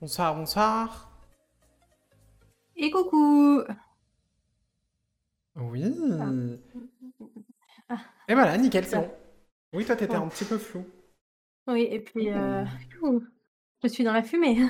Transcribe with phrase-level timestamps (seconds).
[0.00, 1.10] Bonsoir, bonsoir.
[2.76, 3.62] Et coucou
[5.56, 5.94] Oui.
[7.88, 7.96] Ah.
[8.28, 9.10] Et voilà, nickel, c'est bon.
[9.72, 10.22] Oui, toi, t'étais Ouais.
[10.22, 10.84] un petit peu flou.
[11.66, 12.64] Oui, et puis, euh,
[13.82, 14.58] je suis dans la fumée.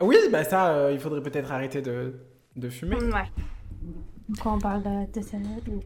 [0.00, 2.26] Oui, bah ça, euh, il faudrait peut-être arrêter de,
[2.56, 2.96] de fumer.
[2.96, 3.30] Ouais.
[4.42, 5.36] Quand on parle de, de ça,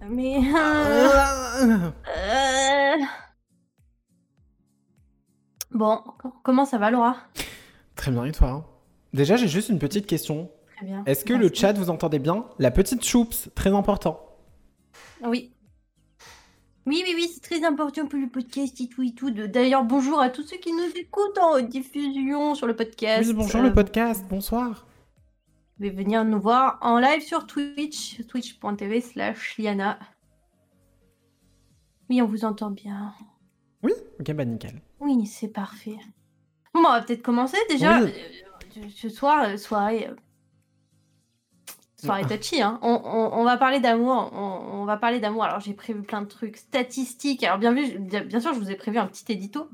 [0.08, 0.38] mais...
[0.56, 1.58] Ah.
[2.08, 2.96] Euh,
[5.72, 7.16] Bon, co- comment ça va, Laura?
[8.06, 8.64] Très bien, et toi hein
[9.14, 10.48] Déjà, j'ai juste une petite question.
[10.76, 11.02] Très bien.
[11.06, 14.20] Est-ce que le chat, vous entendez bien La petite choups, très important.
[15.24, 15.52] Oui.
[16.86, 19.32] Oui, oui, oui, c'est très important pour le podcast et tout et tout.
[19.32, 23.26] De- D'ailleurs, bonjour à tous ceux qui nous écoutent en diffusion sur le podcast.
[23.26, 24.86] Oui, bonjour Euh, le podcast, bonsoir.
[25.80, 29.98] Vous pouvez venir nous voir en live sur Twitch, twitch.tv slash Liana.
[32.08, 33.12] Oui, on vous entend bien.
[33.82, 34.80] Oui Ok, bah nickel.
[35.00, 35.96] Oui, c'est parfait.
[36.76, 38.00] Bon, on va peut-être commencer déjà.
[38.02, 38.12] Oui.
[38.78, 40.08] euh, ce soir, euh, soirée.
[40.10, 40.14] euh,
[41.96, 42.78] Soirée touchy, hein.
[42.82, 44.30] On, on- on va parler d'amour.
[44.34, 45.44] On, on va parler d'amour.
[45.44, 47.42] Alors, j'ai prévu plein de trucs statistiques.
[47.42, 49.68] Alors, bien, vu, bien, sûr, je vous ai prévu un petit édito.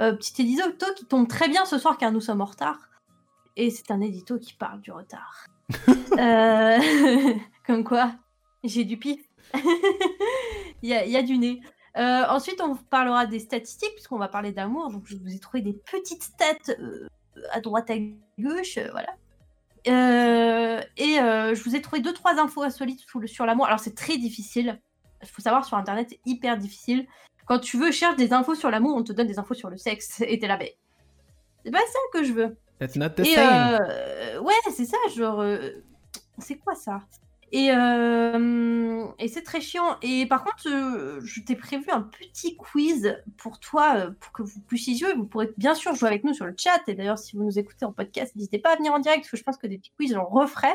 [0.00, 0.64] Euh, petit édito
[0.96, 2.78] qui tombe très bien ce soir car nous sommes en retard.
[3.56, 5.46] Et c'est un édito qui parle du retard.
[6.18, 6.78] Euh,
[7.66, 8.12] Comme quoi,
[8.62, 9.20] j'ai du pif.
[10.82, 11.60] Il y, a, il y a du nez.
[11.96, 14.90] Euh, ensuite, on parlera des statistiques, puisqu'on va parler d'amour.
[14.90, 17.08] Donc, je vous ai trouvé des petites stats euh,
[17.52, 17.96] à droite, à
[18.38, 18.78] gauche.
[18.78, 19.14] euh, voilà.
[20.96, 21.14] Et
[21.54, 23.66] je vous ai trouvé deux, trois infos insolites sur l'amour.
[23.66, 24.80] Alors, c'est très difficile.
[25.22, 27.06] Il faut savoir, sur Internet, c'est hyper difficile.
[27.46, 29.76] Quand tu veux chercher des infos sur l'amour, on te donne des infos sur le
[29.76, 30.20] sexe.
[30.26, 30.76] Et t'es là, mais
[31.64, 32.56] c'est pas ça que je veux.
[32.78, 34.42] That's not the Et same.
[34.42, 35.44] ouais, c'est ça, genre,
[36.38, 37.00] c'est quoi ça?
[37.52, 39.96] Et, euh, et c'est très chiant.
[40.02, 44.42] Et par contre, euh, je t'ai prévu un petit quiz pour toi, euh, pour que
[44.42, 45.14] vous puissiez jouer.
[45.14, 46.80] Vous pourrez bien sûr jouer avec nous sur le chat.
[46.88, 49.30] Et d'ailleurs, si vous nous écoutez en podcast, n'hésitez pas à venir en direct, parce
[49.30, 50.72] que je pense que des petits quiz, j'en referai.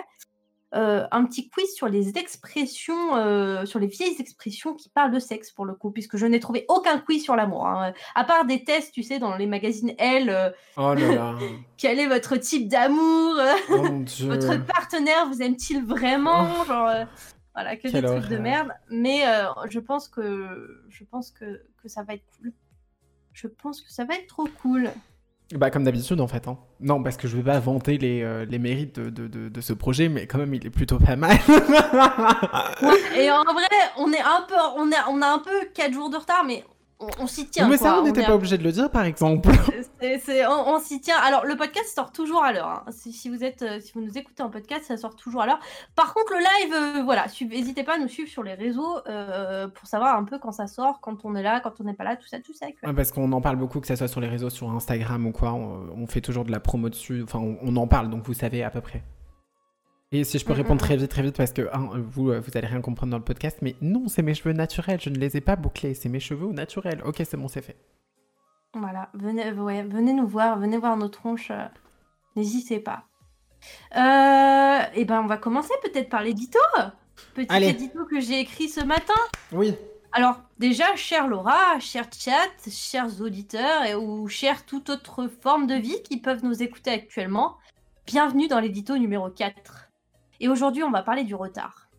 [0.75, 5.17] Euh, un petit quiz sur les expressions, euh, sur les vieilles expressions qui parlent de
[5.17, 7.65] sexe pour le coup, puisque je n'ai trouvé aucun quiz sur l'amour.
[7.65, 7.91] hein.
[8.13, 11.35] À part des tests, tu sais, dans les magazines Elle, euh, Oh là là.
[11.77, 13.35] quel est votre type d'amour
[13.71, 13.75] Oh.
[14.27, 17.05] Votre partenaire vous aime-t-il vraiment Genre, euh,
[17.55, 18.69] voilà, que des Quelle trucs de merde.
[18.91, 19.23] Mais
[19.69, 22.53] je pense que je pense que, que ça va être cool.
[23.33, 24.91] Je pense que ça va être trop cool.
[25.55, 26.48] Bah comme d'habitude en fait.
[26.48, 26.60] Hein.
[26.80, 30.37] Non, parce que je vais pas vanter les, euh, mérites de, ce projet, mais quand
[30.37, 31.37] même il est plutôt pas mal.
[33.17, 33.67] Et en vrai,
[33.98, 36.64] on est un peu, on un peu 4 jours de retard, mais
[36.99, 37.67] on, on s'y tient.
[37.70, 37.87] mais quoi.
[37.87, 39.49] ça, on n'était pas obligé de le dire par exemple.
[40.02, 41.17] on, on s'y tient.
[41.17, 42.67] Alors, le podcast sort toujours à l'heure.
[42.67, 42.83] hein.
[42.92, 45.45] Si, si vous êtes, euh, si vous nous écoutez en podcast, ça sort toujours à
[45.45, 45.59] l'heure.
[45.95, 49.67] Par contre, le live, euh, voilà, n'hésitez pas à nous suivre sur les réseaux euh,
[49.67, 52.04] pour savoir un peu quand ça sort, quand on est là, quand on n'est pas
[52.04, 52.67] là, tout ça, tout ça.
[52.80, 52.89] quoi.
[52.89, 55.32] Ouais, parce qu'on en parle beaucoup, que ça soit sur les réseaux, sur Instagram ou
[55.32, 55.54] quoi.
[55.54, 57.23] On, on fait toujours de la promo dessus.
[57.23, 59.04] Enfin, on, on en parle, donc vous savez à peu près.
[60.11, 62.31] Et si je peux Mm, répondre mm, très vite, très vite, parce que hein, vous,
[62.31, 64.99] euh, vous allez rien comprendre dans le podcast, mais non, c'est mes cheveux naturels.
[64.99, 65.93] Je ne les ai pas bouclés.
[65.93, 67.02] C'est mes cheveux naturels.
[67.05, 67.77] Ok, c'est bon, c'est fait.
[68.73, 71.52] Voilà, venez, ouais, venez nous voir, venez voir nos tronches.
[71.52, 71.65] euh,
[72.36, 73.03] N'hésitez pas.
[73.97, 76.59] Euh, et ben, on va commencer peut-être par l'édito.
[77.36, 77.67] Petit Allez.
[77.70, 79.14] édito que j'ai écrit ce matin.
[79.52, 79.76] Oui.
[80.11, 85.76] Alors, déjà, chère Laura, cher chat, chers auditeurs et, ou chère toute autre forme de
[85.76, 87.58] vie qui peuvent nous écouter actuellement,
[88.08, 89.89] bienvenue dans l'édito numéro 4.
[90.39, 91.89] Et aujourd'hui, on va parler du retard.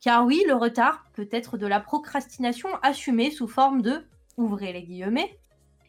[0.00, 4.06] Car oui, le retard peut être de la procrastination assumée sous forme de,
[4.36, 5.38] ouvrez les guillemets,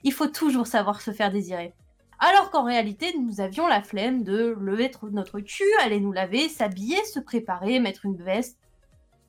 [0.03, 1.73] il faut toujours savoir se faire désirer.
[2.19, 6.47] Alors qu'en réalité, nous avions la flemme de lever tr- notre cul, aller nous laver,
[6.47, 8.57] s'habiller, se préparer, mettre une veste.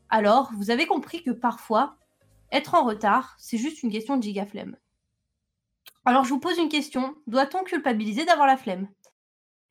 [0.08, 1.96] Alors, vous avez compris que parfois,
[2.52, 4.76] être en retard, c'est juste une question de gigaflemme.
[6.04, 7.16] Alors, je vous pose une question.
[7.26, 8.86] Doit-on culpabiliser d'avoir la flemme?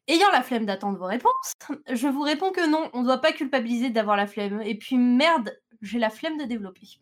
[0.08, 1.54] Ayant la flemme d'attendre vos réponses,
[1.92, 4.62] je vous réponds que non, on ne doit pas culpabiliser d'avoir la flemme.
[4.62, 5.52] Et puis, merde,
[5.82, 7.00] j'ai la flemme de développer.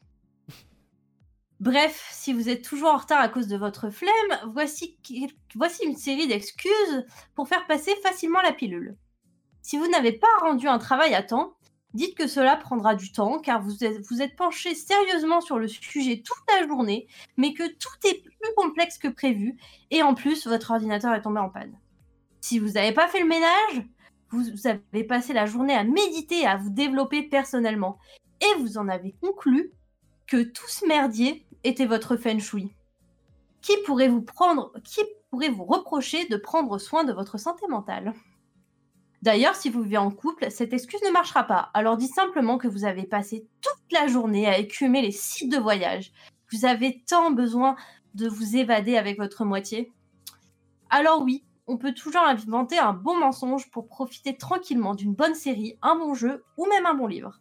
[1.60, 4.98] Bref, si vous êtes toujours en retard à cause de votre flemme, voici,
[5.84, 7.06] une série d'excuses
[7.36, 8.96] pour faire passer facilement la pilule.
[9.62, 11.56] Si vous n'avez pas rendu un travail à temps,
[11.94, 13.74] dites que cela prendra du temps car vous
[14.10, 18.54] vous êtes penché sérieusement sur le sujet toute la journée, mais que tout est plus
[18.56, 19.58] complexe que prévu
[19.92, 21.78] et en plus votre ordinateur est tombé en panne.
[22.44, 23.88] Si vous n'avez pas fait le ménage,
[24.30, 28.00] vous, avez passé la journée à méditer à vous développer personnellement
[28.42, 29.72] et vous en avez conclu
[30.28, 32.76] que tout ce merdier était votre feng shui.
[33.62, 35.00] Qui pourrait vous prendre, qui
[35.30, 38.14] pourrait vous reprocher de prendre soin de votre santé mentale?
[39.22, 41.72] D'ailleurs, si vous vivez en couple, cette excuse ne marchera pas.
[41.74, 45.60] Alors dites simplement que vous avez passé toute la journée à écumer les sites de
[45.60, 46.12] voyage.
[46.52, 47.78] Vous avez tant besoin
[48.16, 49.94] de vous évader avec votre moitié.
[50.90, 55.78] Alors oui, on peut toujours inventer un bon mensonge pour profiter tranquillement d'une bonne série,
[55.82, 57.40] un bon jeu ou même un bon livre.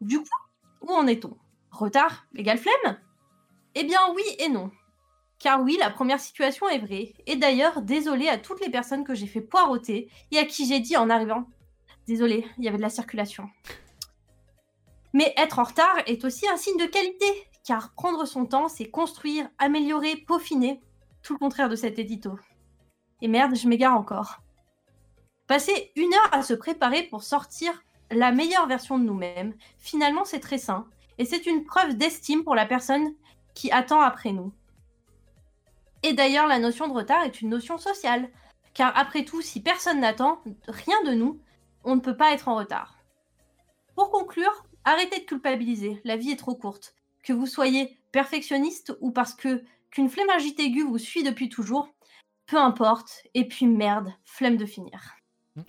[0.00, 0.28] Du coup,
[0.80, 1.36] où en est-on?
[1.70, 2.26] Retard?
[2.34, 2.98] Égale flemme?
[3.74, 4.70] Eh bien oui et non.
[5.38, 7.14] Car oui, la première situation est vraie.
[7.26, 10.80] Et d'ailleurs, désolé à toutes les personnes que j'ai fait poireauter et à qui j'ai
[10.80, 11.46] dit en arrivant
[12.06, 13.48] Désolé, il y avait de la circulation.
[15.12, 17.26] Mais être en retard est aussi un signe de qualité,
[17.64, 20.80] car prendre son temps, c'est construire, améliorer, peaufiner.
[21.22, 22.38] Tout le contraire de cet édito.
[23.22, 24.40] Et merde, je m'égare encore.
[25.46, 30.40] Passer une heure à se préparer pour sortir la meilleure version de nous-mêmes, finalement c'est
[30.40, 30.86] très sain,
[31.18, 33.14] et c'est une preuve d'estime pour la personne
[33.54, 34.52] qui attend après nous.
[36.02, 38.28] Et d'ailleurs, la notion de retard est une notion sociale,
[38.74, 41.40] car après tout, si personne n'attend rien de nous,
[41.84, 42.98] on ne peut pas être en retard.
[43.94, 46.96] Pour conclure, arrêtez de culpabiliser, la vie est trop courte.
[47.22, 51.88] Que vous soyez perfectionniste ou parce que qu'une flémingite aiguë vous suit depuis toujours,
[52.46, 55.00] peu importe, et puis merde, flemme de finir.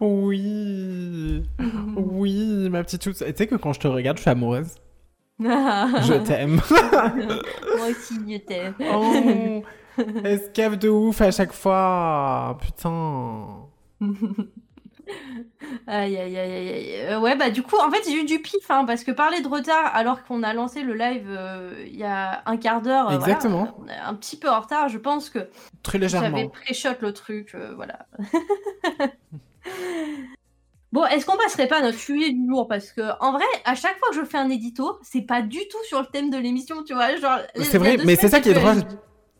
[0.00, 1.44] Oui,
[1.96, 4.74] oui, ma petite Tu sais que quand je te regarde, je suis amoureuse.
[5.38, 6.60] je t'aime.
[7.76, 8.74] Moi aussi, je t'aime.
[8.80, 9.62] oh,
[10.24, 12.58] escave de ouf à chaque fois.
[12.60, 13.68] Putain.
[15.86, 16.96] Aïe, aïe, aïe, aïe.
[17.08, 19.40] Euh, ouais, bah du coup, en fait, j'ai eu du pif, hein, parce que parler
[19.40, 23.10] de retard alors qu'on a lancé le live euh, il y a un quart d'heure.
[23.10, 23.76] Euh, Exactement.
[23.78, 25.48] on est un petit peu en retard, je pense que.
[25.82, 26.36] Très légèrement.
[26.36, 28.06] J'avais pré-shot le truc, voilà.
[30.92, 32.68] Bon, est-ce qu'on passerait pas à notre sujet du jour?
[32.68, 35.58] Parce que, en vrai, à chaque fois que je fais un édito, c'est pas du
[35.70, 37.16] tout sur le thème de l'émission, tu vois.
[37.16, 38.82] Genre, c'est vrai, mais c'est ça qui est drôle.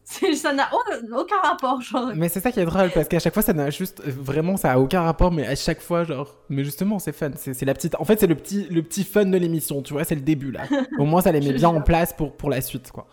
[0.05, 0.69] Ça n'a
[1.13, 2.13] aucun rapport, genre.
[2.15, 4.03] Mais c'est ça qui est drôle, parce qu'à chaque fois, ça n'a juste.
[4.05, 6.37] Vraiment, ça a aucun rapport, mais à chaque fois, genre.
[6.49, 7.31] Mais justement, c'est fun.
[7.37, 7.95] C'est la petite.
[7.97, 10.51] En fait, c'est le petit, le petit fun de l'émission, tu vois, c'est le début,
[10.51, 10.63] là.
[10.99, 13.07] Au moins, ça les met bien en place pour, pour la suite, quoi.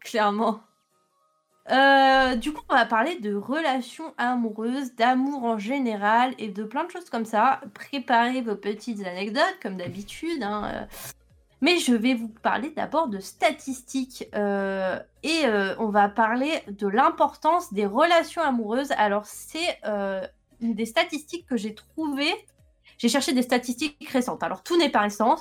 [0.00, 0.60] Clairement.
[1.70, 6.84] Euh, du coup, on va parler de relations amoureuses, d'amour en général et de plein
[6.84, 7.60] de choses comme ça.
[7.72, 10.42] Préparez vos petites anecdotes, comme d'habitude.
[10.42, 10.84] Hein, euh.
[11.62, 16.88] Mais je vais vous parler d'abord de statistiques euh, et euh, on va parler de
[16.88, 18.90] l'importance des relations amoureuses.
[18.96, 20.26] Alors c'est euh,
[20.60, 22.34] des statistiques que j'ai trouvées.
[22.98, 24.42] J'ai cherché des statistiques récentes.
[24.42, 25.36] Alors tout n'est pas récent,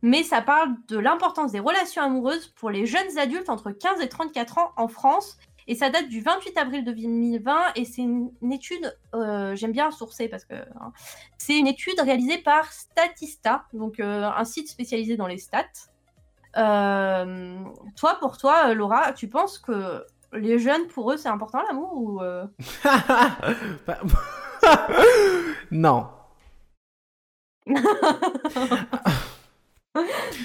[0.00, 4.08] mais ça parle de l'importance des relations amoureuses pour les jeunes adultes entre 15 et
[4.08, 5.36] 34 ans en France
[5.70, 10.26] et ça date du 28 avril 2020 et c'est une, étude, euh, j'aime bien sourcer
[10.26, 10.92] parce que hein,
[11.38, 15.62] c'est une étude réalisée par Statista, donc euh, un site spécialisé dans les stats.
[16.56, 17.56] Euh,
[17.96, 22.20] toi, pour toi, Laura, tu penses que les jeunes, pour eux, c'est important l'amour ou
[25.70, 26.08] Non.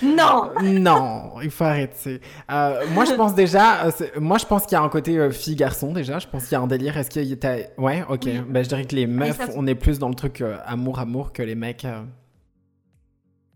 [0.04, 2.20] non Non, il faut arrêter.
[2.52, 3.86] Euh, moi, je pense déjà...
[3.86, 6.20] Euh, moi, je pense qu'il y a un côté euh, fille-garçon, déjà.
[6.20, 6.98] Je pense qu'il y a un délire.
[6.98, 7.58] Est-ce qu'il y a...
[7.80, 8.28] Ouais, ok.
[8.50, 11.56] Bah, je dirais que les meufs, on est plus dans le truc amour-amour que les
[11.56, 11.86] mecs...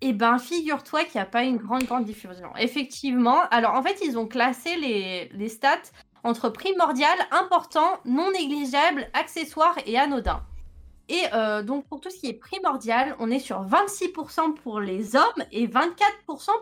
[0.01, 2.47] Eh ben, figure-toi qu'il n'y a pas une grande, grande diffusion.
[2.57, 3.39] Effectivement.
[3.51, 5.91] Alors, en fait, ils ont classé les, les stats
[6.23, 10.41] entre primordial, important, non négligeable, accessoire et anodin.
[11.09, 15.15] Et euh, donc, pour tout ce qui est primordial, on est sur 26% pour les
[15.15, 15.89] hommes et 24%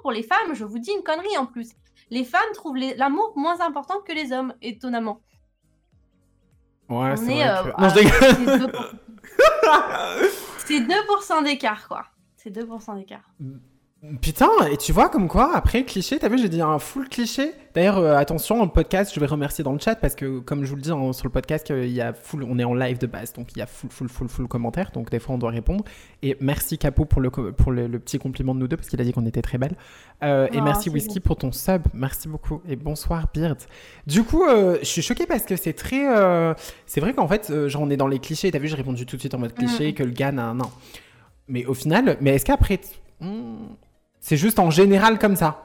[0.01, 0.53] pour les femmes.
[0.53, 1.71] Je vous dis une connerie en plus.
[2.09, 5.21] Les femmes trouvent l'amour moins important que les hommes, étonnamment.
[6.87, 7.49] Ouais, c'est vrai.
[7.49, 7.95] Euh, non, je
[10.59, 12.05] C'est 2%, d'écart, quoi.
[12.37, 13.29] C'est 2% d'écart.
[14.21, 17.53] Putain, et tu vois comme quoi, après cliché, t'as vu, j'ai dit un full cliché.
[17.73, 20.69] D'ailleurs, euh, attention, le podcast, je vais remercier dans le chat parce que, comme je
[20.69, 23.07] vous le dis sur le podcast, il y a full, on est en live de
[23.07, 25.49] base, donc il y a full, full, full, full commentaires, donc des fois on doit
[25.49, 25.83] répondre.
[26.21, 29.03] Et merci Capo pour le, pour le, petit compliment de nous deux parce qu'il a
[29.03, 29.75] dit qu'on était très belles.
[30.23, 32.61] Euh, et oh, merci Whisky pour ton sub, merci beaucoup.
[32.69, 33.57] Et bonsoir Beard.
[34.05, 36.05] Du coup, euh, je suis choquée parce que c'est très.
[36.85, 39.15] c'est vrai qu'en fait, genre on est dans les clichés, t'as vu, j'ai répondu tout
[39.15, 39.93] de suite en mode cliché, mm.
[39.95, 40.53] que le gars n'a.
[40.53, 40.69] Non.
[41.47, 42.79] Mais au final, mais est-ce qu'après.
[43.19, 43.69] Hmm,
[44.27, 45.63] c'est juste en général comme ça.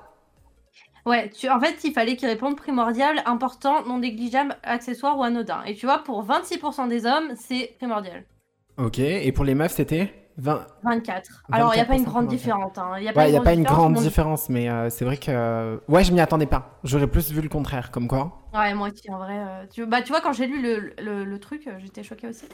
[1.05, 1.51] Ouais, tu...
[1.51, 5.65] en fait, il fallait qu'il réponde primordial, important, non négligeable, accessoire ou anodin.
[5.67, 8.23] Et tu vois, pour 26% des hommes, c'est primordial.
[8.77, 10.65] Ok, et pour les meufs, c'était 20...
[10.85, 11.43] 24.
[11.51, 12.79] Alors, il n'y a pas une grande différence.
[12.79, 12.93] Hein.
[12.99, 15.81] Il n'y a pas, une, grande différence, mais euh, c'est vrai que.
[15.89, 16.79] Ouais, je m'y attendais pas.
[16.85, 18.47] J'aurais plus vu le contraire, comme quoi.
[18.55, 19.39] Ouais, moi aussi, en vrai.
[19.41, 19.87] Euh, tu...
[19.87, 22.45] Bah, tu vois, quand j'ai lu le, le, le truc, euh, j'étais choquée aussi.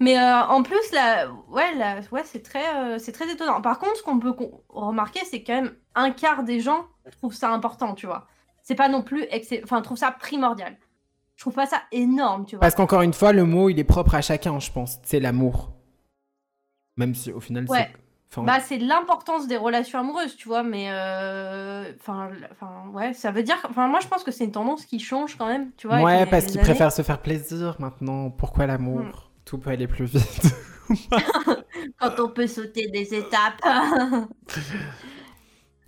[0.00, 3.60] Mais euh, en plus, là, ouais, là, ouais, c'est très, euh, c'est très étonnant.
[3.60, 4.34] Par contre, ce qu'on peut
[4.68, 6.86] remarquer, c'est quand même un quart des gens
[7.18, 8.26] trouvent ça important, tu vois.
[8.62, 9.26] C'est pas non plus,
[9.62, 10.76] enfin, trouvent ça primordial.
[11.36, 12.60] Je trouve pas ça énorme, tu vois.
[12.60, 14.98] Parce qu'encore une fois, le mot, il est propre à chacun, je pense.
[15.02, 15.72] C'est l'amour.
[16.96, 17.92] Même si au final, ouais.
[18.30, 23.30] Enfin, Bah, c'est l'importance des relations amoureuses, tu vois, mais euh, enfin, enfin, ouais, ça
[23.30, 25.86] veut dire, enfin, moi je pense que c'est une tendance qui change quand même, tu
[25.86, 26.00] vois.
[26.00, 28.30] ouais, parce qu'ils préfèrent se faire plaisir maintenant.
[28.30, 29.00] Pourquoi l'amour?
[29.00, 29.10] Hmm.
[29.44, 30.42] Tout peut aller plus vite.
[31.98, 33.60] Quand on peut sauter des étapes.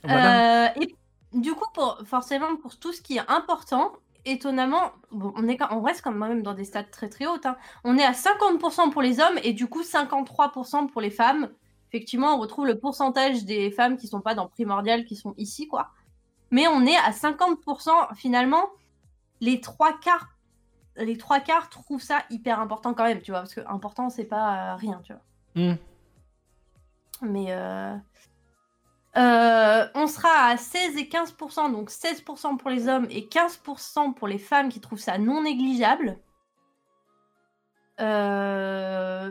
[0.04, 0.66] Voilà.
[0.66, 0.94] Euh, et
[1.32, 3.92] du coup, pour, forcément, pour tout ce qui est important,
[4.24, 7.46] étonnamment, bon, on, est, quand- on reste quand même dans des stats très très hautes.
[7.46, 7.56] hein.
[7.84, 11.50] On est à 50% pour les hommes et du coup 53% pour les femmes.
[11.90, 15.66] Effectivement, on retrouve le pourcentage des femmes qui sont pas dans primordial qui sont ici,
[15.66, 15.90] quoi.
[16.50, 18.66] Mais on est à 50% finalement.
[19.40, 20.28] Les trois quarts,
[20.98, 24.24] les trois quarts trouvent ça hyper important quand même, tu vois, parce que important c'est
[24.24, 25.22] pas euh, rien, tu vois.
[25.54, 25.76] Hmm.
[27.22, 27.96] Mais euh,
[29.16, 34.28] euh, on sera à 16 et 15%, donc 16% pour les hommes et 15% pour
[34.28, 36.18] les femmes qui trouvent ça non négligeable.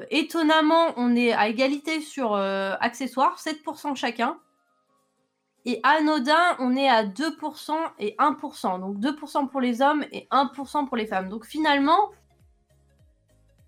[0.09, 4.39] Étonnamment, on est à égalité sur accessoires, 7% chacun.
[5.65, 8.79] Et anodin, on est à 2% et 1%.
[8.79, 11.27] Donc 2% pour les hommes et 1% pour les femmes.
[11.29, 12.11] Donc finalement,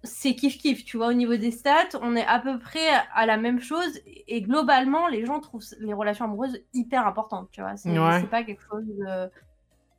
[0.03, 3.37] c'est kiff-kiff, tu vois, au niveau des stats, on est à peu près à la
[3.37, 3.99] même chose.
[4.27, 7.75] Et globalement, les gens trouvent les relations amoureuses hyper importantes, tu vois.
[7.77, 8.23] C'est Ouais.
[8.27, 9.29] pas quelque chose de...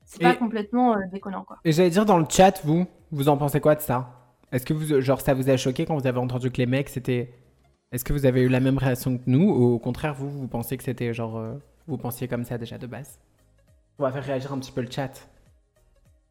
[0.04, 1.58] C'est pas complètement euh, déconnant, quoi.
[1.66, 4.08] Et j'allais dire dans le chat, vous, vous en pensez quoi de ça?
[4.52, 6.88] Est-ce que vous, genre, ça vous a choqué quand vous avez entendu que les mecs,
[6.88, 7.34] c'était.
[7.92, 10.48] Est-ce que vous avez eu la même réaction que nous ou au contraire, vous, vous
[10.48, 11.36] pensez que c'était genre.
[11.36, 11.52] euh,
[11.88, 13.18] vous pensiez comme ça déjà de base
[13.98, 15.28] On va faire réagir un petit peu le chat.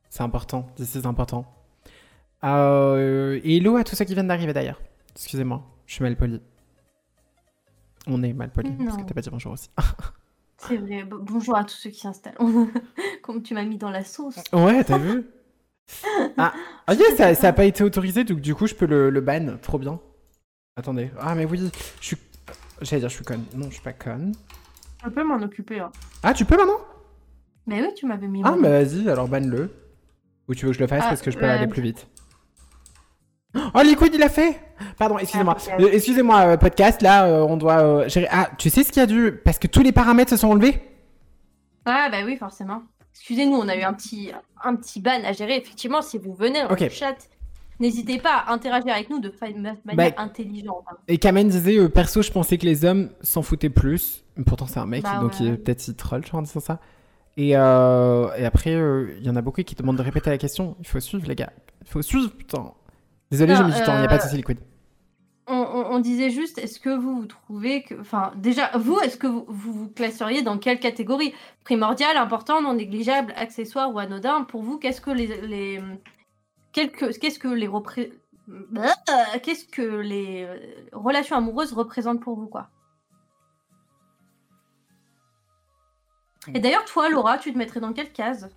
[0.10, 1.46] C'est important, d'ici c'est important.
[2.44, 4.80] Euh, et hello à tous ceux qui viennent d'arriver d'ailleurs.
[5.16, 6.42] Excusez-moi, je suis mal poli.
[8.06, 9.70] On est mal poli, parce que t'as pas dit bonjour aussi.
[10.60, 11.04] C'est vrai.
[11.04, 12.38] Bo- bonjour à tous ceux qui s'installent.
[13.22, 14.40] Comme tu m'as mis dans la sauce.
[14.54, 15.26] Ouais, t'as vu
[16.38, 16.54] Ah,
[16.86, 19.22] ah yeah, ça, ça a pas été autorisé, donc du coup je peux le, le
[19.22, 19.58] ban.
[19.62, 20.00] Trop bien.
[20.76, 21.12] Attendez.
[21.20, 22.18] Ah, mais oui, je suis.
[22.82, 23.44] J'allais dire, je suis conne.
[23.56, 24.34] Non, je suis pas conne.
[25.08, 25.80] Je peux m'en occuper.
[25.80, 25.90] Hein.
[26.22, 26.80] Ah, tu peux maintenant?
[27.66, 28.42] Mais oui, tu m'avais mis.
[28.44, 29.72] Ah, mon- bah vas-y, alors banne-le.
[30.50, 31.82] Ou tu veux que je le fasse Ah, parce que je peux euh, aller plus
[31.82, 32.08] vite
[33.74, 34.60] Oh, Liquid, il l'a fait
[34.98, 35.56] Pardon, excusez-moi.
[35.72, 35.76] Ah.
[35.82, 38.28] Euh, excusez-moi, euh, podcast, là, euh, on doit euh, gérer.
[38.32, 39.40] Ah, tu sais ce qu'il y a dû.
[39.44, 40.82] Parce que tous les paramètres se sont enlevés?
[41.86, 42.84] Ah bah oui, forcément.
[43.14, 44.32] Excusez-nous, on a eu un petit,
[44.64, 45.56] un petit ban à gérer.
[45.58, 46.82] Effectivement, si vous venez dans Ok.
[46.82, 47.16] le chat,
[47.80, 50.84] n'hésitez pas à interagir avec nous de manière Bah, intelligente.
[50.90, 50.98] hein.
[51.08, 54.24] Et Kamen disait, euh, perso, je pensais que les hommes s'en foutaient plus.
[54.46, 55.46] Pourtant, c'est un mec, Bah donc ouais.
[55.48, 56.80] il peut-être il troll, je en disant ça.
[57.38, 60.38] Et, euh, et après, euh, il y en a beaucoup qui demandent de répéter la
[60.38, 60.76] question.
[60.80, 61.52] Il faut suivre, les gars.
[61.82, 62.72] Il faut suivre, putain.
[63.32, 64.58] Désolé, j'ai mis du temps, il n'y a pas de souci, Liquid.
[65.50, 67.96] On, on- on disait juste, est-ce que vous, vous trouvez que...
[68.02, 71.34] Enfin, déjà, vous, est-ce que vous, vous vous classeriez dans quelle catégorie?
[71.64, 74.44] Primordial, important, non négligeable, accessoire ou anodin?
[74.44, 75.28] Pour vous, qu'est-ce que les...
[75.48, 75.80] les
[76.78, 77.68] Qu'est-ce que les
[78.50, 78.90] Euh,
[80.10, 80.58] euh,
[80.94, 82.70] relations amoureuses représentent pour vous, quoi?
[86.54, 88.50] Et d'ailleurs, toi, Laura, tu te mettrais dans quelle case?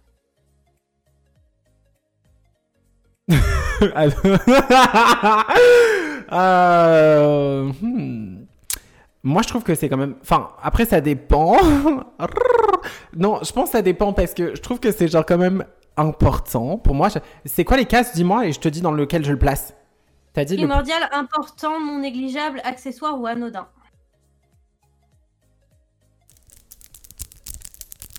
[6.33, 8.45] Euh, hmm.
[9.25, 10.15] Moi, je trouve que c'est quand même.
[10.23, 11.57] Enfin, après, ça dépend.
[13.17, 15.65] non, je pense que ça dépend parce que je trouve que c'est genre quand même
[16.01, 16.79] important.
[16.79, 19.31] Pour moi, je- c'est quoi les cases Dis-moi et je te dis dans lequel je
[19.33, 19.75] le place?
[20.33, 23.69] T'as dit le Primordial, important, non négligeable, accessoire ou anodin?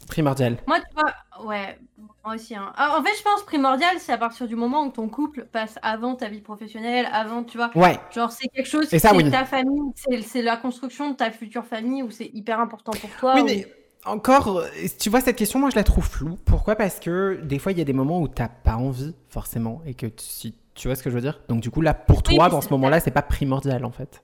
[0.07, 0.57] Primordial.
[0.67, 1.79] Moi, tu vois, ouais,
[2.25, 2.53] moi aussi.
[2.53, 2.73] hein.
[2.75, 5.79] Ah, En fait, je pense primordial, c'est à partir du moment où ton couple passe
[5.83, 7.97] avant ta vie professionnelle, avant, tu vois, Ouais.
[8.13, 9.31] genre c'est quelque chose, c'est oui.
[9.31, 9.93] ta famille,
[10.27, 13.35] c'est la construction de ta future famille où c'est hyper important pour toi.
[13.35, 13.65] Oui, mais
[14.05, 14.63] encore,
[14.99, 16.37] tu vois, cette question, moi, je la trouve floue.
[16.45, 16.75] Pourquoi?
[16.75, 19.93] Parce que des fois, il y a des moments où t'as pas envie, forcément, et
[19.93, 21.39] que tu, si- tu vois ce que je veux dire?
[21.49, 24.23] Donc, du coup, là, pour toi, dans ce moment-là, c'est pas primordial, en fait.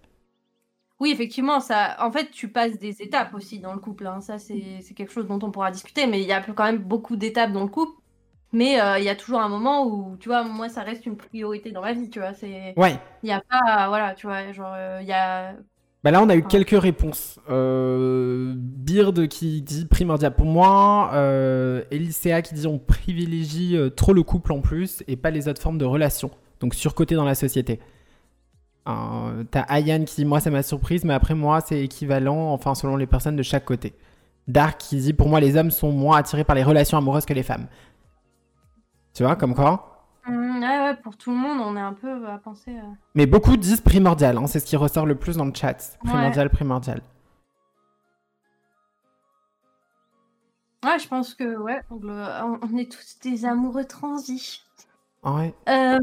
[1.00, 4.08] Oui, effectivement, ça, en fait, tu passes des étapes aussi dans le couple.
[4.08, 4.20] hein.
[4.22, 7.16] Ça, c'est quelque chose dont on pourra discuter, mais il y a quand même beaucoup
[7.16, 8.02] d'étapes dans le couple.
[8.54, 11.18] Mais euh, il y a toujours un moment où, tu vois, moi, ça reste une
[11.18, 12.34] priorité dans ma vie, tu vois.
[12.34, 13.00] C'est, Ouais.
[13.24, 15.56] il y a pas, voilà, tu vois, genre, euh, il y a,
[16.08, 17.38] Bah là, on a eu quelques réponses.
[17.50, 21.12] Euh, Beard qui dit primordial pour moi.
[21.12, 25.50] Euh, Elisea qui dit on privilégie euh, trop le couple en plus et pas les
[25.50, 26.32] autres formes de relations.
[26.62, 27.82] Donc surcoté dans la société.
[28.88, 32.74] Euh, T'as Ayan qui dit moi ça m'a surprise, mais après moi c'est équivalent, enfin
[32.74, 33.94] selon les personnes de chaque côté.
[34.48, 37.34] Dark qui dit pour moi les hommes sont moins attirés par les relations amoureuses que
[37.34, 37.68] les femmes.
[39.14, 39.97] Tu vois, comme quoi
[40.28, 42.72] Hum, ouais, ouais, pour tout le monde, on est un peu à penser.
[42.72, 42.82] euh,
[43.16, 45.98] Mais beaucoup disent primordial, hein, c'est ce qui ressort le plus dans le chat.
[46.04, 47.02] Primordial, primordial.
[50.84, 54.64] Ouais, je pense que, ouais, on, le- on est tous des amoureux transis.
[55.24, 55.54] Ouais.
[55.68, 55.98] Euh,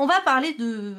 [0.00, 0.94] on va parler de.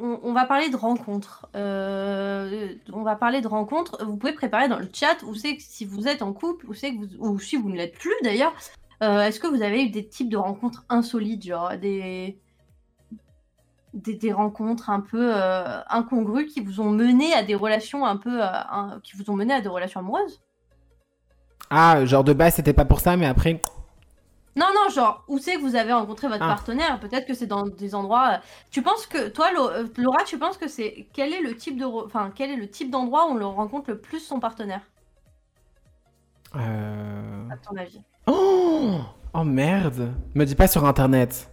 [0.00, 1.48] on, on va parler de rencontres.
[1.56, 4.04] Euh, on va parler de rencontres.
[4.04, 6.74] Vous pouvez préparer dans le chat où c'est que si vous êtes en couple, ou
[6.74, 8.54] c'est que vous, ou si vous ne l'êtes plus d'ailleurs.
[9.02, 12.38] Euh, Est-ce que vous avez eu des types de rencontres insolites, genre des
[13.94, 18.16] des, des rencontres un peu euh, incongrues qui vous ont mené à des relations un
[18.16, 20.42] peu, euh, un- qui vous ont mené à des relations amoureuses?
[21.70, 23.60] Ah, genre de base, c'était pas pour ça, mais après.
[24.54, 26.48] Non, non, genre, où c'est que vous avez rencontré votre Ah.
[26.48, 27.00] partenaire?
[27.00, 28.40] Peut-être que c'est dans des endroits.
[28.70, 31.08] Tu penses que, toi, Laura, tu penses que c'est.
[31.12, 31.84] Quel est le type de.
[31.84, 34.82] re- Enfin, quel est le type d'endroit où on le rencontre le plus son partenaire,
[36.56, 37.48] Euh...
[37.50, 38.98] à ton avis Oh,
[39.34, 40.12] oh merde.
[40.34, 41.50] Me dis pas sur internet.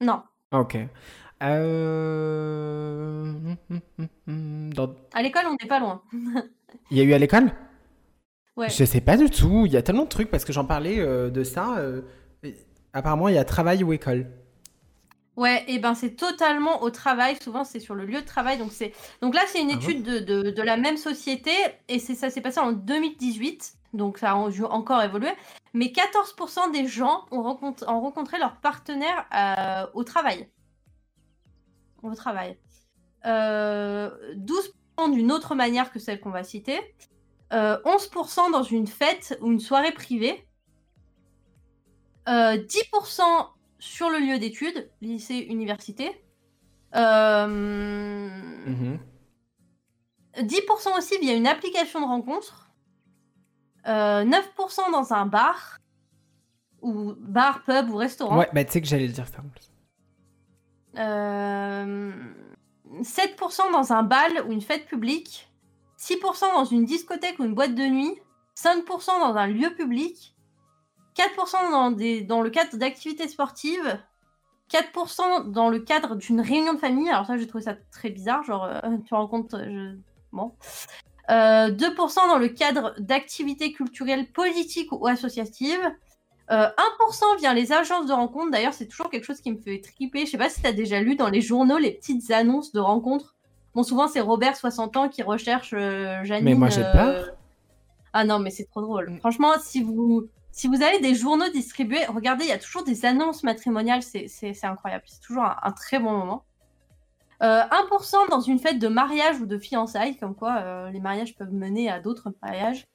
[0.00, 0.22] Non.
[0.52, 0.76] Ok.
[1.42, 3.32] Euh...
[4.28, 6.02] dans- À l'école, on n'est pas loin.
[6.90, 7.52] Il y a eu à l'école?
[8.56, 8.68] Ouais.
[8.70, 9.64] Je sais pas du tout.
[9.66, 11.76] Il y a tellement de trucs parce que j'en parlais euh, de ça.
[11.78, 12.02] euh,
[12.92, 14.26] Apparemment, il y a travail ou école.
[15.36, 17.36] Ouais, et ben c'est totalement au travail.
[17.42, 18.56] Souvent, c'est sur le lieu de travail.
[18.56, 21.50] Donc, c'est donc là, c'est une Ah étude de, de, de la même société.
[21.88, 23.74] Et c'est ça s'est passé en 2018.
[23.92, 25.28] Donc, ça a en- encore évolué.
[25.74, 30.48] Mais 14% des gens ont, rencontré, ont rencontré leur partenaire euh, au travail.
[32.02, 32.58] Au travail.
[33.26, 36.80] Euh, 12% d'une autre manière que celle qu'on va citer.
[37.52, 40.46] Euh, 11% dans une fête ou une soirée privée.
[42.28, 43.22] Euh, 10%
[43.86, 46.10] sur le lieu d'études, lycée, université.
[46.94, 47.46] Euh,
[48.66, 48.98] Mhm.
[50.42, 52.70] 10% aussi via une application de rencontre.
[53.86, 55.78] Euh, 9% dans un bar.
[56.82, 58.38] Ou bar, pub ou restaurant.
[58.38, 59.70] Ouais, bah tu sais que j'allais le dire ça en plus.
[60.98, 62.12] Euh,
[63.02, 65.50] 7% dans un bal ou une fête publique.
[65.96, 68.14] 6% dans une discothèque ou une boîte de nuit.
[68.54, 70.35] 5% dans un lieu public.
[71.16, 73.98] 4% dans, des, dans le cadre d'activités sportives.
[74.70, 77.08] 4% dans le cadre d'une réunion de famille.
[77.08, 78.42] Alors ça, j'ai trouvé ça très bizarre.
[78.42, 79.56] Genre, euh, tu rencontres...
[79.56, 79.96] euh, je-
[80.32, 80.52] Bon.
[81.30, 85.80] Euh, 2% dans le cadre d'activités culturelles, politiques ou associatives.
[86.50, 86.68] Euh,
[87.00, 88.50] 1% via les agences de rencontres.
[88.50, 90.26] D'ailleurs, c'est toujours quelque chose qui me fait triper.
[90.26, 92.80] Je sais pas si tu as déjà lu dans les journaux les petites annonces de
[92.80, 93.34] rencontres.
[93.74, 96.44] Bon, souvent, c'est Robert, 60 ans, qui recherche euh, Janine.
[96.44, 97.30] Mais moi, j'ai euh, peur.
[98.12, 99.16] Ah non, mais c'est trop drôle.
[99.20, 103.04] Franchement, si vous, si vous avez des journaux distribués, regardez, il y a toujours des
[103.04, 104.02] annonces matrimoniales.
[104.02, 105.04] C'est incroyable.
[105.06, 106.44] C'est toujours un, très bon moment.
[107.42, 111.36] Euh, 1% dans une fête de mariage ou de fiançailles, comme quoi euh, les mariages
[111.36, 112.86] peuvent mener à d'autres mariages.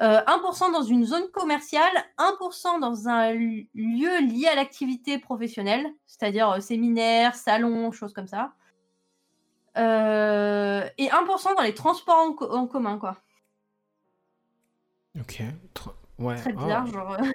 [0.00, 6.50] Euh, 1% dans une zone commerciale, 1% dans un lieu lié à l'activité professionnelle, c'est-à-dire
[6.50, 8.54] euh, séminaire, salon, choses comme ça.
[9.78, 13.18] Euh, et 1% dans les transports en, co- en commun, quoi.
[15.20, 15.42] Ok.
[16.20, 16.36] Ouais.
[16.36, 16.58] Très oh.
[16.58, 17.16] bizarre, genre.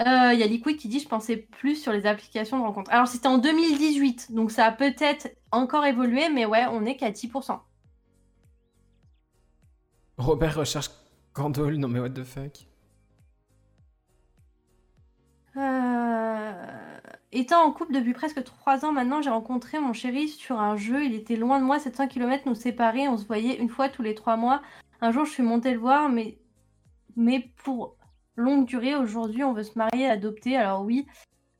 [0.00, 2.90] Euh, Il y a Liquid qui dit je pensais plus sur les applications de rencontre.
[2.90, 7.12] Alors c'était en 2018, donc ça a peut-être encore évolué, mais ouais, on est qu'à
[7.12, 7.60] 10%.
[10.18, 10.90] Robert recherche
[11.32, 11.76] Candole.
[11.76, 12.66] Non mais what the fuck.
[15.56, 16.52] Euh,
[17.36, 21.04] Étant en couple depuis presque 3 ans maintenant, j'ai rencontré mon chéri sur un jeu.
[21.04, 23.08] Il était loin de moi, 700 km nous séparer.
[23.08, 24.62] On se voyait une fois tous les 3 mois.
[25.00, 26.38] Un jour, je suis montée le voir, mais,
[27.16, 27.96] mais pour
[28.36, 30.56] longue durée, aujourd'hui, on veut se marier, adopter.
[30.56, 31.06] Alors oui,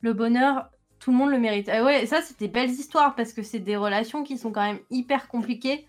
[0.00, 1.68] le bonheur, tout le monde le mérite.
[1.68, 4.64] Ah ouais, ça, c'est des belles histoires parce que c'est des relations qui sont quand
[4.64, 5.86] même hyper compliquées,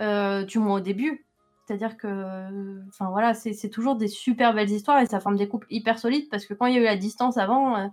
[0.00, 1.26] euh, du moins au début.
[1.66, 5.48] C'est-à-dire que, enfin voilà, c'est c'est toujours des super belles histoires et ça forme des
[5.48, 7.88] couples hyper solides parce que quand il y a eu la distance avant, euh,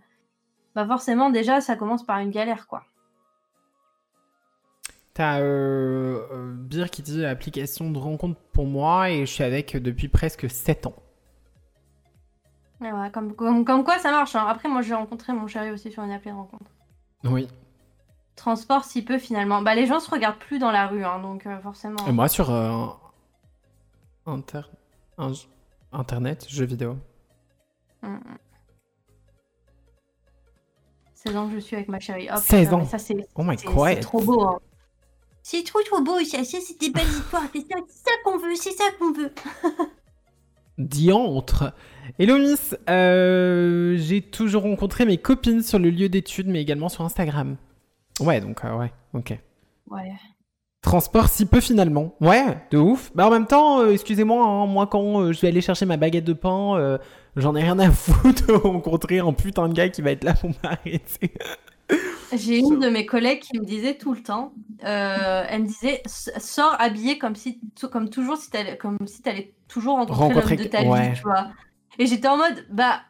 [0.75, 2.85] bah forcément déjà ça commence par une galère quoi.
[5.15, 9.75] T'as euh, euh, Bir qui dit application de rencontre pour moi et je suis avec
[9.77, 10.95] depuis presque 7 ans.
[12.81, 14.35] Ouais, ouais, comme, comme, comme quoi ça marche.
[14.35, 14.45] hein.
[14.47, 16.69] Après moi j'ai rencontré mon chéri aussi sur une appli de rencontre.
[17.23, 17.47] Oui.
[18.35, 19.61] Transport si peu finalement.
[19.61, 22.05] Bah les gens se regardent plus dans la rue hein, donc euh, forcément.
[22.07, 22.51] Et moi sur
[24.25, 24.61] inter...
[25.17, 25.31] un-
[25.93, 26.97] internet, jeux vidéo.
[28.01, 28.19] Mm, mm.
[31.13, 32.29] 16 ans que je suis avec ma chérie.
[32.29, 32.85] Hop, 16 putain, ans.
[32.85, 33.87] Ça c'est Oh my c'est- god.
[33.93, 34.43] c'est trop beau.
[34.45, 34.59] hein.
[35.47, 37.43] C'est trop trop beau ça, ça c'est des belles histoires.
[37.53, 39.31] C'est ça, c'est ça qu'on veut, c'est ça qu'on veut.
[40.79, 41.71] Diantre.
[42.17, 47.05] Hello Miss, euh, j'ai toujours rencontré mes copines sur le lieu d'études, mais également sur
[47.05, 47.57] Instagram.
[48.19, 49.37] Ouais, donc euh, ouais, ok.
[49.91, 50.13] Ouais.
[50.81, 52.15] Transport si peu finalement.
[52.21, 53.11] Ouais, de ouf.
[53.13, 55.97] Bah en même temps, euh, excusez-moi, hein, moi quand euh, je vais aller chercher ma
[55.97, 56.97] baguette de pain, euh,
[57.35, 60.33] j'en ai rien à foutre de rencontrer un putain de gars qui va être là
[60.33, 61.33] pour m'arrêter.
[62.33, 66.01] J'ai une de mes collègues qui me disait tout le temps, euh, elle me disait,
[66.07, 70.65] sors habillée comme si, comme toujours, si t'allais, comme si t'allais toujours rencontrer Rencontrer l'homme
[70.65, 71.09] de ta ouais.
[71.11, 71.47] vie, tu vois.
[71.99, 73.01] Et j'étais en mode, bah,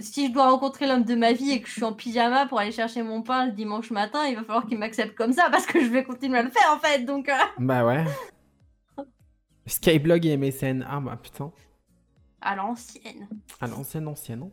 [0.00, 2.58] si je dois rencontrer l'homme de ma vie et que je suis en pyjama pour
[2.58, 5.66] aller chercher mon pain le dimanche matin, il va falloir qu'il m'accepte comme ça parce
[5.66, 7.04] que je vais continuer à le faire en fait.
[7.04, 7.28] Donc.
[7.28, 8.04] euh, Bah ouais.
[9.66, 10.84] Skyblog et MSN.
[10.88, 11.52] Ah bah putain.
[12.40, 13.28] à l'ancienne.
[13.60, 14.50] À l'ancienne, ancienne.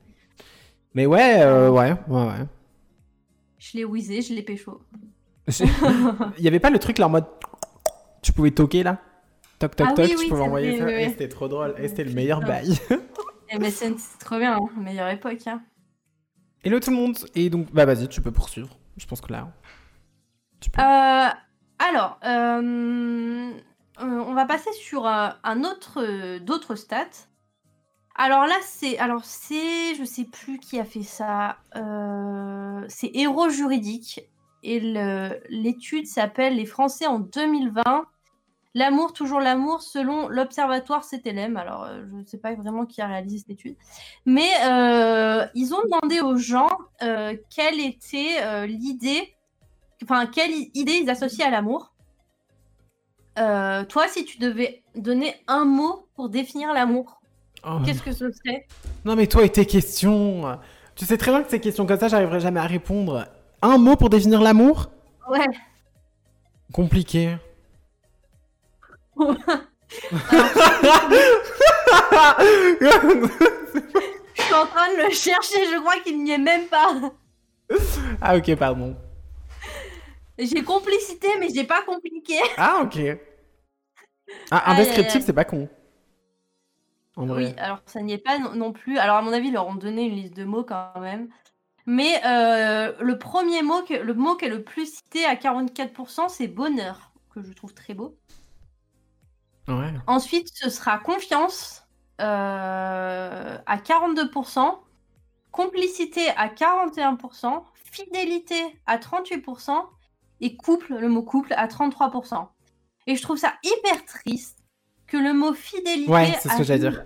[0.94, 2.46] Mais ouais, euh, ouais, ouais, ouais.
[3.60, 4.82] Je l'ai whizzé, je l'ai pécho.
[6.38, 7.26] Il y avait pas le truc là en mode.
[8.22, 9.00] Tu pouvais toquer là?
[9.60, 10.86] Toc toc Ah toc, oui, tu oui, pouvais envoyer ça.
[10.86, 11.76] oui, c'était trop drôle.
[11.78, 12.78] Et c'était le meilleur bail.
[13.54, 15.45] MSN, c'est trop bien, hein, meilleure époque.
[15.48, 15.62] Hein.
[16.63, 17.17] Hello tout le monde.
[17.36, 18.78] Et donc, bah vas-y, tu peux poursuivre.
[18.98, 19.52] Je pense que là.
[20.62, 20.82] Tu peux.
[20.82, 21.30] Euh,
[21.80, 23.52] alors, euh,
[24.02, 27.28] euh, on va passer sur un autre, d'autres stats.
[28.22, 31.56] Alors là, c'est, alors c'est, je sais plus qui a fait ça.
[31.78, 34.28] euh, c'est Héros juridique
[34.62, 34.82] et
[35.50, 37.82] l'étude s'appelle Les Français en 2020.
[38.74, 41.56] L'amour, toujours l'amour, selon l'Observatoire CTLM.
[41.56, 43.78] Alors, euh, je ne sais pas vraiment qui a réalisé cette étude.
[44.26, 46.68] Mais euh, ils ont demandé aux gens
[47.00, 49.34] quelle était l'idée
[50.04, 51.94] enfin, quelle idée ils associent à l'amour
[53.38, 57.19] Toi, si tu devais donner un mot pour définir l'amour,
[57.65, 58.65] Oh, qu'est-ce que ce serait?
[59.06, 60.60] Non mais toi et tes questions.
[60.95, 63.26] Tu sais très bien que ces questions comme ça, j'arriverai jamais à répondre.
[63.62, 64.89] Un mot pour définir l'amour?
[65.30, 65.45] Ouais.
[66.72, 67.38] Compliqué.
[74.39, 76.93] Je suis en train de le chercher, je crois qu'il n'y est même pas.
[78.22, 78.95] ah ok, pardon.
[80.38, 82.36] J'ai complicité, mais j'ai pas compliqué.
[82.58, 83.17] Ah ok.
[84.52, 84.88] Ah, aïe.
[85.22, 85.67] c'est pas con.
[87.20, 87.48] En vrai.
[87.48, 88.98] Oui, alors ça n'y est pas non, non plus.
[88.98, 91.28] Alors à mon avis, ils leur ont donné une liste de mots quand même.
[91.86, 96.30] Mais euh, le premier mot, que, le mot qui est le plus cité à 44%,
[96.30, 98.18] c'est bonheur, que je trouve très beau.
[99.68, 99.94] Ouais.
[100.08, 101.84] Ensuite, ce sera confiance
[102.22, 104.80] euh, à 42%,
[105.52, 109.74] complicité à 41%, fidélité à 38%
[110.40, 112.48] et couple, le mot couple, à 33%.
[113.08, 114.59] Et je trouve ça hyper triste
[115.10, 116.12] que le mot fidélité.
[116.12, 117.06] Ouais, c'est ce que j'allais dire.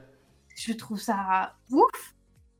[0.55, 2.15] Je trouve ça ouf.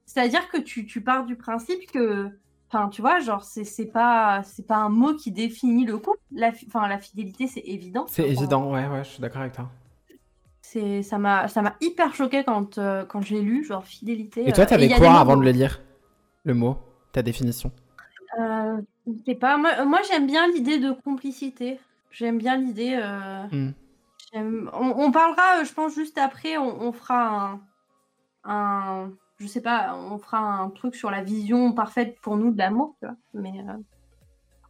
[0.05, 2.29] C'est-à-dire que tu, tu pars du principe que.
[2.69, 6.17] Enfin, tu vois, genre, c'est c'est pas, c'est pas un mot qui définit le couple.
[6.31, 8.05] La, fi- enfin, la fidélité, c'est évident.
[8.07, 9.69] C'est évident, ouais, ouais, je suis d'accord avec toi.
[10.61, 14.47] c'est ça m'a ça m'a hyper choqué quand euh, quand je l'ai lu genre fidélité.
[14.47, 15.81] Et toi, euh, t'avais a quoi mots- avant de le lire
[16.45, 16.77] Le mot
[17.11, 17.71] Ta définition?
[18.39, 19.57] Euh, Je sais pas.
[19.57, 21.79] Moi, moi, j'aime bien l'idée de complicité.
[22.11, 22.99] J'aime bien l'idée.
[22.99, 23.73] euh, j'aime-
[24.33, 27.59] on, parlera, euh, je pense juste après, on, fera
[28.43, 32.57] un, je sais pas, on fera un truc sur la vision parfaite pour nous de
[32.57, 33.15] l'amour, tu vois.
[33.33, 33.77] Mais euh,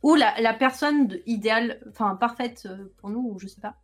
[0.02, 3.76] ou la, personne idéale, enfin parfaite euh, pour nous, ou je sais pas.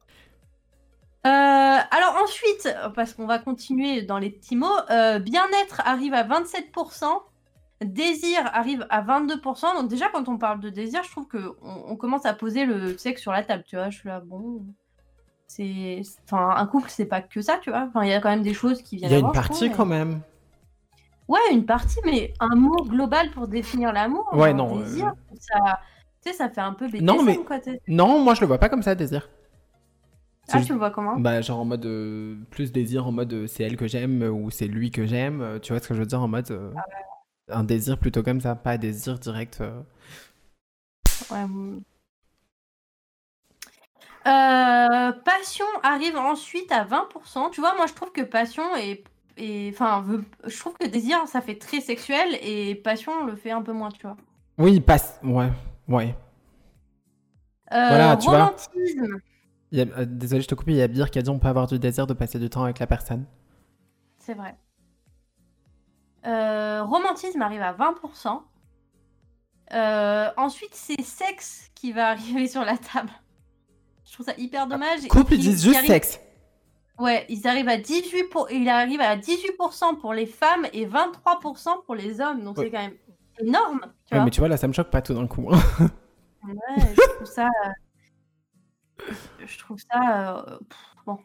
[1.24, 7.06] Alors ensuite, parce qu'on va continuer dans les petits mots, bien-être arrive à 27%,
[7.82, 9.76] désir arrive à 22%.
[9.76, 12.66] Donc déjà, quand on parle de désir, je trouve que on, on commence à poser
[12.66, 13.90] le sexe sur la table, tu vois.
[13.90, 14.66] Je suis là, bon,
[15.52, 17.88] c'est, enfin, un couple, c'est pas que ça, tu vois.
[17.90, 19.12] Enfin, il y a quand même des choses qui Il viennent.
[19.12, 20.22] y a une partie quand mais- même.
[21.28, 24.28] Ouais, une partie, mais un mot global pour définir l'amour.
[24.34, 25.80] Ouais, non, Désir, euh, ça,
[26.24, 27.58] tu sais, ça fait un peu BDSM, Non, mais- quoi.
[27.88, 29.28] Non, moi je le vois pas comme ça, désir.
[30.52, 31.20] Ah, juste- tu le vois comment?
[31.20, 34.50] Bah, genre en mode euh, plus désir, en mode euh, c'est elle que j'aime ou
[34.50, 35.60] c'est lui que j'aime.
[35.62, 36.72] tu vois ce que je veux dire En mode euh,
[37.50, 39.62] un désir plutôt comme ça, pas un désir direct.
[41.32, 41.46] Ouais.
[44.28, 47.50] Euh, passion arrive ensuite à 20%.
[47.52, 49.04] Tu vois, moi je trouve que passion est.
[49.72, 50.06] Enfin,
[50.46, 53.90] je trouve que désir ça fait très sexuel et passion le fait un peu moins,
[53.90, 54.18] tu vois.
[54.58, 55.20] Oui, passe.
[55.24, 55.50] Ouais,
[55.88, 56.16] ouais.
[57.72, 58.40] Euh, Voilà, tu vois.
[58.46, 59.20] romantisme.
[59.72, 60.68] Il y a- euh, désolé, je te coupe.
[60.68, 62.50] Il y a Bir qui a dit on peut avoir du désir de passer du
[62.50, 63.26] temps avec la personne.
[64.18, 64.58] C'est vrai.
[66.26, 68.44] Euh, romantisme arrive à 20%.
[69.72, 73.12] Euh, ensuite, c'est sexe qui va arriver sur la table.
[74.10, 75.08] Je trouve ça hyper dommage.
[75.08, 76.20] Couple, ils disent juste sexe.
[76.98, 78.50] Ouais, ils arrivent à 18 pour...
[78.52, 82.44] il arrive à 18% pour les femmes et 23% pour les hommes.
[82.44, 82.66] Donc Ouais.
[82.66, 82.98] c'est quand même
[83.40, 83.80] énorme.
[84.06, 85.44] Tu Ouais, vois mais tu vois, là, ça me choque pas tout d'un coup.
[85.50, 85.56] Ouais,
[86.78, 87.48] je trouve ça.
[89.46, 90.38] Je trouve ça.
[90.40, 91.20] euh, pff, Bon.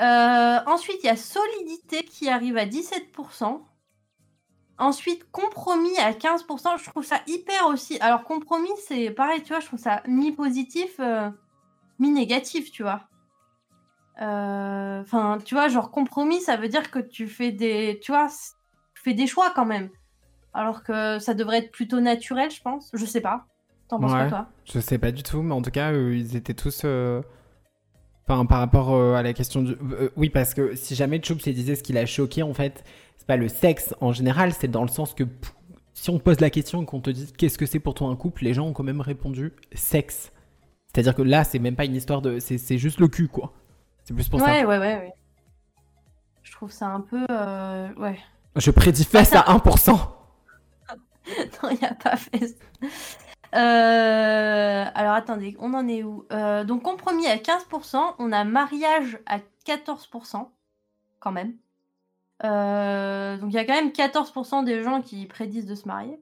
[0.00, 3.60] Euh, ensuite, il y a solidité qui arrive à 17%.
[4.78, 6.78] Ensuite, compromis à 15%.
[6.82, 7.98] Je trouve ça hyper aussi.
[8.00, 11.30] Alors, compromis, c'est pareil, tu vois, je trouve ça mi-positif, euh,
[12.02, 13.02] mi-négatif, tu vois.
[14.20, 17.98] Euh, Enfin, tu vois, genre compromis, ça veut dire que tu fais des.
[18.02, 18.28] Tu vois,
[18.94, 19.88] tu fais des choix quand même.
[20.54, 22.90] Alors que ça devrait être plutôt naturel, je pense.
[22.94, 23.46] Je sais pas.
[23.88, 24.46] T'en penses quoi, toi?
[24.64, 26.82] Je sais pas du tout, mais en tout cas, euh, ils étaient tous.
[26.84, 27.22] euh,
[28.28, 29.74] Enfin, par rapport euh, à la question du.
[30.16, 32.84] oui, parce que si jamais Choups disait ce qui l'a choqué, en fait,
[33.18, 35.24] c'est pas le sexe en général, c'est dans le sens que
[35.94, 38.16] si on pose la question et qu'on te dit qu'est-ce que c'est pour toi un
[38.16, 40.32] couple, les gens ont quand même répondu sexe.
[40.94, 42.38] C'est-à-dire que là, c'est même pas une histoire de.
[42.38, 43.52] C'est juste le cul, quoi.
[44.04, 44.46] C'est plus pour ça.
[44.46, 45.12] Ouais, ouais, ouais, ouais.
[46.42, 47.24] Je trouve ça un peu.
[47.30, 48.18] euh, Ouais.
[48.56, 49.90] Je prédis fesse à 1%.
[49.92, 52.56] non, il n'y a pas fait.
[53.54, 56.26] Euh, alors attendez, on en est où?
[56.32, 60.48] Euh, Donc compromis à 15%, on a mariage à 14%
[61.20, 61.54] quand même.
[62.44, 66.18] Euh, donc il y a quand même 14% des gens qui prédisent de se marier.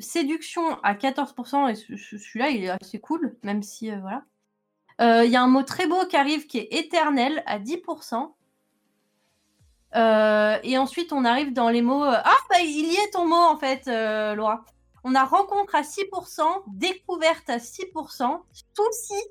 [0.00, 4.22] Séduction à 14%, et ce- ce- celui-là il est assez cool, même si euh, voilà.
[5.00, 8.34] Euh, Il y a un mot très beau qui arrive qui est éternel à 10%.
[9.94, 12.04] Euh, et ensuite, on arrive dans les mots.
[12.04, 14.64] euh, Ah, bah, il y est ton mot en fait, Laura.
[15.04, 18.42] On a rencontre à 6%, découverte à 6%,
[18.74, 19.22] souci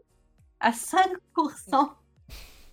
[0.59, 1.91] à 5%,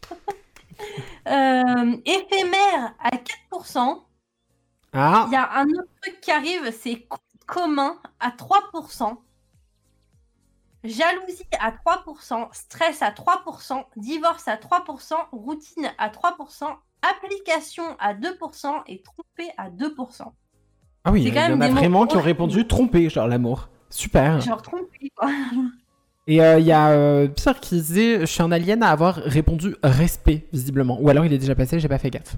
[1.27, 4.05] euh, éphémère à 4%.
[4.93, 7.07] Ah, Il y a un autre truc qui arrive, c'est
[7.47, 9.17] commun à 3%.
[10.85, 16.65] Jalousie à 3%, stress à 3%, divorce à 3%, routine à 3%,
[17.03, 20.23] application à 2% et trompé à 2%.
[21.05, 23.69] ah oui, il y en a vraiment qui ont répondu trompé, genre l'amour.
[23.91, 24.41] Super.
[24.41, 25.31] Genre trompé quoi.
[26.29, 29.17] Et euh, il y a euh, Pierre qui disait Je suis un alien à avoir
[29.17, 30.99] répondu respect, visiblement.
[31.01, 32.37] Ou alors il est déjà passé, j'ai pas fait gaffe.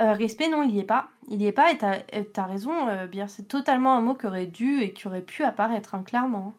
[0.00, 1.08] Euh, respect, non, il y est pas.
[1.28, 1.98] Il y est pas et t'as
[2.32, 3.28] t'as raison, euh, Bière.
[3.28, 6.54] C'est totalement un mot qui aurait dû et qui aurait pu apparaître, hein, clairement.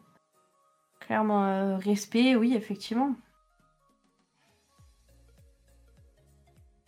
[1.00, 3.14] Clairement, euh, respect, oui, effectivement.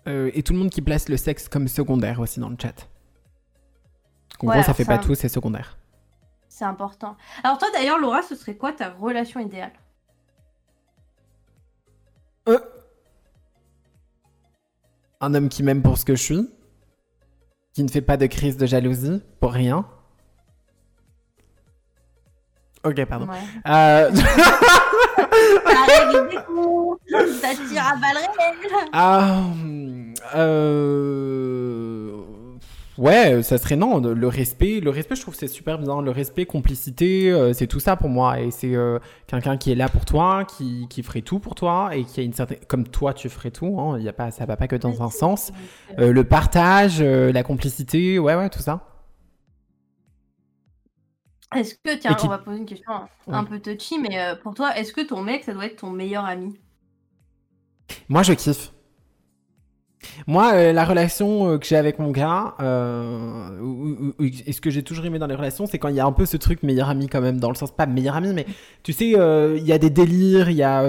[0.06, 2.88] Euh, et tout le monde qui place le sexe comme secondaire aussi dans le chat.
[4.40, 5.78] En Ouais, gros, ça fait ça- pas tout, c'est secondaire.
[6.48, 7.16] C'est important.
[7.42, 9.72] Alors toi d'ailleurs, Laura, ce serait quoi ta relation idéale?
[12.48, 12.60] Euh.
[15.20, 16.50] Un homme qui m'aime pour ce que je suis,
[17.72, 19.87] qui ne fait pas de crise de jalousie pour rien.
[22.85, 23.27] Ok, pardon.
[23.27, 23.38] Ouais.
[23.66, 24.11] Euh,
[27.40, 28.55] Ça tire à balles réelles
[28.92, 29.42] ah,
[30.35, 31.93] euh,
[32.96, 34.78] Ouais, ça serait non, le respect.
[34.80, 36.00] Le respect, je trouve c'est super bien.
[36.00, 38.40] Le respect, complicité, euh, c'est tout ça pour moi.
[38.40, 41.90] Et c'est euh, quelqu'un qui est là pour toi, qui, qui ferait tout pour toi
[41.96, 42.59] et qui a une certaine.
[42.68, 43.80] Comme toi, tu ferais tout.
[43.80, 45.50] Hein, y a pas, ça va pas que dans un sens.
[45.98, 48.87] Euh, le partage, euh, la complicité, ouais, ouais, tout ça.
[51.57, 53.35] Est-ce que, tiens, qui- on va poser une question un, Ouais.
[53.37, 55.90] un peu touchy, mais euh, pour toi, est-ce que ton mec, ça doit être ton
[55.90, 56.59] meilleur ami?
[58.09, 58.73] Moi, je kiffe.
[60.26, 64.52] Moi, euh, la relation euh, que j'ai avec mon gars, euh, ou- ou- ou- et
[64.52, 66.26] ce que j'ai toujours aimé dans les relations, c'est quand il y a un peu
[66.26, 68.46] ce truc meilleur ami quand même, dans le sens pas meilleur ami, mais
[68.82, 70.84] tu sais, il y a des délires, y a,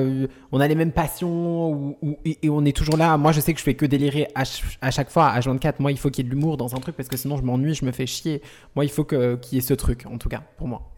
[0.51, 3.17] on a les mêmes passions, et, on est toujours là.
[3.17, 5.79] Moi, je sais que je fais que délirer à, ch- à chaque fois, à 24.
[5.79, 7.43] Moi, il faut qu'il y ait de l'humour dans un truc, parce que sinon je
[7.43, 8.41] m'ennuie, je me fais chier.
[8.75, 10.91] Moi, il faut qu'il y ait ce truc, en tout cas, pour moi.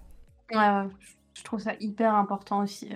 [0.51, 0.87] Ouais, ouais,
[1.33, 2.89] je trouve ça hyper important aussi.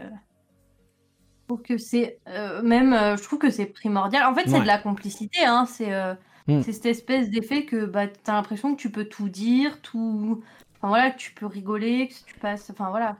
[1.41, 4.23] Je trouve que c'est euh, même, euh, je trouve que c'est primordial.
[4.25, 4.61] En fait, c'est Ouais.
[4.61, 5.65] de la complicité, hein.
[5.65, 6.13] C'est euh,
[6.47, 6.61] Mm.
[6.63, 10.41] c'est cette espèce d'effet que bah, t'as l'impression que tu peux tout dire, tout.
[10.77, 12.69] Enfin voilà, que tu peux rigoler, que tu passes.
[12.71, 13.17] Enfin voilà.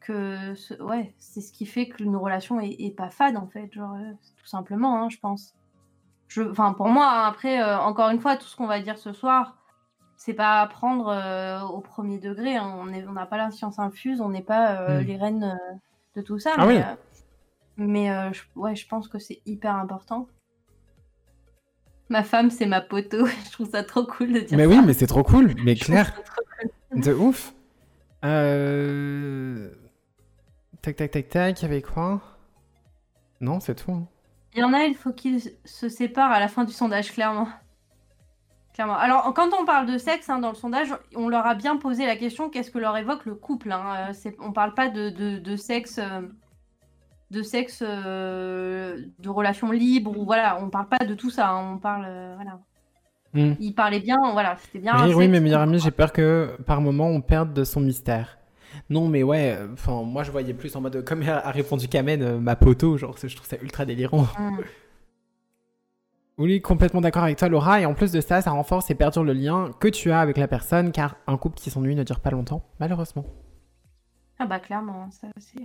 [0.00, 3.72] Que ce- ouais, c'est ce qui fait qu'une relation est, est pas fade en fait.
[3.72, 5.54] Genre, euh, tout simplement, hein, je pense.
[6.28, 6.42] Je...
[6.42, 9.56] Enfin, pour moi, après, encore une fois, tout ce qu'on va dire ce soir,
[10.16, 12.56] c'est pas à prendre au premier degré.
[12.56, 12.74] hein.
[12.78, 15.04] On est- on n'a pas la science infuse, on n'est pas euh, Mm.
[15.04, 15.58] les reines
[16.16, 16.52] de tout ça.
[16.56, 16.82] Ah mais oui.
[17.76, 20.28] Mais, euh, je, ouais, je pense que c'est hyper important.
[22.08, 23.26] Ma femme, c'est ma poteau.
[23.46, 24.70] je trouve ça trop cool de dire Mais ça.
[24.70, 26.14] oui, mais c'est trop cool, mais clair.
[26.90, 27.00] cool.
[27.00, 27.54] De ouf.
[28.24, 29.70] Euh...
[30.82, 32.20] Tac, tac, tac, tac, il y avait quoi?
[33.40, 33.92] Non, c'est tout.
[33.92, 34.06] hein.
[34.54, 37.48] Il y en a, il faut qu'ils se séparent à la fin du sondage, clairement.
[38.74, 38.96] Clairement.
[38.96, 42.06] Alors, quand on parle de sexe hein, dans le sondage, on leur a bien posé
[42.06, 44.10] la question qu'est-ce que leur évoque le couple hein.
[44.10, 46.20] Euh, On parle pas de, de- de sexe, euh,
[47.34, 50.58] de sexe, euh, de relations libres ou voilà.
[50.62, 51.50] On parle pas de tout ça.
[51.50, 51.74] hein.
[51.74, 52.58] On parle, euh, voilà.
[53.34, 53.54] Hmm.
[53.60, 54.56] Ils parlaient bien, voilà.
[54.58, 54.94] C'était bien.
[55.06, 55.72] Oui, oui, meilleurs libre.
[55.72, 58.38] amis, j'ai peur que par moment on perde de son mystère.
[58.90, 62.38] Non, mais ouais, enfin, moi je voyais plus en mode, comme a, répondu Kamen, euh,
[62.38, 64.26] ma poteau, genre, je trouve ça ultra délirant.
[64.38, 64.58] Hmm.
[66.36, 69.22] Oui, complètement d'accord avec toi, Laura, et en plus de ça, ça renforce et perdure
[69.22, 72.18] le lien que tu as avec la personne, car un couple qui s'ennuie ne dure
[72.18, 73.24] pas longtemps, malheureusement.
[74.40, 75.62] Ah bah clairement, ça c'est.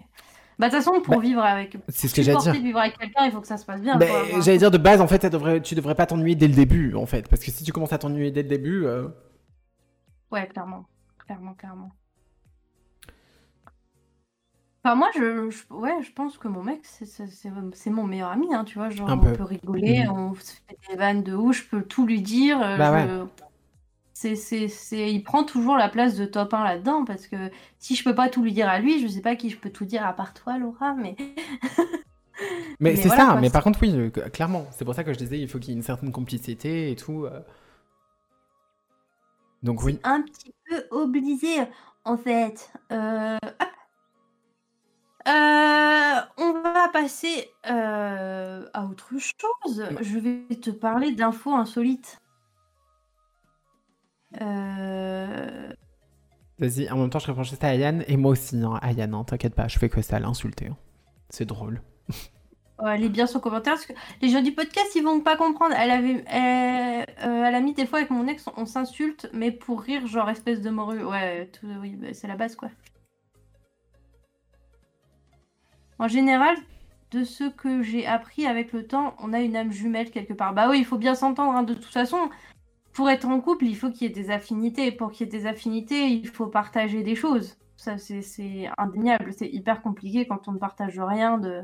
[0.59, 1.77] Bah de toute façon, pour Bah, vivre avec.
[1.87, 2.53] C'est ce que j'allais dire.
[2.53, 3.95] de vivre avec quelqu'un, il faut que ça se passe bien.
[3.95, 6.53] Enfin, j'allais dire de base, en fait, ça devrait, tu devrais pas t'ennuyer dès le
[6.53, 9.07] début, en fait, parce que si tu commences à t'ennuyer dès le début, euh,
[10.31, 10.85] Ouais, clairement.
[11.25, 11.91] Clairement, clairement.
[14.83, 18.63] Enfin, moi, je, je- ouais, je pense que mon mec, c'est mon meilleur ami, hein,
[18.63, 18.89] tu vois.
[18.89, 19.33] Genre, on peu.
[19.33, 20.11] peut rigoler, Mhm.
[20.11, 22.61] on se fait des vannes de ouf, je peux tout lui dire.
[22.61, 23.25] euh, Bah je-
[24.19, 25.13] c'est, c'est, c'est...
[25.13, 27.37] Il prend toujours la place de top 1 là-dedans, parce que
[27.77, 29.69] si je peux pas tout lui dire à lui, je sais pas qui je peux
[29.69, 31.15] tout dire à part toi, Laura, mais...
[32.79, 34.65] Mais, Mais c'est voilà, ça, quoi, mais c'est- par contre, oui, clairement.
[34.71, 36.95] C'est pour ça que je disais, il faut qu'il y ait une certaine complicité et
[36.95, 37.25] tout.
[37.25, 37.41] euh.
[39.61, 39.99] Donc oui.
[40.05, 41.57] un petit peu obligé,
[42.05, 42.71] en fait.
[42.93, 43.37] Euh.
[45.27, 49.83] Euh, on va passer euh, à autre chose.
[50.01, 52.17] Je vais te parler d'infos insolites.
[54.41, 55.73] Euh,
[56.59, 59.23] Vas-y, en même temps, je réponds juste à Ayane, et moi aussi, hein, Ayane, hein,
[59.23, 60.67] t'inquiète pas, je fais que ça à l'insulter.
[60.67, 60.77] hein.
[61.29, 61.81] C'est drôle.
[62.81, 65.37] ouais, elle est bien son commentaire parce que les gens du podcast ils vont pas
[65.37, 65.73] comprendre.
[65.77, 69.51] Elle avait, elle, euh, elle a mis des fois avec mon ex, on s'insulte, mais
[69.51, 71.03] pour rire, genre espèce de morue.
[71.03, 72.69] Ouais, tout, oui, bah, c'est la base quoi.
[75.99, 76.55] En général,
[77.11, 80.53] de ce que j'ai appris avec le temps, on a une âme jumelle quelque part.
[80.53, 81.55] Bah oui, il faut bien s'entendre.
[81.57, 82.29] hein, De toute façon,
[82.99, 84.91] pour être en couple, il faut qu'il y ait des affinités.
[84.91, 87.57] Pour qu'il y ait des affinités, il faut partager des choses.
[87.77, 89.31] Ça, c'est- indéniable.
[89.31, 91.61] C'est hyper compliqué quand on ne partage rien de,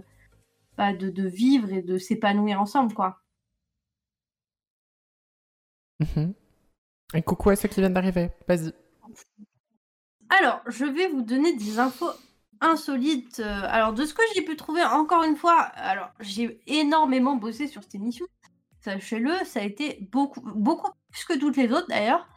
[0.77, 3.19] bah, de, de vivre et de s'épanouir ensemble, quoi.
[5.99, 6.33] Mhm.
[7.13, 8.29] Et coucou à ceux qui viennent d'arriver.
[8.47, 8.71] Vas-y.
[10.29, 12.11] Alors, je vais vous donner des infos
[12.61, 13.41] insolites.
[13.41, 17.67] Euh, Alors, de ce que j'ai pu trouver, encore une fois, alors j'ai énormément bossé
[17.67, 18.25] sur cette émission.
[18.79, 22.27] Sachez-le, ça a été beaucoup, beaucoup plus que toutes les autres d'ailleurs.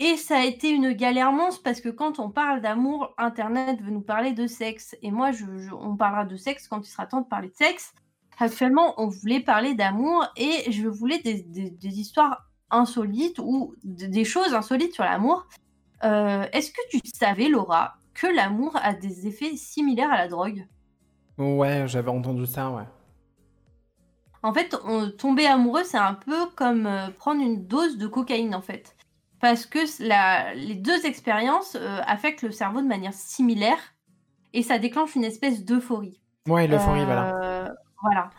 [0.00, 3.90] Et ça a été une galère monstre parce que quand on parle d'amour, Internet veut
[3.90, 4.96] nous parler de sexe.
[5.02, 7.92] Et moi, je, on parlera de sexe quand il sera temps de parler de sexe.
[8.38, 14.94] Actuellement, on voulait parler d'amour et je voulais des, histoires insolites ou des choses insolites
[14.94, 15.48] sur l'amour.
[16.04, 20.64] Euh, Est-ce que tu savais, Laura, que l'amour a des effets similaires à la drogue?
[21.38, 22.84] Ouais, j'avais entendu ça, ouais.
[24.42, 28.54] En fait, on- tomber amoureux, c'est un peu comme euh, prendre une dose de cocaïne,
[28.54, 28.94] en fait.
[29.40, 33.78] Parce que la- les deux expériences euh, affectent le cerveau de manière similaire
[34.52, 36.20] et ça déclenche une espèce d'euphorie.
[36.48, 37.36] Ouais, l'euphorie, voilà.
[37.36, 37.68] Euh,
[38.02, 38.30] Voilà.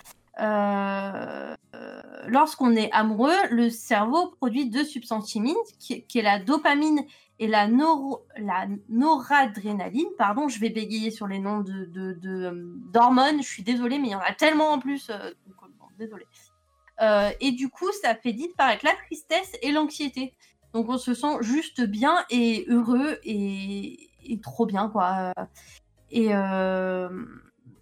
[0.41, 6.39] Euh, euh, Lorsqu'on est amoureux, le cerveau produit deux substances chimiques, qui, qui est la
[6.39, 7.01] dopamine
[7.39, 7.67] et la,
[8.89, 10.07] noradrénaline.
[10.17, 12.51] Pardon, je vais bégayer sur les noms de, de- de,
[12.91, 13.41] d'hormones.
[13.41, 15.09] Je suis désolée, mais il y en a tellement en plus.
[15.09, 15.55] euh, donc,
[15.99, 16.25] désolée.
[17.01, 20.33] Euh, et du coup, ça fait disparaître la tristesse et l'anxiété.
[20.73, 25.33] Donc, on se sent juste bien et heureux et, et trop bien, quoi.
[26.11, 27.25] Et, euh,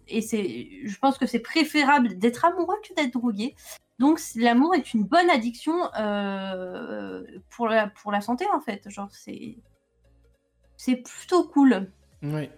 [0.06, 3.54] et c'est, je pense que c'est préférable d'être amoureux que d'être drogué.
[3.98, 8.88] Donc l'amour est une bonne addiction euh, pour, la, pour la santé en fait.
[8.88, 9.56] Genre c'est,
[10.76, 11.90] c'est plutôt cool.
[12.22, 12.48] Oui.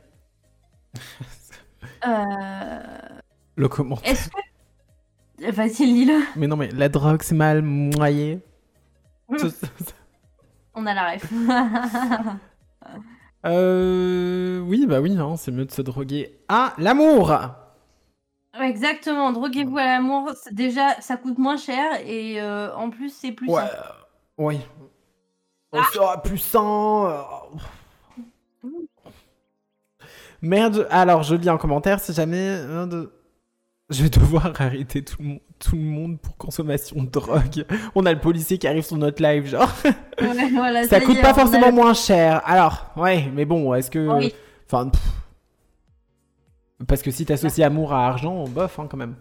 [2.07, 3.19] Euh,
[3.57, 4.13] Le commentaire.
[4.13, 4.37] est-ce que...
[5.53, 6.21] Vas-y lis-le.
[6.37, 8.41] Mais non, mais la drogue, c'est mal moyé.
[10.75, 11.33] On a la ref.
[13.47, 14.61] euh...
[14.61, 17.33] Oui, bah oui, hein, c'est mieux de se droguer à l'amour.
[18.61, 20.33] Exactement, droguez-vous à l'amour.
[20.51, 23.93] Déjà, ça coûte moins cher et euh, en plus, c'est plus Ouais, euh,
[24.39, 24.61] oui.
[25.73, 27.25] On sera plus sain.
[28.65, 28.73] euh.
[30.43, 32.37] Merde, alors je lis un commentaire si jamais.
[32.39, 33.07] euh,
[33.95, 37.65] Je vais devoir arrêter tout le, monde, tout le monde pour consommation de drogue.
[37.95, 39.69] On a le policier qui arrive sur notre live, genre.
[40.21, 42.41] Ouais, voilà, Ça coûte est, pas on a forcément moins cher.
[42.45, 43.99] Alors, ouais, mais bon, est-ce que.
[43.99, 44.33] Oui.
[44.67, 44.91] Enfin.
[44.91, 45.03] pff.
[46.87, 49.17] Parce que si t'associes amour à argent, bof, hein, quand même.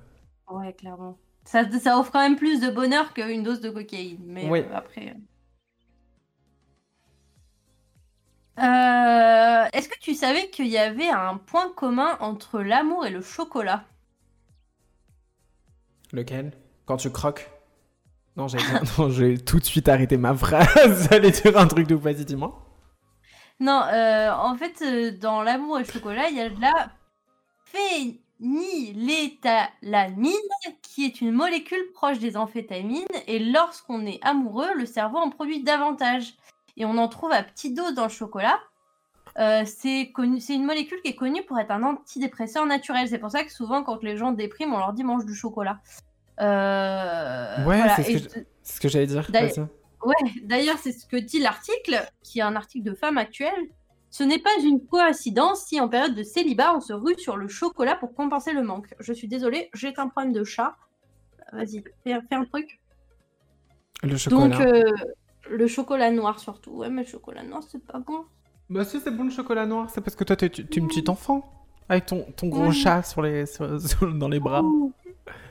[0.49, 1.17] Ouais, clairement.
[1.45, 4.19] Ça, ça offre quand même plus de bonheur qu'une dose de cocaïne.
[4.25, 4.59] Mais Oui.
[4.59, 5.15] euh, après.
[8.59, 13.21] Euh, Est-ce que tu savais qu'il y avait un point commun entre l'amour et le
[13.21, 13.83] chocolat?
[16.11, 16.51] Lequel?
[16.85, 17.49] Quand tu croques?
[18.35, 18.57] Non, j'ai
[18.97, 21.07] non, j'ai tout de suite arrêté ma phrase.
[21.11, 22.65] J'allais dire un truc de ouf, vas-y, dis-moi.
[23.59, 26.91] Non, euh, en fait, euh, dans l'amour et le chocolat, il y a de la
[27.65, 30.31] phényléthalamine,
[30.81, 33.03] qui est une molécule proche des amphétamines.
[33.27, 36.35] Et lorsqu'on est amoureux, le cerveau en produit davantage.
[36.77, 38.57] Et on en trouve à petite dose dans le chocolat.
[39.39, 43.07] Euh, c'est une molécule qui est connue pour être un antidépresseur naturel.
[43.07, 45.79] C'est pour ça que souvent, quand les gens dépriment, on leur dit mange du chocolat.
[46.41, 47.95] Euh, Ouais, voilà.
[47.95, 49.29] c'est ce que je- C'est ce que j'allais dire.
[50.03, 53.53] Ouais, d'ailleurs, c'est ce que dit l'article, qui est un article de femme actuelle.
[54.11, 57.47] Ce n'est pas une coïncidence si en période de célibat, on se rue sur le
[57.47, 58.87] chocolat pour compenser le manque.
[58.99, 60.75] Je suis désolée, j'ai un problème de chat.
[61.53, 62.79] Vas-y, fais, fais un truc.
[64.03, 64.47] Le chocolat.
[64.57, 64.91] Donc, euh,
[65.49, 66.71] le chocolat noir surtout.
[66.71, 68.25] Ouais, mais le chocolat noir, c'est pas bon.
[68.69, 69.89] Bah si, c'est bon le chocolat noir.
[69.93, 71.43] C'est parce que toi, t'es une petite enfant.
[71.87, 72.71] avec ton, ton gros Ouais.
[72.71, 74.61] chat sur les, sur- sur- dans les bras.
[74.63, 74.91] Oh,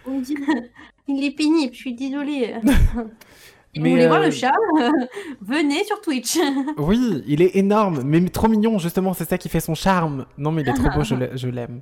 [0.06, 0.70] on dirait-
[1.08, 2.54] Il est pénible, je suis désolée.
[2.62, 4.52] Si Mais, vous voulez voir euh, le chat,
[5.40, 6.38] venez sur Twitch.
[6.76, 10.26] Oui, il est énorme, mais trop mignon, justement, c'est ça qui fait son charme.
[10.36, 11.80] Non, mais il est trop beau, je l'ai- je l'aime.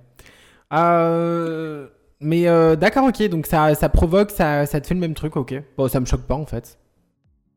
[0.72, 1.89] Euh,
[2.20, 5.37] Mais euh, d'accord, ok, donc ça, ça provoque, ça, ça te fait le même truc,
[5.37, 5.55] ok.
[5.76, 6.78] Bon, ça me choque pas en fait.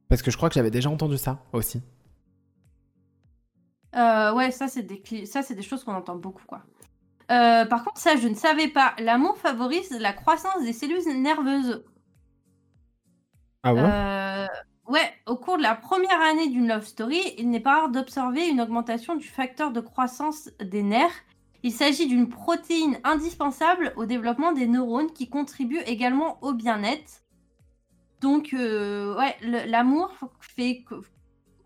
[0.09, 1.81] Parce que je crois que j'avais déjà entendu ça aussi.
[3.95, 6.61] Euh, ouais, ça c'est des cli- ça c'est des choses qu'on entend beaucoup quoi.
[7.31, 8.93] Euh, par contre, ça je ne savais pas.
[8.99, 11.83] L'amour favorise la croissance des cellules nerveuses.
[13.63, 14.47] Ah ouais Euh,
[14.87, 18.47] ouais, au cours de la première année d'une love story, il n'est pas rare d'observer
[18.47, 21.23] une augmentation du facteur de croissance des nerfs.
[21.61, 27.21] Il s'agit d'une protéine indispensable au développement des neurones qui contribue également au bien-être.
[28.21, 31.01] Donc, ouais, le- l'amour fait, que-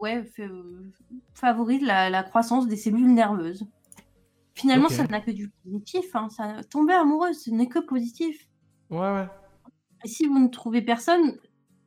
[0.04, 0.92] ouais, fait, euh,
[1.34, 3.66] favorise la, la croissance des cellules nerveuses.
[4.56, 6.16] Finalement, ça n'a que du positif.
[6.16, 6.30] Hein.
[6.30, 8.48] Ça, tomber amoureuse, ce n'est que positif.
[8.90, 9.28] Ouais, ouais.
[10.04, 11.38] Et si vous ne trouvez personne,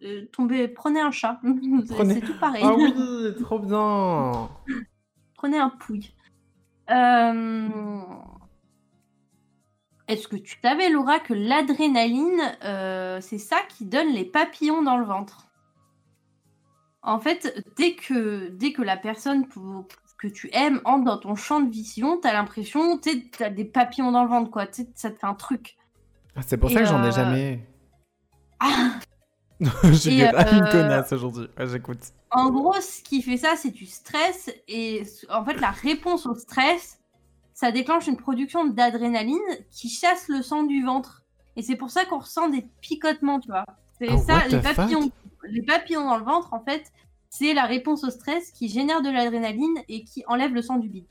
[0.02, 1.38] euh, tombez, prenez un chat.
[1.86, 2.62] C'est- Prenez- C'est tout pareil.
[2.64, 2.92] Ah oui,
[3.40, 4.48] trop bien.
[5.34, 6.12] prenez un pouille.
[6.90, 7.68] Euh,
[10.08, 14.96] Est-ce que tu savais, Laura, que l'adrénaline, euh, c'est ça qui donne les papillons dans
[14.96, 15.45] le ventre?
[17.06, 19.86] En fait, dès que, dès que la personne pour-
[20.18, 24.12] que tu aimes entre dans ton champ de vision, t'as l'impression, tu as des papillons
[24.12, 24.66] dans le ventre, quoi.
[24.94, 25.76] Ça te fait un truc.
[26.34, 27.60] Ah, C'est pour Et ça que j'en ai euh, jamais.
[28.60, 28.98] Ah
[29.92, 31.46] J'ai grave une euh, connasse aujourd'hui.
[31.58, 32.00] Ouais, J'écoute.
[32.30, 34.50] En gros, ce qui fait ça, c'est du stress.
[34.68, 36.98] Et en fait, la réponse au stress,
[37.54, 39.38] ça déclenche une production d'adrénaline
[39.70, 41.22] qui chasse le sang du ventre.
[41.56, 43.64] Et c'est pour ça qu'on ressent des picotements, tu vois.
[43.98, 45.10] C'est Oh, ça, les papillons,
[45.44, 46.92] les papillons dans le ventre, en fait,
[47.30, 50.88] c'est la réponse au stress qui génère de l'adrénaline et qui enlève le sang du
[50.88, 51.04] bide.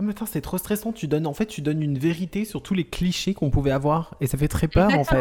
[0.00, 0.92] Ah, mais attends, c'est trop stressant.
[0.92, 4.14] Tu donnes, en fait, tu donnes une vérité sur tous les clichés qu'on pouvait avoir.
[4.20, 5.20] Et ça fait très peur, en fait.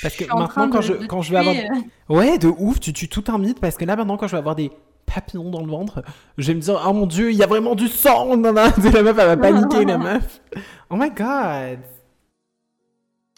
[0.00, 2.80] Parce que maintenant, quand de- je- de quand je vais avoir- euh, Ouais, de ouf,
[2.80, 4.72] tu tues tout un mythe parce que là maintenant quand je vais avoir des
[5.04, 6.02] papillons dans le ventre,
[6.38, 8.26] je vais me dire oh mon dieu, il y a vraiment du sang.
[8.36, 10.40] Non, la meuf elle va paniquer la meuf.
[10.88, 11.80] Oh my god.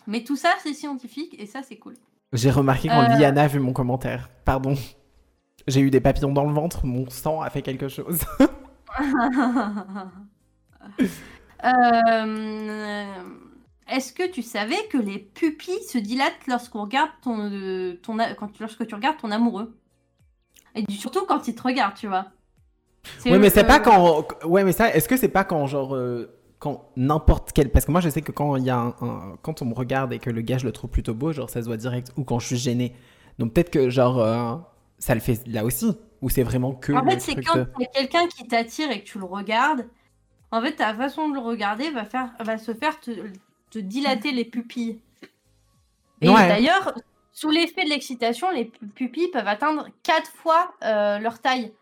[0.07, 1.95] Mais tout ça, c'est scientifique et ça, c'est cool.
[2.33, 3.17] J'ai remarqué quand Euh.
[3.19, 4.29] Liana a vu mon commentaire.
[4.45, 4.75] Pardon.
[5.67, 8.21] J'ai eu des papillons dans le ventre, mon sang a fait quelque chose.
[11.65, 13.05] Euh,
[13.89, 18.59] Est-ce que tu savais que les pupilles se dilatent lorsqu'on regarde ton, euh, ton quand,
[18.61, 19.77] lorsque tu regardes ton amoureux?
[20.75, 22.27] Et surtout quand il te regarde, tu vois.
[23.25, 24.27] Ouais, mais c'est pas quand.
[24.45, 25.95] Ouais, mais ça, est-ce que c'est pas quand genre.
[25.95, 27.71] euh, Quand n'importe quel.
[27.71, 29.75] Parce que moi je sais que quand il y a un, un- Quand on me
[29.75, 32.13] regarde et que le gars je le trouve plutôt beau, genre ça se voit direct.
[32.17, 32.95] Ou quand je suis gêné.
[33.39, 34.19] Donc peut-être que genre.
[34.19, 34.55] euh,
[34.99, 35.97] Ça le fait là aussi.
[36.23, 36.93] Ou c'est vraiment que.
[36.95, 39.87] En fait, c'est quand de- quelqu'un qui t'attire et que tu le regardes.
[40.51, 43.11] En fait, ta façon de le regarder va, faire, va se faire te,
[43.71, 44.99] te dilater les pupilles.
[46.23, 46.49] Et Ouais.
[46.49, 46.95] d'ailleurs,
[47.33, 51.73] sous l'effet de l'excitation, les pu- pupilles peuvent atteindre 4 fois euh, leur taille.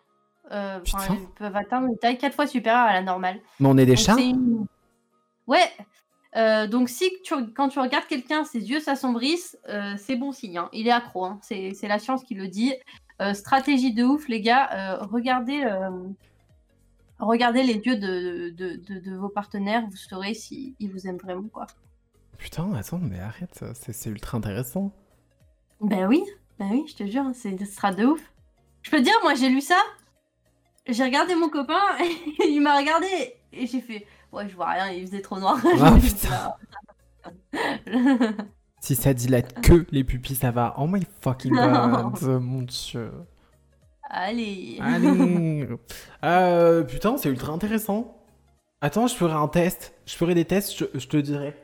[0.53, 0.79] Euh,
[1.09, 3.41] elles peuvent atteindre une taille 4 fois supérieure à la normale.
[3.61, 4.67] Mais on est des Donc, chats une-
[5.47, 5.71] Ouais.
[6.37, 10.59] Euh, donc si tu, quand tu regardes quelqu'un, ses yeux s'assombrissent, euh, c'est bon signe.
[10.59, 10.69] hein.
[10.73, 11.25] Il est accro.
[11.25, 11.39] hein.
[11.43, 12.75] C'est la science qui le dit.
[13.23, 14.99] Euh, stratégie de ouf, les gars.
[15.03, 15.65] regardez,
[17.19, 19.85] regardez les yeux de, de, de- de vos partenaires.
[19.89, 21.49] Vous saurez s'ils vous aiment vraiment.
[21.49, 21.67] quoi.
[22.39, 24.93] Putain, attends, mais arrête, c'est ultra intéressant.
[25.81, 26.23] Ben oui,
[26.59, 28.33] ben oui, je te jure, c'est- ce sera de ouf.
[28.83, 29.79] Je peux te dire, moi j'ai lu ça.
[30.87, 33.07] J'ai regardé mon copain, et il m'a regardé
[33.53, 35.59] et j'ai fait Ouais, je vois rien, il faisait trop noir.
[35.81, 36.59] Ah, J'étais là.
[38.81, 40.75] Si ça dilate que les pupilles, ça va.
[40.77, 43.13] Oh my fucking god, mon dieu.
[44.11, 44.79] Allez.
[44.83, 45.69] Allez.
[46.25, 48.21] Euh, putain, c'est ultra intéressant.
[48.81, 49.95] Attends, je ferai un test.
[50.05, 51.57] Je ferai des tests, je, je te dirai.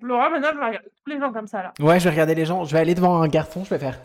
[0.00, 1.74] Laura, maintenant, je regarde tous les gens comme ça là.
[1.78, 2.64] Ouais, je vais regarder les gens.
[2.64, 4.00] Je vais aller devant un garçon, je vais faire.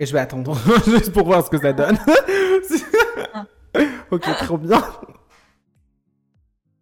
[0.00, 1.98] Et je vais attendre, juste pour voir ce que ça donne.
[4.10, 4.82] ok, trop bien.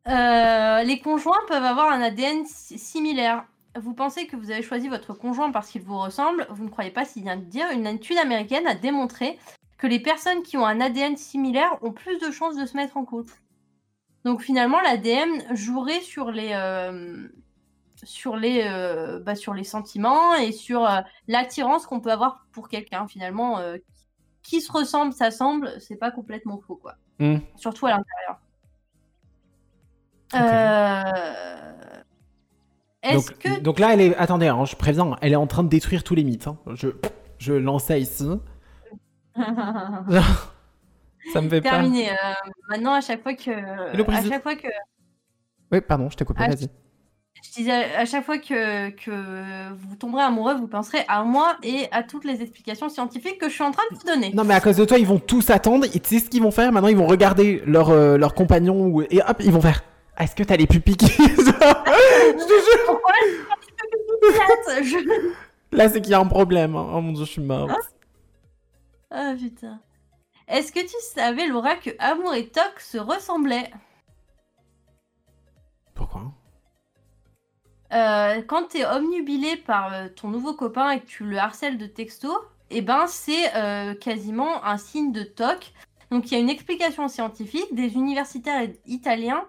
[0.06, 3.44] Euh, les conjoints peuvent avoir un ADN si- similaire.
[3.78, 6.90] Vous pensez que vous avez choisi votre conjoint parce qu'il vous ressemble Vous ne croyez
[6.92, 9.36] pas s'il vient de dire Une étude américaine a démontré
[9.78, 12.96] que les personnes qui ont un ADN similaire ont plus de chances de se mettre
[12.96, 13.34] en couple.
[14.24, 17.28] Donc finalement, l'ADN jouerait sur les, euh,
[18.04, 22.68] sur, les, euh, bah, sur les sentiments et sur euh, l'attirance qu'on peut avoir pour
[22.68, 23.06] quelqu'un.
[23.08, 23.76] Finalement, euh,
[24.42, 26.94] qui se ressemble, s'assemble, c'est pas complètement faux, quoi.
[27.18, 27.38] Hmm.
[27.56, 28.40] Surtout à l'intérieur.
[33.02, 34.16] Est-ce Donc, que donc là, elle est.
[34.16, 36.48] Attendez, hein, je préviens, elle est en train de détruire tous les mythes.
[36.48, 36.58] hein.
[36.74, 36.88] Je,
[37.38, 38.28] je lance ça ici.
[41.32, 41.72] Ça me fait peur.
[41.72, 42.10] Terminé.
[42.10, 42.14] Euh,
[42.70, 43.50] maintenant, à chaque fois que.
[43.50, 44.68] À chaque fois que.
[45.70, 46.68] Oui, pardon, je t'ai coupé, Ah, vas-y.
[47.58, 52.04] Disais, à chaque fois que, que vous tomberez amoureux, vous penserez à moi et à
[52.04, 54.32] toutes les explications scientifiques que je suis en train de vous donner.
[54.32, 55.84] Non, mais à cause de toi, ils vont tous attendre.
[55.92, 59.00] Et tu sais ce qu'ils vont faire Maintenant, ils vont regarder leur, euh, leur compagnon
[59.10, 59.82] et hop, ils vont faire.
[60.18, 61.06] Est-ce que t'as les pupilles qui.
[61.16, 62.86] je te jure.
[62.86, 63.12] Pourquoi
[64.82, 65.76] je...
[65.76, 66.76] Là, c'est qu'il y a un problème.
[66.76, 66.86] hein.
[66.94, 67.72] Oh mon dieu, je suis morte.
[69.10, 69.80] Ah putain.
[70.46, 73.70] Est-ce que tu savais, Laura, que Amour et Toc se ressemblaient?
[77.92, 81.86] Euh, Quand t'es omnubilé par euh, ton nouveau copain et que tu le harcèles de
[81.86, 82.32] texto,
[82.70, 85.72] eh ben c'est euh, quasiment un signe de Toc.
[86.10, 87.74] Donc il y a une explication scientifique.
[87.74, 89.44] Des universitaires italiens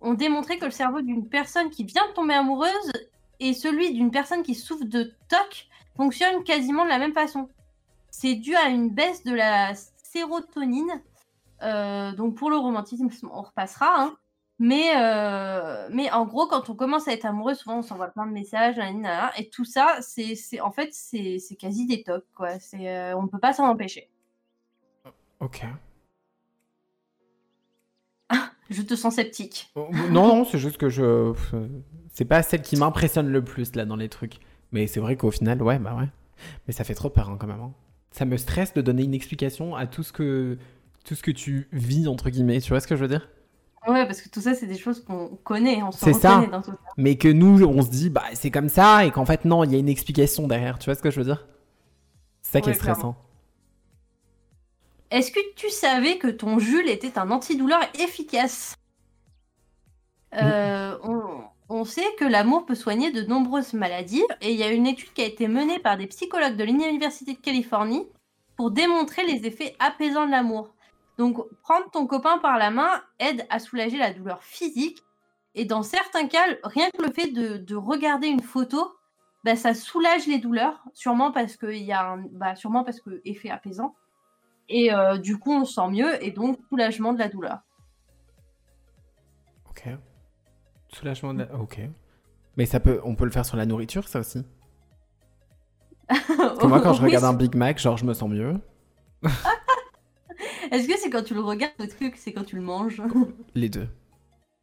[0.00, 2.92] ont démontré que le cerveau d'une personne qui vient de tomber amoureuse
[3.40, 7.48] et celui d'une personne qui souffre de TOC fonctionnent quasiment de la même façon.
[8.10, 11.02] C'est dû à une baisse de la sérotonine.
[11.62, 14.02] Euh, donc pour le romantisme, on repassera.
[14.02, 14.16] hein.
[14.64, 18.26] Mais, euh, mais en gros, quand on commence à être amoureux, souvent on s'envoie plein
[18.26, 18.76] de messages,
[19.36, 22.50] et tout ça, c'est en fait c'est quasi des tocs, quoi.
[22.74, 24.08] Euh, on ne peut pas s'en empêcher.
[25.40, 25.64] Ok.
[28.70, 29.72] Je te sens sceptique.
[29.74, 31.34] Oh, Non, non, c'est juste que je.
[32.12, 34.36] C'est pas celle qui m'impressionne le plus là dans les trucs.
[34.70, 36.08] Mais c'est vrai qu'au final, ouais, bah ouais.
[36.68, 37.60] Mais ça fait trop peur hein, quand même.
[37.60, 37.72] hein.
[38.12, 40.56] Ça me stresse de donner une explication à tout ce que
[41.04, 42.60] tout ce que tu vis entre guillemets.
[42.60, 43.28] Tu vois ce que je veux dire?
[43.86, 46.38] Ouais, parce que tout ça, c'est des choses qu'on connaît, on se C'est ça.
[46.38, 46.78] reconnaît dans tout ça.
[46.96, 49.72] Mais que nous, on se dit, bah c'est comme ça, et qu'en fait non, il
[49.72, 50.78] y a une explication derrière.
[50.78, 51.46] Tu vois ce que je veux dire?
[52.42, 53.16] C'est ça qui Ouais, est stressant.
[55.10, 58.74] Est-ce que tu savais que ton Jules était un antidouleur efficace?
[60.34, 61.22] Euh, on,
[61.68, 65.12] on sait que l'amour peut soigner de nombreuses maladies et il y a une étude
[65.12, 68.06] qui a été menée par des psychologues de l'Université de Californie
[68.56, 70.74] pour démontrer les effets apaisants de l'amour.
[71.18, 75.02] Donc, prendre ton copain par la main aide à soulager la douleur physique
[75.54, 78.90] et dans certains cas, rien que le fait de, de regarder une photo,
[79.44, 83.20] bah, ça soulage les douleurs, sûrement parce que y a un, bah, sûrement parce que
[83.24, 83.94] effet apaisant.
[84.68, 87.58] Et euh, du coup, on se sent mieux et donc soulagement de la douleur.
[89.68, 89.88] Ok.
[90.88, 91.34] Soulagement.
[91.34, 91.80] de la- Ok.
[92.56, 94.42] Mais ça peut, on peut le faire sur la nourriture, ça aussi?
[96.08, 98.54] Parce que moi, quand je Oui, regarde un Big Mac, genre, je me sens mieux.
[100.72, 103.00] Est-ce que c'est quand tu le regardes est-ce que c'est quand tu le manges?
[103.54, 103.86] Les deux.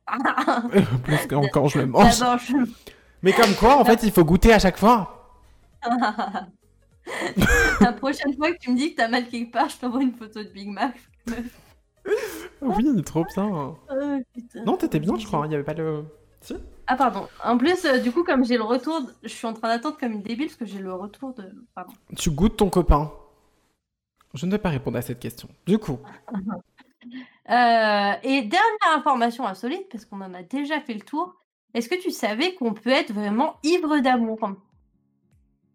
[1.04, 2.14] Plus que quand je le mange.
[2.18, 2.56] Je-
[3.22, 5.32] Mais comme quoi, en fait, il faut goûter à chaque fois.
[7.82, 10.14] La prochaine fois que tu me dis que t'as mal quelque part, je t'envoie une
[10.14, 10.96] photo de Big Mac.
[12.62, 13.48] Oui, trop bien.
[13.52, 13.78] Oh.
[14.66, 15.40] Non, t'étais bien, je crois.
[15.44, 16.06] hein, Il y avait pas le.
[16.42, 16.56] Si
[16.88, 17.28] Ah pardon.
[17.44, 19.98] En plus, euh, du coup, comme j'ai le retour, de- je suis en train d'attendre
[20.00, 21.44] comme une débile parce que j'ai le retour de.
[21.76, 21.94] Pardon.
[22.16, 23.12] Tu goûtes ton copain.
[24.34, 25.50] Je ne vais pas répondre à cette question.
[25.66, 26.00] Du coup,
[27.50, 31.34] Euh, et dernière information insolite, parce qu'on en a déjà fait le tour.
[31.74, 34.38] Est-ce que tu savais qu'on peut être vraiment ivre d'amour?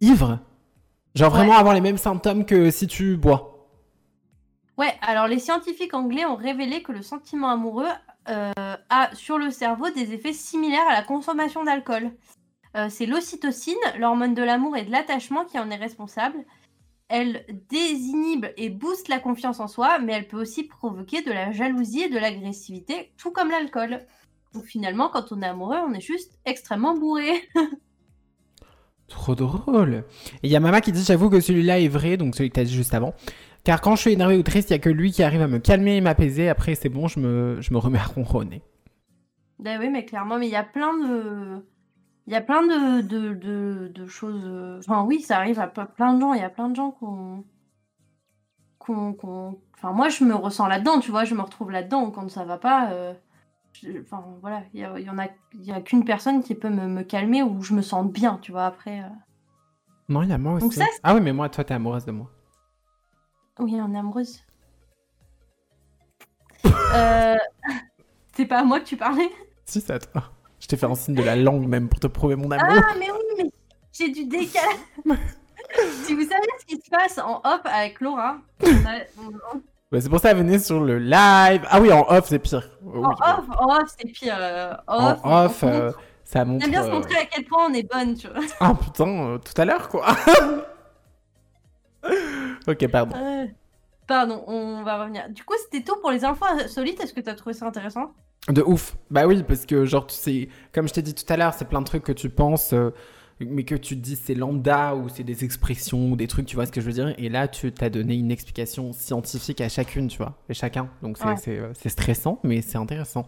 [0.00, 0.38] Ivre?
[1.16, 1.38] Genre Ouais.
[1.38, 3.68] vraiment avoir les mêmes symptômes que si tu bois?
[4.78, 7.88] Ouais, alors les scientifiques anglais ont révélé que le sentiment amoureux
[8.28, 8.52] euh,
[8.90, 12.12] a sur le cerveau des effets similaires à la consommation d'alcool.
[12.76, 16.38] Euh, c'est l'ocytocine, l'hormone de l'amour et de l'attachement qui en est responsable.
[17.08, 21.52] Elle désinhibe et booste la confiance en soi, mais elle peut aussi provoquer de la
[21.52, 23.98] jalousie et de l'agressivité, tout comme l'alcool.
[24.54, 27.32] Donc finalement, quand on est amoureux, on est juste extrêmement bourré.
[29.08, 30.04] Trop drôle.
[30.42, 32.54] Et il y a Mama qui dit J'avoue que celui-là est vrai, donc celui que
[32.54, 33.14] t'as dit juste avant.
[33.64, 35.46] Car quand je suis énervé ou triste, il y a que lui qui arrive à
[35.46, 36.48] me calmer et m'apaiser.
[36.48, 38.62] Après, c'est bon, je me, je me remets à ronronner.
[39.58, 41.64] Ben oui, mais clairement, mais il y a plein de.
[42.26, 44.78] Il y a plein de, de, de, de choses.
[44.78, 46.32] Enfin, oui, ça arrive à plein de gens.
[46.32, 47.44] Il y a plein de gens qu'on.
[48.78, 49.12] qu'on.
[49.14, 52.10] qu'on- Enfin, moi, je me ressens là-dedans, tu vois, je me retrouve là-dedans.
[52.10, 52.90] Quand ça va pas.
[52.92, 53.12] euh,
[53.74, 56.42] je- Enfin, voilà, il y, a- il y en a, il y a qu'une personne
[56.42, 59.00] qui peut me, me calmer ou je me sens bien, tu vois, après.
[59.00, 59.08] euh.
[60.08, 60.60] Non, il y a moi aussi.
[60.64, 62.30] Donc ça, c'est- ah oui, mais moi, toi, t'es amoureuse de moi.
[63.58, 64.40] Oui, on est amoureuse.
[66.94, 67.36] euh...
[68.36, 69.30] C'est pas à moi que tu parlais?
[69.64, 70.32] Si, c'est à toi.
[70.64, 72.82] Je t'ai fait un signe de la langue même pour te prouver mon amour.
[72.88, 73.50] Ah, mais oui, mais
[73.92, 74.78] j'ai du décalage.
[76.04, 79.60] si vous savez ce qui se passe en off avec Laura, on a- on-
[79.92, 81.66] Bah, c'est pour ça, venez sur le live.
[81.68, 82.70] Ah oui, en off, c'est pire.
[82.82, 84.38] Oh, en oui, off, en off, c'est pire.
[84.40, 85.92] euh, En off, off, euh,
[86.24, 86.64] ça on montre.
[86.64, 88.40] aime bien se euh, montrer à quel point on est bonne, tu vois.
[88.58, 90.06] Ah putain, euh, tout à l'heure quoi.
[92.66, 93.16] ok, pardon.
[94.06, 95.28] Pardon, on va revenir.
[95.28, 97.00] Du coup, c'était tout pour les infos insolites.
[97.02, 98.12] Est-ce que t'as trouvé ça intéressant?
[98.50, 98.96] De ouf.
[99.10, 101.66] Bah oui, parce que genre, tu sais, comme je t'ai dit tout à l'heure, c'est
[101.66, 102.72] plein de trucs que tu penses.
[102.74, 102.90] euh,
[103.40, 106.54] mais que tu te dis c'est lambda ou c'est des expressions ou des trucs, tu
[106.54, 109.68] vois ce que je veux dire Et là, tu t'as donné une explication scientifique à
[109.68, 110.90] chacune, tu vois, et chacun.
[111.02, 111.34] Donc c'est Ouais.
[111.48, 113.26] euh, stressant, mais c'est intéressant.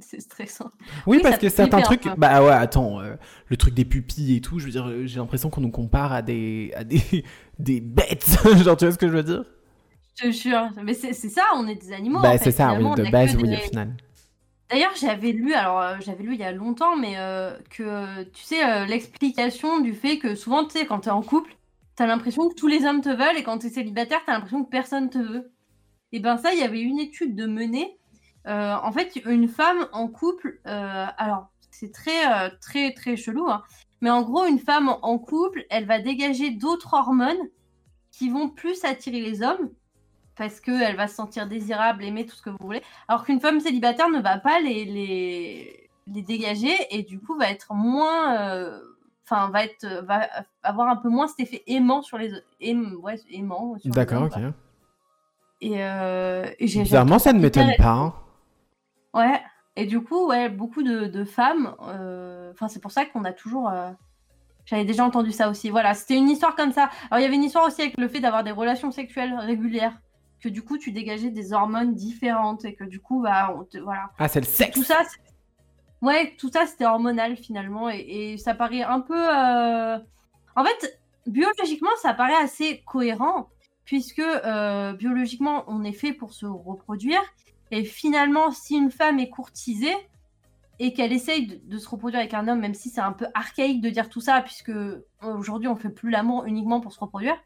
[0.00, 0.70] C'est stressant.
[1.06, 2.14] Oui, Oui, parce que certains trucs, peu.
[2.16, 3.14] bah ouais, attends, euh,
[3.48, 6.22] le truc des pupilles et tout, je veux dire, j'ai l'impression qu'on nous compare à
[6.22, 7.00] des, à des,
[7.58, 8.26] des bêtes,
[8.64, 9.44] genre, tu vois ce que je veux dire?
[10.18, 10.70] Je te jure.
[10.82, 12.20] Mais c'est ça, on est des animaux.
[12.20, 13.94] Bah en c'est ça, oui, de base, oui, des- au final.
[14.68, 18.42] D'ailleurs, j'avais lu, alors euh, j'avais lu il y a longtemps, mais euh, que tu
[18.42, 21.56] sais, euh, l'explication du fait que souvent, tu sais, quand t'es en couple,
[21.94, 24.70] t'as l'impression que tous les hommes te veulent et quand t'es célibataire, t'as l'impression que
[24.70, 25.52] personne te veut.
[26.12, 27.96] Et ben ça, il y avait une étude de menée.
[28.44, 33.62] En fait, une femme en couple, alors c'est très, très, très chelou, hein,
[34.00, 37.38] mais en gros, une femme en couple, elle va dégager d'autres hormones
[38.12, 39.70] qui vont plus attirer les hommes
[40.36, 42.82] parce qu'elle va se sentir désirable, aimée, tout ce que vous voulez.
[43.08, 47.50] Alors qu'une femme célibataire ne va pas les, les, les dégager et du coup va
[47.50, 48.36] être moins.
[48.50, 48.80] euh,
[49.28, 50.28] Enfin, va, être, va
[50.62, 52.30] avoir un peu moins cet effet aimant sur les.
[52.60, 53.74] aim- ouais, aimant.
[53.86, 54.38] D'accord, ok.
[55.60, 56.82] Et, euh, et j'ai.
[56.82, 57.88] Bizarrement, ça ne m'étonne pas.
[57.90, 58.14] hein.
[59.14, 59.40] Ouais.
[59.74, 61.74] Et du coup, ouais, beaucoup de, de femmes.
[61.88, 63.68] euh, Enfin, c'est pour ça qu'on a toujours.
[64.64, 65.70] J'avais déjà entendu ça aussi.
[65.70, 66.88] Voilà, c'était une histoire comme ça.
[67.10, 69.98] Alors, il y avait une histoire aussi avec le fait d'avoir des relations sexuelles régulières.
[70.40, 73.78] Que du coup, tu dégageais des hormones différentes et que du coup, bah, on te-
[73.78, 74.10] voilà.
[74.18, 74.98] Ah, c'est le sexe Tout ça,
[76.02, 77.88] ouais, tout ça, c'était hormonal finalement.
[77.90, 79.16] Et, et ça paraît un peu.
[79.16, 79.98] euh,
[80.56, 83.48] En fait, biologiquement, ça paraît assez cohérent.
[83.84, 87.22] Puisque euh, biologiquement, on est fait pour se reproduire.
[87.70, 89.94] Et finalement, si une femme est courtisée
[90.80, 93.26] et qu'elle essaye de, de se reproduire avec un homme, même si c'est un peu
[93.32, 96.98] archaïque de dire tout ça, puisque euh, aujourd'hui on fait plus l'amour uniquement pour se
[97.00, 97.36] reproduire.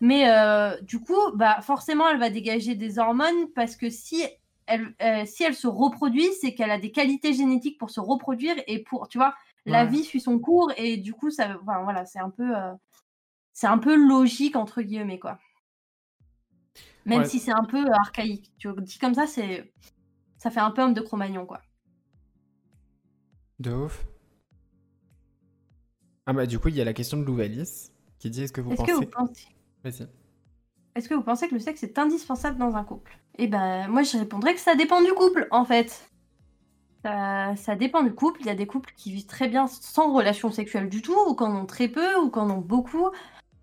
[0.00, 4.24] Mais euh, du coup, bah forcément, elle va dégager des hormones parce que si
[4.66, 8.54] elle, euh, si elle se reproduit, c'est qu'elle a des qualités génétiques pour se reproduire
[8.66, 9.34] et pour, tu vois,
[9.66, 12.72] la vie suit son cours et du coup, ça, enfin, voilà, c'est un peu, euh,
[13.52, 15.38] c'est un peu logique entre guillemets quoi.
[17.04, 17.28] Même Ouais.
[17.28, 18.52] si c'est un peu archaïque.
[18.58, 19.70] Tu vois, dit comme ça, c'est,
[20.38, 21.60] ça fait un peu homme de Cro-Magnon quoi.
[23.58, 24.06] De ouf.
[26.26, 28.60] Ah bah du coup, il y a la question de Louvalis qui dit est-ce que
[28.60, 28.92] vous Est-ce pensez...
[28.92, 29.48] que vous pensez,
[30.94, 33.18] Est-ce que vous pensez que le sexe est indispensable dans un couple?
[33.38, 36.10] Eh ben, moi, je répondrais que ça dépend du couple, en fait.
[37.02, 38.40] Ça, dépend du couple.
[38.40, 41.34] Il y a des couples qui vivent très bien sans relation sexuelle du tout, ou
[41.34, 43.10] qui en ont très peu, ou qui en ont beaucoup.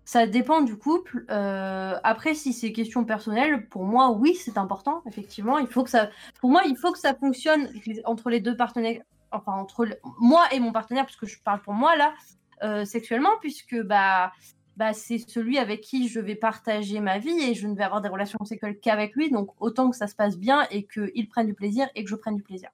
[0.04, 1.26] Ça dépend du couple.
[1.30, 5.02] Euh, après, si c'est question personnelle, pour moi, oui, c'est important.
[5.06, 6.08] Effectivement, il faut que ça.
[6.40, 7.68] Pour moi, il faut que ça fonctionne
[8.04, 9.02] entre les deux partenaires.
[9.30, 9.86] Enfin, entre
[10.18, 12.14] moi et mon partenaire, puisque je parle pour moi là,
[12.62, 14.32] euh, sexuellement, puisque bah,
[14.78, 18.00] bah, c'est celui avec qui je vais partager ma vie et je ne vais avoir
[18.00, 19.28] des relations sexuelles qu'avec lui.
[19.28, 22.14] Donc, autant que ça se passe bien et qu'il prenne du plaisir et que je
[22.14, 22.70] prenne du plaisir.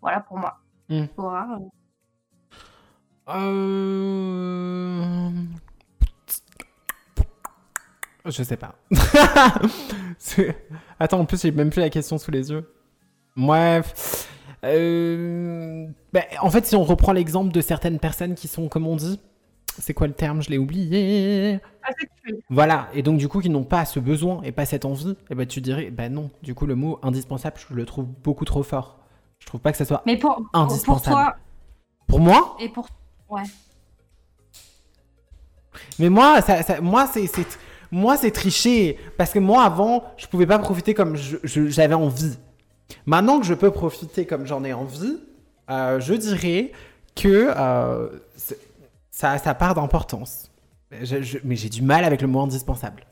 [0.00, 0.58] Voilà pour moi.
[0.88, 1.06] Mm.
[1.18, 1.58] Euh,
[3.30, 5.30] Euh...
[8.26, 8.76] Je sais pas.
[11.00, 12.72] Attends, en plus, j'ai même plus la question sous les yeux.
[13.34, 14.28] Bref.
[14.62, 15.88] Euh...
[16.12, 19.18] ben, en fait, si on reprend l'exemple de certaines personnes qui sont, comme on dit,
[19.80, 20.42] c'est quoi le terme?
[20.42, 21.60] Je l'ai oublié.
[21.82, 22.42] asexuel.
[22.50, 25.34] Voilà, et donc du coup qui n'ont pas ce besoin et pas cette envie, et
[25.34, 28.62] ben tu dirais, ben non, du coup le mot indispensable, je le trouve beaucoup trop
[28.62, 28.98] fort.
[29.38, 31.14] Je trouve pas que ça soit Mais pour, indispensable.
[31.16, 31.36] toi
[32.06, 32.86] Pour moi, et pour.
[33.28, 33.42] Ouais.
[35.98, 37.58] mais moi, ça, ça- moi c'est, c'est-
[37.90, 42.36] moi c'est tricher, parce que moi avant, je pouvais pas profiter comme j'avais envie.
[43.06, 45.18] Maintenant que je peux profiter comme j'en ai envie,
[45.70, 46.72] euh, je dirais
[47.16, 48.08] que euh,
[49.14, 50.50] ça, ça part d'importance.
[50.90, 53.06] Mais j'ai du mal avec le mot indispensable.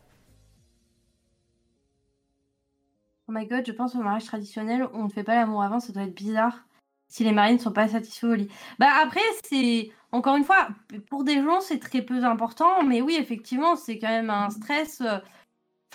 [3.29, 5.93] Oh my god, je pense au mariage traditionnel, on ne fait pas l'amour avant, ça
[5.93, 6.65] doit être bizarre
[7.09, 8.49] si les maris ne sont pas satisfaits au lit.
[8.81, 10.69] Bah après, c'est encore une fois,
[11.09, 15.03] pour des gens, c'est très peu important, mais oui, effectivement, c'est quand même un stress.
[15.03, 15.19] euh,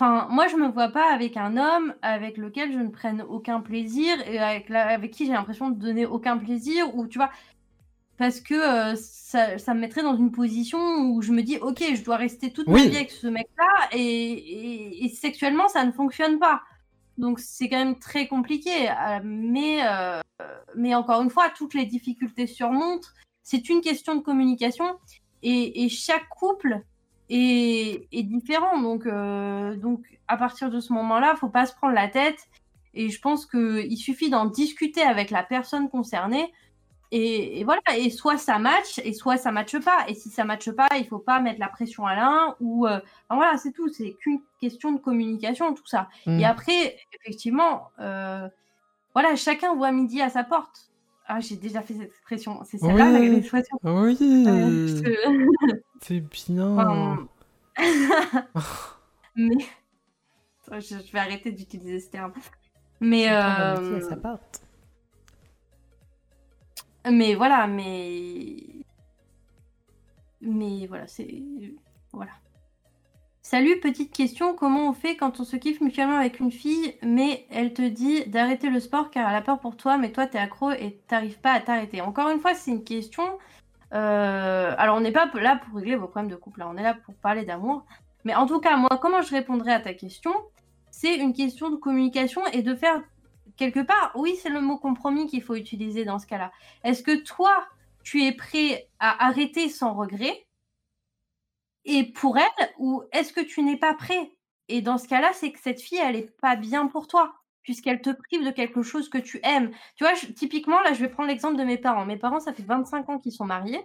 [0.00, 3.60] Enfin, moi, je me vois pas avec un homme avec lequel je ne prenne aucun
[3.60, 7.30] plaisir et avec, avec qui j'ai l'impression de donner aucun plaisir, ou tu vois,
[8.18, 10.78] parce que euh, ça, ça me mettrait dans une position
[11.10, 12.82] où je me dis, ok, je dois rester toute Oui.
[12.84, 16.62] ma vie avec ce mec-là, et, et- et sexuellement, ça ne fonctionne pas.
[17.16, 18.88] Donc c'est quand même très compliqué.
[18.90, 20.20] euh, mais, euh,
[20.76, 23.08] mais encore une fois, toutes les difficultés surmontent.
[23.42, 24.84] C'est une question de communication.
[25.42, 26.80] Et, et chaque couple
[27.30, 28.80] est, est différent.
[28.80, 32.38] Donc, euh, donc à partir de ce moment-là, faut pas se prendre la tête.
[32.94, 36.52] Et je pense qu'il suffit d'en discuter avec la personne concernée.
[37.10, 40.04] Et, et voilà, et soit ça match, et soit ça matche pas.
[40.08, 42.54] Et si ça matche pas, il faut pas mettre la pression à l'un.
[42.60, 43.00] Ou euh,
[43.30, 43.88] voilà, c'est tout.
[43.88, 46.08] C'est qu'une question de communication, tout ça.
[46.26, 46.40] Mm.
[46.40, 48.48] Et après, effectivement, euh,
[49.14, 50.90] voilà, chacun voit midi à sa porte.
[51.26, 52.60] Ah, j'ai déjà fait cette expression.
[52.64, 53.28] C'est celle-là Oui.
[53.28, 53.78] l'expression.
[53.84, 54.88] Oui, Euh,
[56.00, 56.78] c'est bien.
[56.78, 57.28] Enfin,
[59.36, 59.58] Mais
[60.80, 62.32] je, vais arrêter d'utiliser ce terme.
[63.00, 64.00] Mais euh,
[67.10, 68.56] mais voilà, mais
[70.40, 71.42] mais voilà, c'est
[72.12, 72.32] voilà.
[73.42, 77.46] Salut, petite question, comment on fait quand on se kiffe mutuellement avec une fille, mais
[77.50, 80.38] elle te dit d'arrêter le sport car elle a peur pour toi, mais toi t'es
[80.38, 82.02] accro et t'arrives pas à t'arrêter.
[82.02, 83.24] Encore une fois, c'est une question.
[83.94, 86.82] euh, Alors on n'est pas là pour régler vos problèmes de couple, là, on est
[86.82, 87.84] là pour parler d'amour.
[88.24, 90.32] Mais en tout cas, moi, comment je répondrais à ta question?
[90.90, 93.02] C'est une question de communication et de faire
[93.58, 96.50] quelque part, oui, c'est le mot compromis qu'il faut utiliser dans ce cas-là.
[96.84, 97.66] Est-ce que toi,
[98.02, 100.46] tu es prêt à arrêter sans regret
[101.84, 104.32] et pour elle, ou est-ce que tu n'es pas prêt?
[104.68, 108.02] Et dans ce cas-là, c'est que cette fille, elle est pas bien pour toi, puisqu'elle
[108.02, 109.70] te prive de quelque chose que tu aimes.
[109.96, 112.04] Tu vois, typiquement, là, je vais prendre l'exemple de mes parents.
[112.04, 113.80] Mes parents, ça fait 25 ans qu'ils sont mariés.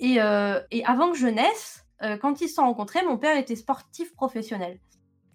[0.00, 3.38] Et, euh, et avant que je naisse, euh, quand ils se sont rencontrés, mon père
[3.38, 4.78] était sportif professionnel.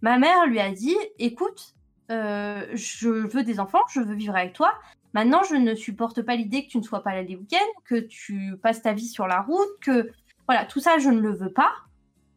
[0.01, 1.75] Ma mère lui a dit, écoute,
[2.09, 4.73] euh, je veux des enfants, je veux vivre avec toi.
[5.13, 7.95] Maintenant, je ne supporte pas l'idée que tu ne sois pas là les week-ends, que
[7.95, 10.11] tu passes ta vie sur la route, que
[10.47, 11.71] voilà, tout ça, je ne le veux pas.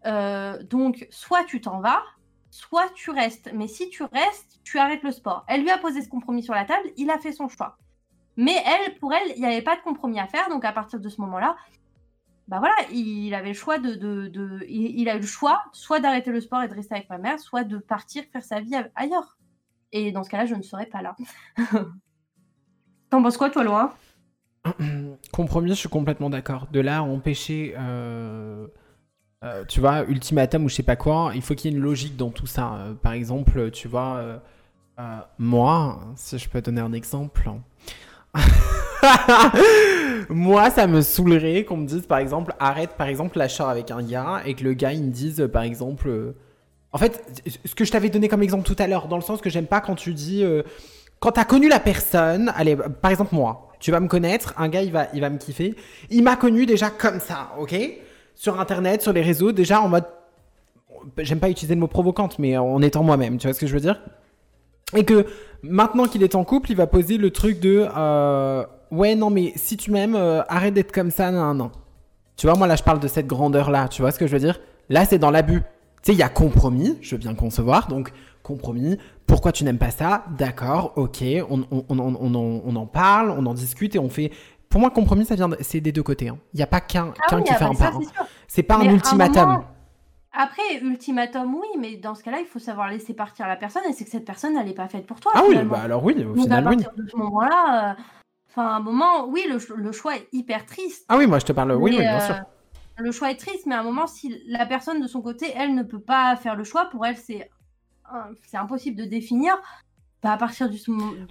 [0.07, 2.03] Euh, donc, soit tu t'en vas,
[2.51, 3.51] soit tu restes.
[3.55, 5.45] Mais si tu restes, tu arrêtes le sport.
[5.49, 7.79] Elle lui a posé ce compromis sur la table, il a fait son choix.
[8.37, 10.49] Mais elle, pour elle, il n'y avait pas de compromis à faire.
[10.49, 11.57] Donc, à partir de ce moment-là,
[12.49, 16.31] bah voilà, il avait le choix de, de, il, a eu le choix, soit d'arrêter
[16.31, 19.37] le sport et de rester avec ma mère, soit de partir faire sa vie ailleurs.
[19.93, 21.15] Et dans ce cas-là, je ne serais pas là.
[23.11, 23.95] T'en penses quoi, toi, Laura?
[25.33, 26.67] Compromis, je suis complètement d'accord.
[26.73, 28.67] De là empêcher, euh,
[29.45, 31.83] euh, tu vois, ultimatum ou je sais pas quoi, il faut qu'il y ait une
[31.83, 32.75] logique dans tout ça.
[32.75, 34.41] Euh, par exemple, tu vois,
[35.39, 37.51] moi, si je peux donner un exemple.
[40.31, 43.91] moi, ça me saoulerait qu'on me dise, par exemple, arrête, par exemple, la char avec
[43.91, 46.35] un gars et que le gars, il me dise, par exemple.
[46.93, 49.41] En fait, ce que je t'avais donné comme exemple tout à l'heure, dans le sens
[49.41, 50.45] que j'aime pas quand tu dis.
[50.45, 50.63] euh,
[51.21, 54.83] quand t'as connu la personne, allez, par exemple moi, tu vas me connaître, un gars
[54.83, 55.77] il va, il va me kiffer,
[56.11, 57.75] il m'a connu déjà comme ça, ok?
[58.35, 60.05] Sur internet, sur les réseaux, déjà en mode,
[61.19, 63.73] j'aime pas utiliser le mot provocante, mais en étant moi-même, tu vois ce que je
[63.73, 64.01] veux dire?
[64.97, 65.25] Et que
[65.63, 69.53] maintenant qu'il est en couple, il va poser le truc de, euh, ouais non mais
[69.55, 71.71] si tu m'aimes, euh, arrête d'être comme ça, non non.
[72.37, 74.33] Tu vois, moi là je parle de cette grandeur là, tu vois ce que je
[74.33, 74.61] veux dire?
[74.89, 75.63] Là c'est dans l'abus.
[76.03, 78.99] Tu sais, il y a compromis, je veux bien concevoir, donc compromis.
[79.27, 80.25] Pourquoi tu n'aimes pas ça?
[80.37, 84.33] D'accord, ok, on, on, on, on, on en, parle, on en discute et on fait.
[84.69, 86.29] Pour moi, compromis, ça vient, de- c'est des deux côtés.
[86.29, 86.39] hein.
[86.55, 87.87] Il n'y a pas qu'un Ah oui, qui ah fait bah un pas.
[87.97, 88.27] hein.
[88.49, 89.49] c'est pas Mais un à un ultimatum.
[89.49, 89.65] moment-
[90.33, 93.93] Après, ultimatum, oui, mais dans ce cas-là, il faut savoir laisser partir la personne et
[93.93, 95.31] c'est que cette personne, elle n'est pas faite pour toi.
[95.35, 96.77] Ah oui, bah alors oui, au Donc à final, oui.
[96.77, 98.03] partir de ce moment-là, euh,
[98.51, 101.05] enfin, à un moment, oui, le, le choix est hyper triste.
[101.09, 102.37] Ah oui, moi je te parle, oui, mais, oui, bien euh, sûr.
[102.99, 105.75] Le choix est triste, mais à un moment, si la personne de son côté, elle
[105.75, 107.51] ne peut pas faire le choix, pour elle, c'est
[108.45, 109.57] c'est impossible de définir.
[110.23, 110.79] Bah, à partir du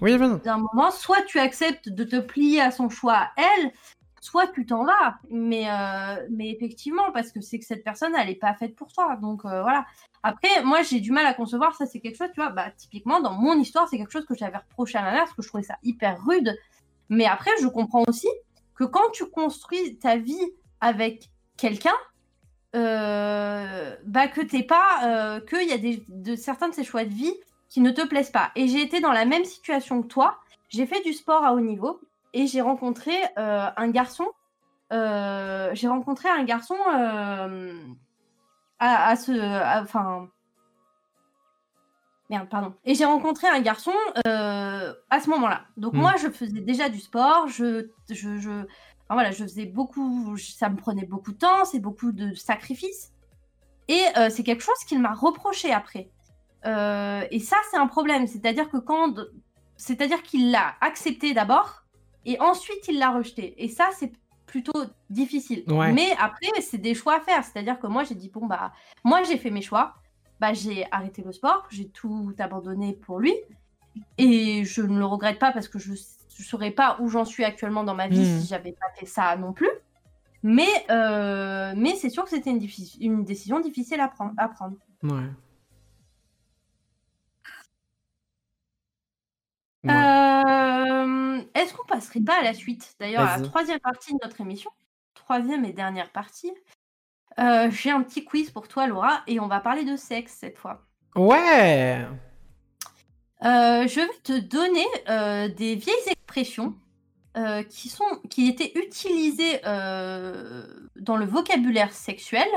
[0.01, 0.27] Oui, oui.
[0.43, 3.71] d'un moment, soit tu acceptes de te plier à son choix à elle,
[4.19, 5.15] soit tu t'en vas.
[5.29, 8.91] Mais, euh, mais effectivement, parce que c'est que cette personne, elle n'est pas faite pour
[8.91, 9.15] toi.
[9.15, 9.85] Donc euh, voilà.
[10.23, 11.85] Après, moi, j'ai du mal à concevoir ça.
[11.85, 14.57] C'est quelque chose, tu vois, bah, typiquement, dans mon histoire, c'est quelque chose que j'avais
[14.57, 16.53] reproché à ma mère parce que je trouvais ça hyper rude.
[17.07, 18.27] Mais après, je comprends aussi
[18.75, 20.51] que quand tu construis ta vie
[20.81, 21.29] avec
[21.61, 21.93] quelqu'un,
[22.75, 27.05] euh, bah que t'es pas euh, qu'il y a des, de certains de ces choix
[27.05, 27.33] de vie
[27.69, 28.51] qui ne te plaisent pas.
[28.55, 30.39] Et j'ai été dans la même situation que toi.
[30.69, 32.01] J'ai fait du sport à haut niveau
[32.33, 34.25] et j'ai rencontré euh, un garçon.
[34.91, 37.47] j'ai rencontré un garçon à,
[38.79, 39.31] à ce,
[39.83, 40.27] enfin.
[42.29, 42.73] Merde, pardon.
[42.85, 43.93] Et j'ai rencontré un garçon
[44.25, 45.61] à ce moment-là.
[45.77, 45.99] Donc Mm.
[45.99, 47.47] moi, je faisais déjà du sport.
[47.49, 48.65] Je, je, je,
[49.11, 50.37] enfin, voilà, je faisais beaucoup.
[50.37, 51.65] Ça me prenait beaucoup de temps.
[51.65, 53.11] C'est beaucoup de sacrifices.
[53.89, 56.09] Et euh, c'est quelque chose qu'il m'a reproché après.
[56.65, 58.25] Euh, et ça, c'est un problème.
[58.25, 59.19] C'est-à-dire que quand,
[59.75, 61.83] c'est-à-dire qu'il l'a accepté d'abord
[62.25, 63.61] et ensuite il l'a rejeté.
[63.61, 64.13] Et ça, c'est
[64.45, 65.63] plutôt difficile.
[65.67, 65.91] Ouais.
[65.91, 67.43] Mais après, c'est des choix à faire.
[67.43, 68.71] C'est-à-dire que moi, j'ai dit bon bah,
[69.03, 69.95] moi, j'ai fait mes choix.
[70.39, 73.33] Bah, j'ai arrêté le sport, j'ai tout abandonné pour lui.
[74.17, 75.93] Et je ne le regrette pas parce que je
[76.41, 78.39] ne saurais pas où j'en suis actuellement dans ma vie Mhm.
[78.41, 79.69] si j'avais pas fait ça non plus.
[80.43, 84.33] Mais, euh, mais c'est sûr que c'était une, décision difficile à prendre.
[84.37, 84.75] À prendre.
[85.03, 85.11] Ouais.
[89.83, 89.91] Ouais.
[89.91, 92.95] Euh, Est-ce qu'on passerait pas à la suite?
[92.99, 94.71] D'ailleurs, à la troisième partie de notre émission,
[95.13, 96.51] troisième et dernière partie,
[97.39, 100.57] euh, j'ai un petit quiz pour toi, Laura, et on va parler de sexe cette
[100.57, 100.85] fois.
[101.15, 102.05] Ouais.
[103.43, 106.75] Euh, je vais te donner euh, des vieilles expressions
[107.37, 110.63] euh, qui, sont, qui étaient utilisés euh,
[110.95, 112.47] dans le vocabulaire sexuel,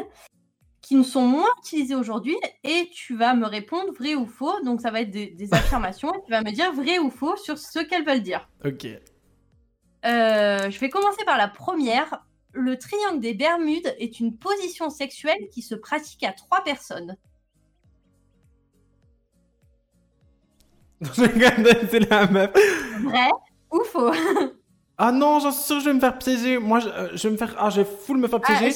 [0.83, 4.61] qui ne sont moins utilisés aujourd'hui, et tu vas me répondre vrai ou faux.
[4.63, 7.37] Donc ça va être des, des affirmations, et tu vas me dire vrai ou faux
[7.37, 8.49] sur ce qu'elles veulent dire.
[8.65, 8.87] Ok.
[10.05, 12.23] Je vais commencer par la première.
[12.53, 17.17] Le triangle des Bermudes est une position sexuelle qui se pratique à trois personnes.
[21.91, 22.51] C'est la meuf.
[23.03, 23.31] Vrai
[23.71, 24.11] ou faux?
[24.97, 26.57] Ah non, j'en suis sûr je vais me faire piéger.
[26.59, 27.53] Moi, je, euh, je vais me faire.
[27.59, 28.71] Ah, je vais full me faire Ah, piéger.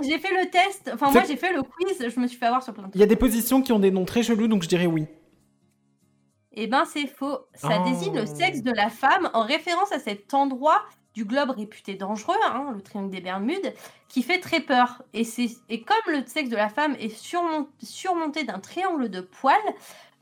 [0.00, 2.46] J'ai j'ai fait le test, enfin moi j'ai fait le quiz, je me suis fait
[2.46, 3.00] avoir sur plein de Il trucs.
[3.00, 5.06] y a des positions qui ont des noms très chelous, donc je dirais oui.
[6.52, 7.38] Eh ben c'est faux.
[7.54, 7.88] Ça Oh.
[7.88, 12.36] désigne le sexe de la femme en référence à cet endroit du globe réputé dangereux,
[12.46, 13.74] hein, le triangle des Bermudes,
[14.08, 15.02] qui fait très peur.
[15.14, 15.26] Et,
[15.68, 19.56] et comme le sexe de la femme est surmon- surmonté d'un triangle de poils,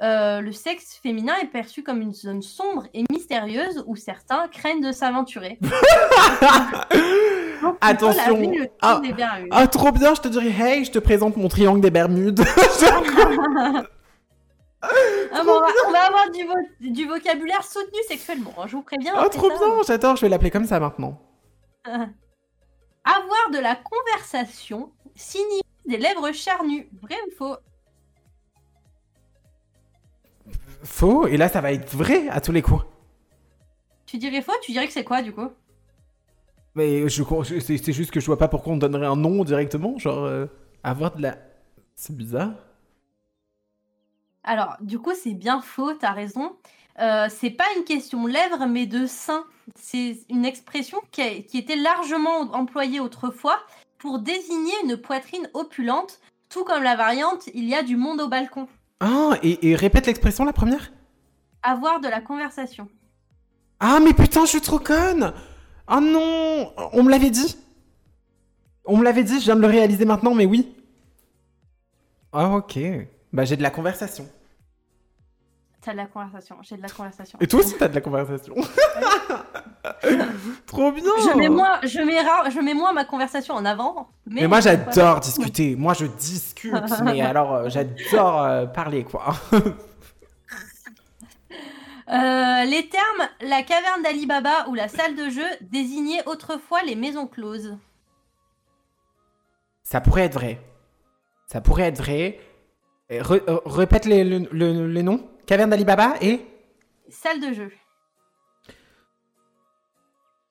[0.02, 4.82] euh, le sexe féminin est perçu comme une zone sombre et mystérieuse où certains craignent
[4.86, 5.58] de s'aventurer.
[7.62, 8.36] Donc, Attention.
[8.38, 9.00] le Ah.
[9.02, 9.14] des.
[9.50, 12.44] Ah, trop bien, je te dirais, hey, je te présente mon triangle des Bermudes.
[14.82, 16.54] Ah, bon, on, va, on va avoir du, vo-
[16.92, 19.14] du vocabulaire soutenu sexuellement, hein, je vous préviens.
[19.18, 19.56] oh, c'est trop ça.
[19.56, 21.20] bien, j'adore, je vais l'appeler comme ça maintenant.
[21.84, 26.88] Avoir de la conversation signifie des lèvres charnues.
[27.02, 27.56] Vrai ou faux?
[30.86, 32.84] Faux, et là, ça va être vrai à tous les coups.
[34.06, 35.48] Tu dirais faux Tu dirais que c'est quoi du coup?
[36.74, 37.22] Mais je,
[37.60, 39.98] c'est c'est juste que je vois pas pourquoi on donnerait un nom directement.
[39.98, 40.46] Genre, euh,
[40.84, 41.38] avoir de la.
[41.96, 42.52] C'est bizarre.
[44.44, 46.56] Alors, du coup, c'est bien faux, t'as raison.
[47.00, 49.44] Euh, c'est pas une question lèvres, mais de sein.
[49.74, 53.58] C'est une expression qui, a- qui était largement employée autrefois
[53.98, 58.28] pour désigner une poitrine opulente, tout comme la variante il y a du monde au
[58.28, 58.68] balcon.
[59.00, 60.92] Ah, et, et répète l'expression la première
[61.62, 62.88] Avoir de la conversation.
[63.80, 65.32] Ah, mais putain, je suis trop conne
[65.86, 67.56] Ah non On me l'avait dit
[68.84, 70.74] On me l'avait dit, je viens de le réaliser maintenant, mais oui.
[72.32, 72.78] Ah, ok.
[73.32, 74.28] Bah, j'ai de la conversation.
[75.86, 76.56] T'as de la conversation.
[76.62, 77.38] J'ai de la conversation.
[77.40, 78.56] Et toi aussi, t'as de la conversation.
[80.66, 84.08] trop bien Je mets, moins, je, mets ra- je mets moins ma conversation en avant.
[84.26, 85.76] Mais, Mais moi, j'adore discuter.
[85.76, 86.74] Moi, je discute,
[87.04, 89.32] mais alors, euh, j'adore euh, parler, quoi.
[92.08, 96.94] Euh, les termes la caverne d'Ali Baba ou la salle de jeu désignaient autrefois les
[96.94, 97.76] maisons closes.
[99.82, 100.60] Ça pourrait être vrai.
[101.48, 102.38] Ça pourrait être vrai.
[103.10, 105.28] Re- euh, répète les, le- le- les noms.
[105.46, 106.40] Caverne d'Alibaba et...
[107.08, 107.72] Salle de jeu.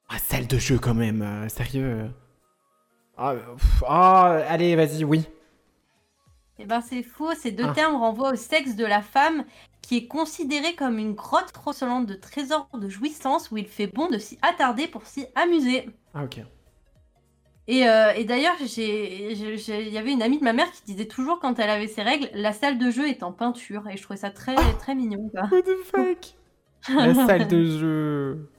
[0.08, 2.12] Ah, salle de jeu quand même, euh, sérieux.
[3.18, 5.26] Ah, pff, ah, allez, vas-y, oui.
[6.58, 7.74] Eh ben c'est faux, ces deux Ah.
[7.74, 9.44] termes renvoient au sexe de la femme
[9.82, 14.08] qui est considérée comme une grotte recélante de trésors de jouissance où il fait bon
[14.10, 15.90] de s'y attarder pour s'y amuser.
[16.14, 16.40] Ah, ok.
[17.68, 21.40] Et, euh, et d'ailleurs, il y avait une amie de ma mère qui disait toujours
[21.40, 23.88] quand elle avait ses règles, la salle de jeu est en peinture.
[23.90, 25.30] Et je trouvais ça très, très mignon.
[25.30, 25.44] Quoi.
[25.52, 26.36] What the fuck?
[26.90, 28.50] La salle de jeu.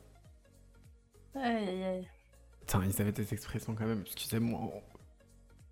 [1.37, 2.09] Aïe, aïe, aïe.
[2.61, 4.61] Putain, ils avaient des expressions quand même, excusez-moi.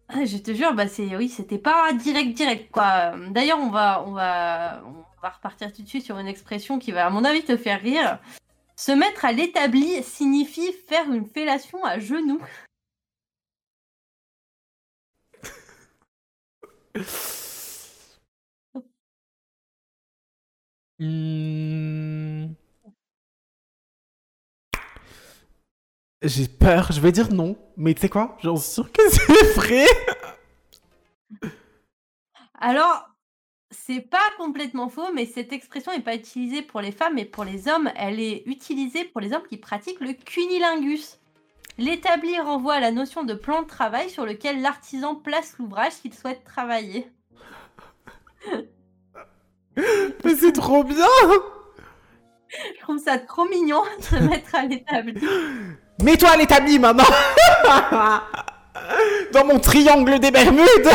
[0.09, 3.15] Ah, Je te jure, bah c'est oui, c'était pas direct direct quoi.
[3.31, 6.93] D'ailleurs, on va on va on va repartir tout de suite sur une expression qui
[6.93, 8.19] va à mon avis te faire rire.
[8.77, 12.41] Se mettre à l'établi signifie faire une fellation à genoux.
[21.01, 22.55] Hmm.
[26.23, 27.57] J'ai peur, je vais dire non.
[27.77, 28.39] Mais tu sais quoi?
[28.43, 29.87] J'en suis sûr que c'est vrai.
[32.55, 33.09] Alors,
[33.71, 37.45] c'est pas complètement faux, mais cette expression n'est pas utilisée pour les femmes, mais pour
[37.45, 37.91] les hommes.
[37.97, 41.19] Elle est utilisée pour les hommes qui pratiquent le cunilingus.
[41.77, 46.15] L'établi renvoie à la notion de plan de travail sur lequel l'artisan place l'ouvrage qu'il
[46.15, 47.11] souhaite travailler.
[49.77, 51.07] Mais c'est trop bien
[52.49, 55.21] Je trouve ça trop mignon de se mettre à l'établi.
[56.01, 57.05] Mets-toi à l'établi maintenant
[59.33, 60.91] Dans mon triangle des Bermudes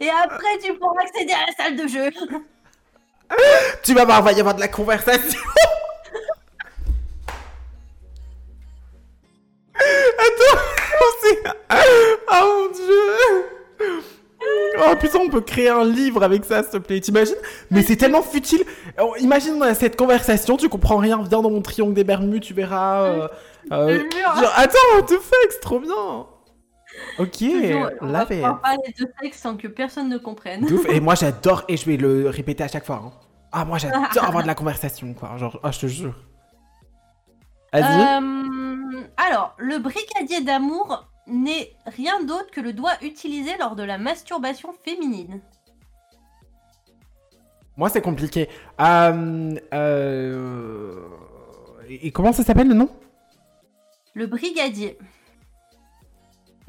[0.00, 2.10] Et après, tu pourras accéder à la salle de jeu.
[3.82, 5.40] Tu vas voir, va y avoir de la conversation
[11.70, 11.74] Oh
[12.68, 13.46] mon dieu
[14.78, 17.34] Oh putain, on peut créer un livre avec ça, s'il te plaît, t'imagines?
[17.70, 18.62] Mais c'est tellement futile
[19.00, 23.02] Oh, Imagine cette conversation, tu comprends rien, viens dans mon triangle des Bermudes, tu verras...
[23.02, 23.28] euh,
[23.72, 26.26] euh, genre, attends, what the fuck, c'est trop bien
[27.18, 30.64] Ok, Toujours, on va parler de sexe sans que personne ne comprenne.
[30.64, 30.86] Ouf.
[30.88, 33.02] Et moi j'adore et je vais le répéter à chaque fois.
[33.04, 33.12] hein.
[33.52, 35.36] Ah, moi, j'adore avoir de la conversation, quoi.
[35.38, 36.14] Genre, oh, je te jure.
[37.72, 37.82] Vas-y.
[38.02, 43.98] Euh, alors, le brigadier d'amour n'est rien d'autre que le doigt utilisé lors de la
[43.98, 45.40] masturbation féminine.
[47.76, 48.48] Moi, c'est compliqué.
[48.80, 51.08] Euh, euh,
[51.88, 52.88] Et comment ça s'appelle le nom?
[54.14, 54.96] Le brigadier.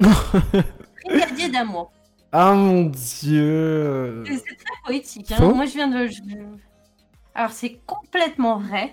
[1.06, 1.90] brigadier d'amour.
[2.30, 4.22] Ah mon dieu.
[4.26, 5.32] C'est très poétique.
[5.32, 5.52] hein.
[5.54, 6.06] Moi, je viens de.
[6.08, 6.20] je-
[7.34, 8.92] Alors, c'est complètement vrai.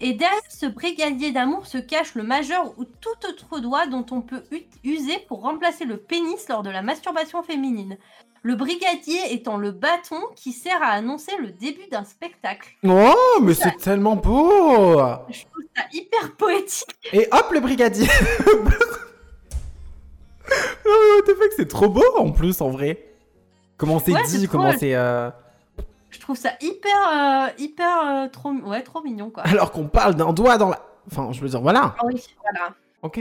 [0.00, 4.20] Et derrière ce brigadier d'amour se cache le majeur ou tout autre doigt dont on
[4.22, 7.98] peut ut- user pour remplacer le pénis lors de la masturbation féminine.
[8.42, 12.68] Le brigadier étant le bâton qui sert à annoncer le début d'un spectacle.
[12.86, 15.00] Oh, mais c'est tellement beau.
[15.28, 16.94] Je trouve ça hyper poétique.
[17.12, 18.06] Et hop, le brigadier.
[18.46, 18.54] non,
[20.86, 23.04] mais what the fuck, c'est trop beau en plus, en vrai.
[23.76, 24.94] Comment c'est Ouais, dit, comment c'est.
[24.94, 25.30] euh,
[26.10, 29.42] Je trouve ça hyper, euh, hyper euh, trop, ouais, trop mignon quoi.
[29.44, 30.80] Alors qu'on parle d'un doigt dans la.
[31.10, 31.94] Enfin, je veux dire, voilà.
[31.98, 32.74] Ah oui, voilà.
[33.02, 33.20] Ok.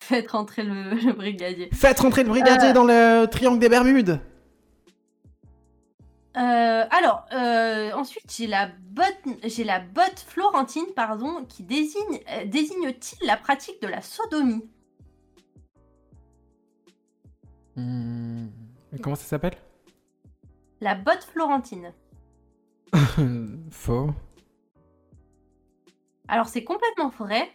[0.00, 1.68] Faites rentrer le, le brigadier.
[1.72, 2.72] Faites rentrer le brigadier Euh.
[2.72, 4.20] dans le triangle des Bermudes.
[6.36, 12.44] Euh, alors, euh, ensuite, j'ai la botte, j'ai la botte florentine, pardon, qui désigne, euh,
[12.44, 14.62] désigne-t-il la pratique de la sodomie?
[17.74, 18.48] Hmm.
[19.02, 19.56] Comment ça s'appelle?
[20.80, 21.92] La botte florentine.
[23.70, 24.10] Faux.
[26.28, 27.50] Alors, c'est complètement vrai.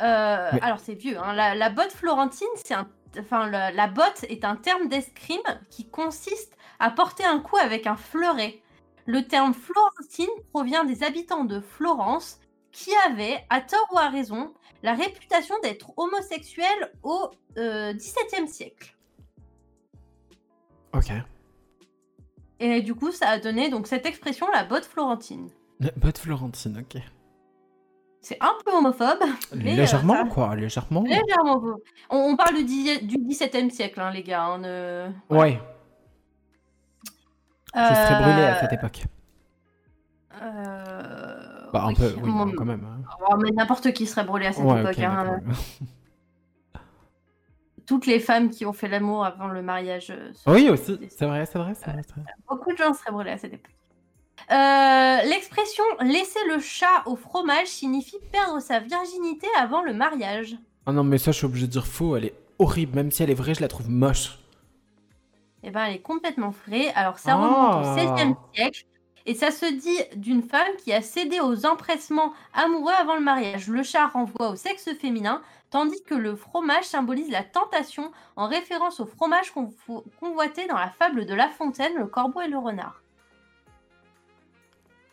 [0.00, 1.18] Euh, Mais- Alors, c'est vieux.
[1.18, 1.32] hein.
[1.34, 5.40] La, la botte florentine, c'est un, enfin, la, la botte est un terme d'escrime
[5.70, 8.62] qui consiste à porter un coup avec un fleuret.
[9.06, 12.40] Le terme florentine provient des habitants de Florence
[12.72, 18.96] qui avaient, à tort ou à raison, la réputation d'être homosexuels au euh, XVIIe siècle.
[20.94, 21.10] Ok.
[22.60, 25.48] Et du coup, ça a donné donc cette expression, la botte florentine.
[25.96, 27.00] Botte Florentine, ok.
[28.20, 29.20] C'est un peu homophobe,
[29.54, 31.02] Mais, euh, Légèrement, ça- quoi, légèrement.
[31.04, 31.62] légèrement.
[32.10, 34.44] On, on parle du, du XVIIe siècle, hein, les gars.
[34.44, 35.58] hein, Ouais,
[37.74, 39.04] je serais brûlé à Euh, cette époque.
[40.42, 41.94] euh, Bah, un oui.
[41.94, 42.84] peu, oui, quand même.
[42.84, 43.02] hein.
[43.30, 44.98] Oh, mais n'importe qui serait brûlé à cette Ouais, époque.
[44.98, 45.40] ok, hein.
[47.90, 50.10] Toutes les femmes qui ont fait l'amour avant le mariage.
[50.10, 52.02] euh, Oui, aussi, c'est vrai, c'est vrai, c'est vrai.
[52.02, 52.22] vrai.
[52.48, 53.72] Beaucoup de gens seraient brûlés à cette époque.
[54.52, 60.56] Euh, L'expression laisser le chat au fromage signifie perdre sa virginité avant le mariage.
[60.86, 62.94] Ah non, mais ça, je suis obligé de dire faux, elle est horrible.
[62.94, 64.38] Même si elle est vraie, je la trouve moche.
[65.64, 66.92] Eh ben, elle est complètement vraie.
[66.94, 67.36] Alors, ça Ah.
[67.36, 68.84] remonte au XVIe siècle.
[69.26, 73.66] Et ça se dit d'une femme qui a cédé aux empressements amoureux avant le mariage.
[73.68, 79.00] Le chat renvoie au sexe féminin, tandis que le fromage symbolise la tentation, en référence
[79.00, 83.02] au fromage convo- convoité dans la fable de La Fontaine, le corbeau et le renard.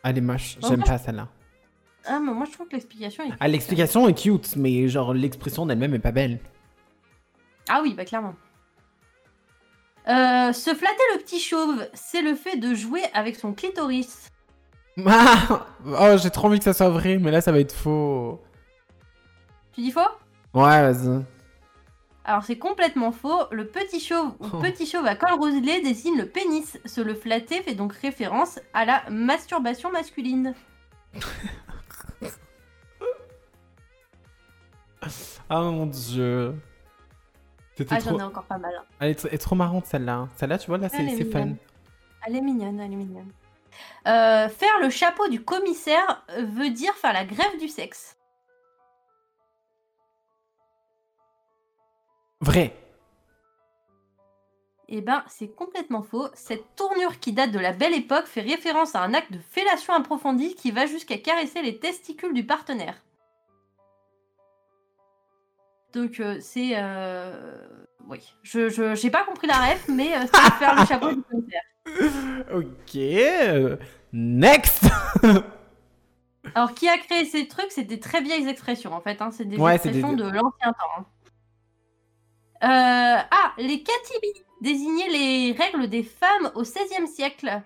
[0.03, 1.27] Elle est moche, j'aime pas celle-là.
[2.05, 3.31] Ah, mais moi, je trouve que l'explication est...
[3.39, 6.39] Ah, l'explication est cute, mais genre l'expression d'elle-même est pas belle.
[7.67, 8.33] Ah oui, bah clairement.
[10.07, 14.29] Euh, se flatter le petit chauve, c'est le fait de jouer avec son clitoris.
[15.05, 18.41] Ah oh, j'ai trop envie que ça soit vrai, mais là, ça va être faux.
[19.73, 19.99] Tu dis faux?
[20.53, 21.23] Ouais, vas-y.
[22.25, 23.43] Alors c'est complètement faux.
[23.51, 24.59] Le petit chauve ou Oh.
[24.59, 26.77] petit chauve à col roselé désigne le pénis.
[26.85, 30.53] Se le flatter fait donc référence à la masturbation masculine.
[35.49, 36.55] Ah mon dieu.
[37.77, 38.09] C'était Ah trop...
[38.11, 38.73] j'en ai encore pas mal.
[38.77, 38.83] hein.
[38.99, 40.27] Elle est, tr- elle est trop marrante celle-là.
[40.35, 41.49] Celle-là, tu vois, là, c'est fun.
[42.25, 43.31] Elle est mignonne, elle est mignonne.
[44.07, 48.16] Euh, faire le chapeau du commissaire veut dire faire la grève du sexe.
[52.41, 52.73] Vrai.
[54.89, 56.27] Eh ben, c'est complètement faux.
[56.33, 59.93] Cette tournure qui date de la belle époque fait référence à un acte de fellation
[59.93, 62.95] approfondie qui va jusqu'à caresser les testicules du partenaire.
[65.93, 66.71] Donc euh, c'est...
[66.75, 67.57] euh,
[68.07, 71.61] Oui, je j'ai pas compris la ref, mais euh, c'est faire le chapeau du commissaire.
[72.53, 72.97] Ok.
[74.13, 74.85] Next
[76.55, 79.21] Alors, qui a créé ces trucs C'est des très vieilles expressions, en fait.
[79.21, 79.31] hein.
[79.31, 80.99] C'est des Ouais, expressions des- de l'ancien temps.
[80.99, 81.05] hein.
[82.63, 82.67] Euh,
[83.31, 87.61] Ah, les katibis désignaient les règles des femmes au XVIe siècle.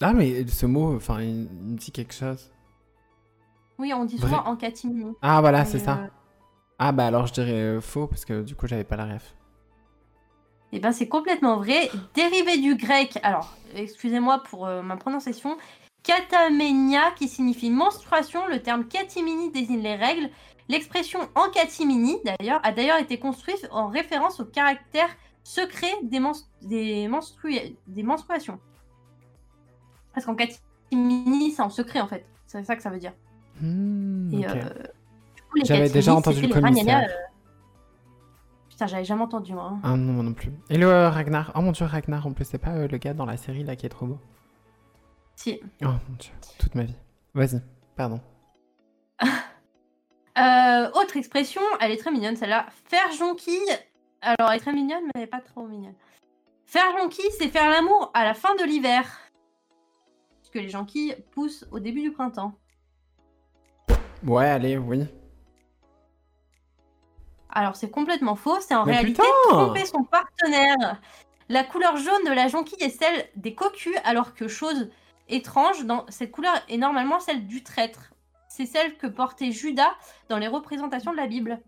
[0.00, 2.50] Ah, mais ce mot, enfin, il, il me dit quelque chose.
[3.78, 4.28] Oui, on dit Vrai.
[4.28, 5.14] souvent en catimini.
[5.22, 6.00] Ah, voilà, c'est euh, ça.
[6.78, 9.34] Ah, bah alors je dirais euh, faux, parce que du coup, j'avais pas la ref.
[10.72, 11.90] Eh ben, c'est complètement vrai.
[12.14, 15.56] Dérivé du grec, alors, excusez-moi pour euh, ma prononciation,
[16.02, 18.46] kataménia, qui signifie menstruation.
[18.48, 20.28] Le terme catimini désigne les règles.
[20.68, 25.08] L'expression en catimini, d'ailleurs, a d'ailleurs été construite en référence au caractère
[25.42, 28.58] secret des, mens- des, menstrua- des menstruations.
[30.14, 32.24] Parce qu'en catimini, c'est en secret en fait.
[32.46, 33.12] C'est ça que ça veut dire.
[33.60, 34.64] Hmm, euh,
[35.64, 37.08] J'avais déjà entendu le commissaire.
[37.10, 37.12] euh,
[38.70, 39.70] Putain, j'avais jamais entendu moi.
[39.74, 39.80] hein.
[39.84, 40.50] Ah non, moi non plus.
[40.70, 43.26] Et le euh, Ragnar Oh mon dieu, Ragnar, en plus, c'est pas le gars dans
[43.26, 44.18] la série là qui est trop beau?
[45.36, 45.60] Si.
[45.82, 46.96] Oh mon dieu, toute ma vie.
[47.34, 47.60] Vas-y,
[47.96, 48.20] pardon.
[50.36, 52.66] Euh, autre expression, elle est très mignonne celle-là.
[52.88, 53.60] Faire jonquille.
[54.20, 55.94] Alors, elle est très mignonne, mais elle est pas trop mignonne.
[56.66, 59.06] Faire jonquille, c'est faire l'amour à la fin de l'hiver.
[60.40, 62.54] Puisque les jonquilles poussent au début du printemps.
[64.26, 65.04] Ouais, allez, oui.
[67.50, 68.60] Alors, c'est complètement faux.
[68.60, 71.00] C'est en Mais réalité putain tromper son partenaire.
[71.48, 74.90] La couleur jaune de la jonquille est celle des cocus, alors que chose
[75.28, 76.06] étrange, dans...
[76.08, 78.13] cette couleur est normalement celle du traître.
[78.56, 79.90] C'est celle que portait Judas
[80.28, 81.58] dans les représentations de la Bible.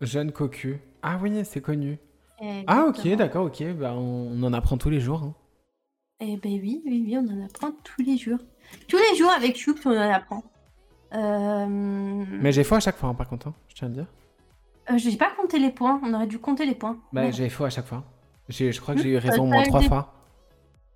[0.00, 0.80] Jeune cocu.
[1.02, 2.00] Ah oui, c'est connu.
[2.66, 3.62] Ah ok, d'accord, ok.
[3.74, 5.22] Bah, on, en apprend tous les jours.
[5.22, 5.34] hein.
[6.18, 8.40] Eh ben oui, oui, oui, on en apprend tous les jours.
[8.88, 10.42] Tous les jours avec Choup, on en apprend.
[11.14, 11.66] Euh...
[12.40, 14.06] Mais j'ai faux à chaque fois, hein, par contre, hein, je tiens à le dire.
[14.90, 16.98] euh, j'ai pas compté les points, on aurait dû compter les points.
[17.12, 18.02] Bah, j'ai faux à chaque fois.
[18.48, 20.12] J'ai- Je crois que j'ai eu Euh, raison au moins trois fois.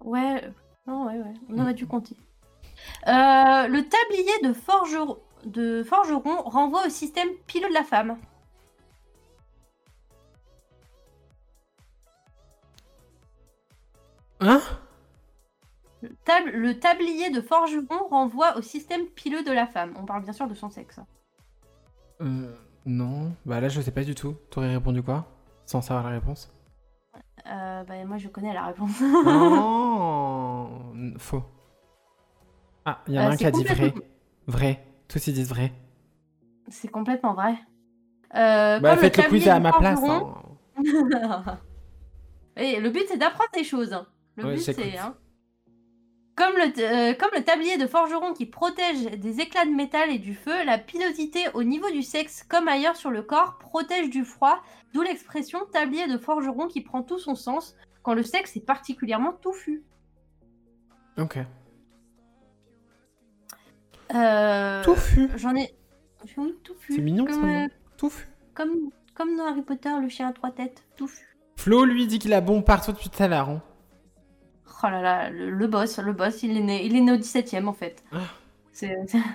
[0.01, 0.43] Ouais,
[0.89, 2.17] non, ouais, ouais, on aurait dû compter.
[3.07, 5.19] Euh, le tablier de, forgeron...
[5.45, 8.17] de forgeron renvoie au système pileux de la femme.
[14.41, 14.61] Hein?
[16.03, 19.95] Le, tab- le tablier de forgeron renvoie au système pileux de la femme.
[19.99, 21.01] On parle bien sûr de son sexe.
[22.21, 22.55] euh,
[22.85, 23.33] Non.
[23.47, 24.37] Bah là, je sais pas du tout.
[24.51, 25.27] T'aurais répondu quoi?
[25.65, 26.53] Sans savoir la réponse?
[27.47, 29.01] Euh, bah, moi, je connais la réponse.
[29.01, 30.69] Non
[31.19, 31.43] Faux.
[32.89, 33.93] Ah, il y en a Euh, un qui a dit vrai.
[34.47, 34.87] Vrai.
[35.09, 35.73] Tous ils disent vrai.
[36.69, 37.55] C'est complètement vrai.
[38.35, 40.01] Euh, Bah faites le tablier quiz à ma place.
[40.01, 40.35] forgeron-
[40.77, 41.59] hein.
[42.57, 43.93] Et le but, c'est d'apprendre des choses.
[43.93, 44.07] hein.
[44.37, 44.97] Le Ouais, but, c'est.
[44.99, 45.15] hein.
[46.37, 50.19] Comme, le, euh, comme le tablier de forgeron qui protège des éclats de métal et
[50.19, 54.25] du feu, la pilosité au niveau du sexe, comme ailleurs sur le corps, protège du
[54.25, 54.63] froid,
[54.93, 59.33] d'où l'expression tablier de forgeron qui prend tout son sens quand le sexe est particulièrement
[59.33, 59.83] touffu.
[61.19, 61.39] Ok.
[64.15, 65.29] Euh, Touffu.
[65.37, 65.75] J'en ai.
[66.37, 66.95] Oui, touffu.
[66.95, 67.65] C'est mignon, comme, nom.
[67.65, 68.27] euh, Touffu.
[68.55, 70.85] comme, comme dans Harry Potter, le chien à trois têtes.
[70.97, 71.37] Touffu.
[71.57, 73.49] Flo, lui, dit qu'il a bon partout depuis tout à l'heure.
[73.49, 73.63] hein.
[74.83, 77.17] Oh là là, le, le boss, le boss, il est né, il est né au
[77.17, 78.05] 17ème en fait.
[78.13, 78.19] Ah.
[78.73, 78.95] C'est.
[79.09, 79.19] c'est-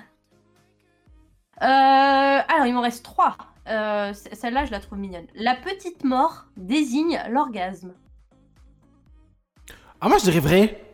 [1.62, 3.38] Euh, alors, il m'en reste trois.
[3.68, 5.28] Euh, c- Celle-là, je la trouve mignonne.
[5.36, 7.94] La petite mort désigne l'orgasme.
[10.00, 10.91] Ah, moi, je dirais vrai.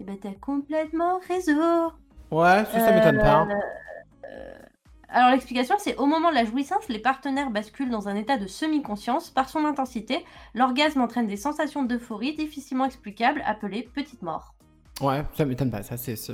[0.00, 1.92] Eh ben, t'as complètement raison.
[2.30, 3.46] Ouais, ça, ça m'étonne pas.
[3.46, 3.54] Euh,
[4.24, 4.58] euh,
[5.08, 8.46] Alors, l'explication, c'est au moment de la jouissance, les partenaires basculent dans un état de
[8.46, 9.28] semi-conscience.
[9.30, 10.24] Par son intensité,
[10.54, 14.54] l'orgasme entraîne des sensations d'euphorie difficilement explicables, appelées petite mort.
[15.02, 15.82] Ouais, ça m'étonne pas.
[15.82, 16.16] Ça, c'est.
[16.16, 16.32] c'est-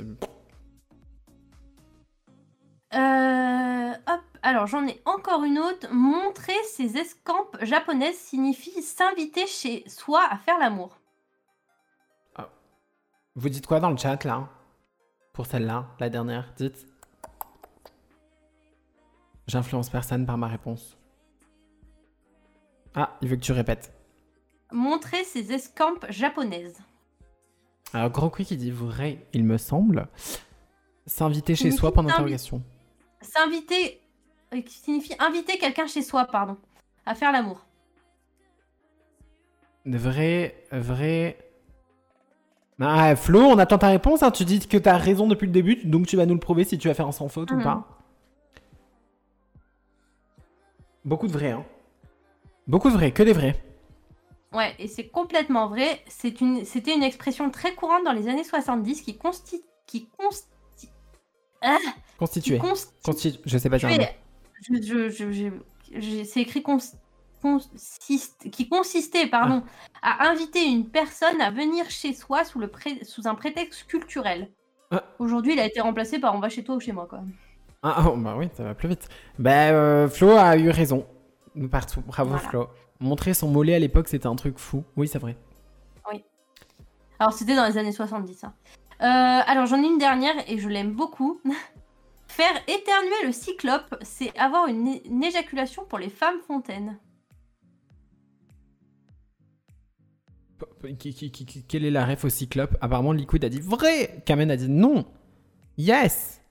[2.95, 5.87] Euh, hop, alors j'en ai encore une autre.
[5.91, 10.96] Montrer ses escampes japonaises signifie s'inviter chez soi à faire l'amour.
[13.37, 14.49] Vous dites quoi dans le chat, là?
[15.31, 16.87] Pour celle-là, la dernière, dites.
[19.45, 20.97] J'influence personne par ma réponse.
[22.95, 23.93] Ah, il veut que tu répètes.
[24.71, 26.79] Montrer ses escampes japonaises.
[27.93, 30.09] Alors, Gros Quick, il dit vrai, il me semble.
[31.05, 32.63] S'inviter chez soi, point s'invi- d'interrogation.
[33.21, 34.01] S'inviter,
[34.51, 36.57] euh, qui signifie inviter quelqu'un chez soi, pardon,
[37.05, 37.65] à faire l'amour.
[39.85, 41.46] Vrai, vrai.
[42.79, 44.21] Ah, Flo, on attend ta réponse.
[44.23, 44.31] hein.
[44.31, 46.77] Tu dis que t'as raison depuis le début, donc tu vas nous le prouver si
[46.77, 47.63] tu vas faire un sans faute ou Mhm.
[47.63, 47.87] pas.
[51.05, 51.65] Beaucoup de vrais, hein.
[52.67, 53.55] Beaucoup de vrais, que des vrais.
[54.53, 56.01] Ouais, et c'est complètement vrai.
[56.07, 60.45] C'est une, c'était une expression très courante dans les années 70 qui consti, qui consti,
[61.61, 62.57] ah, qui Constitué.
[62.57, 63.89] consti- Constitu- Je sais pas dire.
[64.69, 66.77] Je, je, c'est écrit cons-
[67.41, 69.63] consiste, qui consistait pardon,
[70.01, 74.49] à inviter une personne à venir chez soi sous, le pré- sous un prétexte culturel.
[74.91, 75.03] Ah.
[75.19, 77.07] Aujourd'hui, il a été remplacé par on va chez toi ou chez moi.
[77.09, 77.21] Quoi.
[77.83, 79.09] Ah, oh, bah oui, ça va plus vite.
[79.37, 81.05] Bah, euh, Flo a eu raison.
[81.71, 82.01] Partout.
[82.01, 82.47] Bravo, Voilà.
[82.47, 82.67] Flo.
[82.99, 84.83] Montrer son mollet à l'époque, c'était un truc fou.
[84.95, 85.35] Oui, c'est vrai.
[87.19, 88.43] Alors, c'était dans les années 70.
[88.43, 88.53] hein.
[89.01, 91.41] Euh, alors, j'en ai une dernière et je l'aime beaucoup.
[92.27, 96.99] Faire éternuer le cyclope, c'est avoir une éjaculation pour les femmes fontaines.
[101.67, 102.77] Quelle est la ref au cyclope?
[102.81, 104.21] Apparemment, Liquid a dit vrai.
[104.25, 105.05] Kamen a dit non.
[105.77, 106.41] Yes.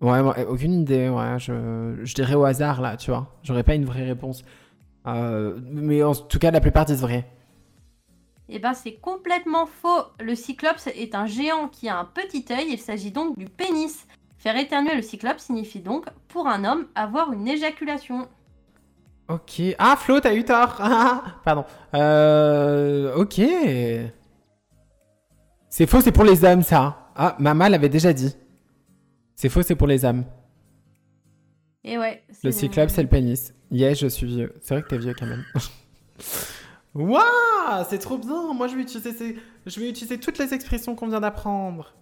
[0.00, 1.08] Ouais, moi, aucune idée.
[1.08, 3.38] Ouais, je, je dirais au hasard là, tu vois.
[3.42, 4.44] J'aurais pas une vraie réponse.
[5.06, 7.26] Euh, mais en tout cas, la plupart disent vrai.
[8.48, 10.02] Eh ben, c'est complètement faux.
[10.20, 12.66] Le cyclope est un géant qui a un petit œil.
[12.70, 14.06] Il s'agit donc du pénis.
[14.36, 18.28] Faire éternuer le cyclope signifie donc, pour un homme, avoir une éjaculation.
[19.28, 19.62] Ok.
[19.78, 20.76] Ah, Flo, t'as eu tort.
[21.44, 21.64] Pardon.
[21.94, 23.40] Euh, ok.
[25.68, 27.10] C'est faux, c'est pour les hommes, ça.
[27.16, 28.34] Ah, maman l'avait déjà dit.
[29.36, 30.24] C'est faux, c'est pour les hommes.
[31.84, 32.22] Et ouais.
[32.44, 33.54] Le cyclope, c'est le pénis.
[33.70, 34.54] Yeah, je suis vieux.
[34.60, 35.44] C'est vrai que t'es vieux quand même.
[36.94, 38.52] Waouh, c'est trop bien.
[38.52, 39.36] Moi, je vais utiliser, ces-
[39.66, 41.94] je vais utiliser toutes les expressions qu'on vient d'apprendre.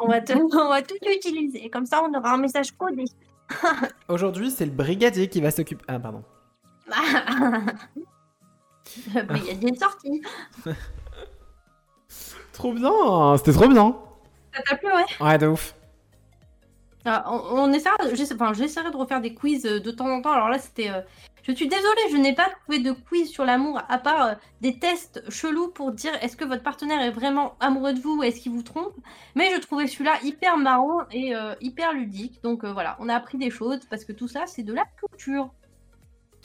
[0.00, 1.68] On va, te- on va tout utiliser.
[1.70, 3.04] Comme ça, on aura un message codé.
[4.08, 5.84] Aujourd'hui, c'est le brigadier qui va s'occuper.
[5.86, 6.22] Ah, pardon.
[9.14, 10.22] Le brigadier est sorti.
[12.52, 13.36] Trop bien.
[13.36, 13.96] C'était trop bien.
[14.54, 15.04] Ça t'a plu, ouais?
[15.26, 15.74] Ouais, de ouf.
[17.04, 20.20] Ah, on, on essaiera, j'essa- enfin, j'essaierai de refaire des quiz euh, de temps en
[20.20, 20.32] temps.
[20.32, 20.90] Alors là, c'était.
[20.90, 21.00] euh,
[21.42, 24.78] Je suis désolée, je n'ai pas trouvé de quiz sur l'amour à part euh, des
[24.78, 28.40] tests chelous pour dire est-ce que votre partenaire est vraiment amoureux de vous ou est-ce
[28.40, 28.92] qu'il vous trompe?
[29.36, 32.42] Mais je trouvais celui-là hyper marrant et euh, hyper ludique.
[32.42, 34.84] Donc euh, voilà, on a appris des choses parce que tout ça, c'est de la
[34.98, 35.50] culture.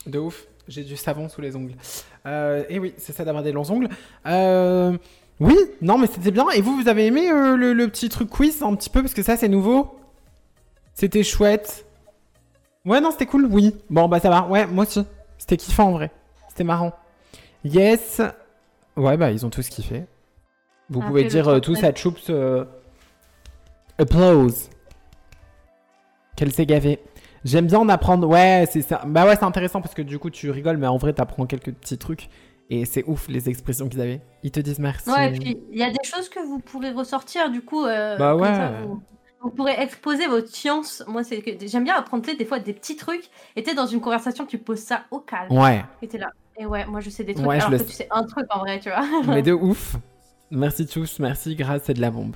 [0.06, 0.46] De ouf.
[0.68, 1.74] J'ai du savon sous les ongles.
[2.26, 3.90] Euh, et oui, c'est ça d'avoir des longs ongles.
[4.26, 4.98] Euh,
[5.40, 6.50] oui, non, mais c'était bien.
[6.52, 9.14] Et vous, vous avez aimé euh, le, le petit truc quiz un petit peu Parce
[9.14, 9.98] que ça, c'est nouveau.
[10.94, 11.86] C'était chouette.
[12.86, 13.76] Ouais, non, c'était cool, oui.
[13.90, 14.48] Bon, bah ça va.
[14.48, 15.06] Ouais, moi aussi.
[15.38, 16.12] C'était kiffant en vrai.
[16.50, 16.94] C'était marrant.
[17.66, 18.22] Yes.
[18.96, 20.04] Ouais, bah ils ont tous kiffé.
[20.90, 22.66] Vous pouvez dire euh, tous à Choops euh,
[23.98, 24.70] applause.
[26.36, 27.00] Qu'elle s'est gavée.
[27.46, 28.28] J'aime bien en apprendre.
[28.28, 29.02] Ouais, c'est ça.
[29.06, 31.74] Bah ouais, c'est intéressant parce que du coup, tu rigoles, mais en vrai, t'apprends quelques
[31.74, 32.30] petits trucs.
[32.70, 34.22] Et c'est ouf les expressions qu'ils avaient.
[34.44, 35.10] Ils te disent merci.
[35.12, 37.86] Ouais, et puis il y a des choses que vous pourrez ressortir du coup.
[37.86, 38.48] euh, Bah ouais.
[38.48, 39.02] ça, vous,
[39.42, 41.04] vous pourrez exposer votre science.
[41.08, 43.30] Moi, c'est que j'aime bien apprendre des fois des petits trucs.
[43.58, 45.52] Et t'es dans une conversation, tu poses ça au calme.
[45.52, 46.30] Ouais, Et t'es là.
[46.58, 47.46] Et ouais, moi je sais des trucs.
[47.48, 47.90] Ouais, je alors le que sais.
[47.90, 49.04] tu sais un truc en vrai, tu vois.
[49.28, 49.98] mais de ouf.
[50.52, 52.36] Merci tous, merci, grâce, c'est de la bombe.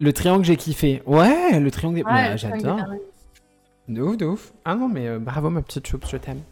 [0.00, 1.02] Le triangle, j'ai kiffé.
[1.06, 2.80] Ouais, le triangle, bah, Ouais, j'adore.
[3.88, 4.52] De ouf, de ouf.
[4.64, 6.42] Ah non, mais euh, bravo, ma petite choupe, je t'aime.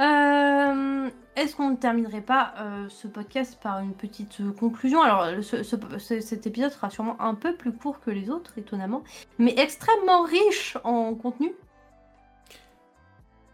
[0.00, 5.02] Euh, Est-ce qu'on ne terminerait pas euh, ce podcast par une petite conclusion?
[5.02, 9.02] Alors, ce- ce- cet épisode sera sûrement un peu plus court que les autres, étonnamment,
[9.38, 11.52] mais extrêmement riche en contenu.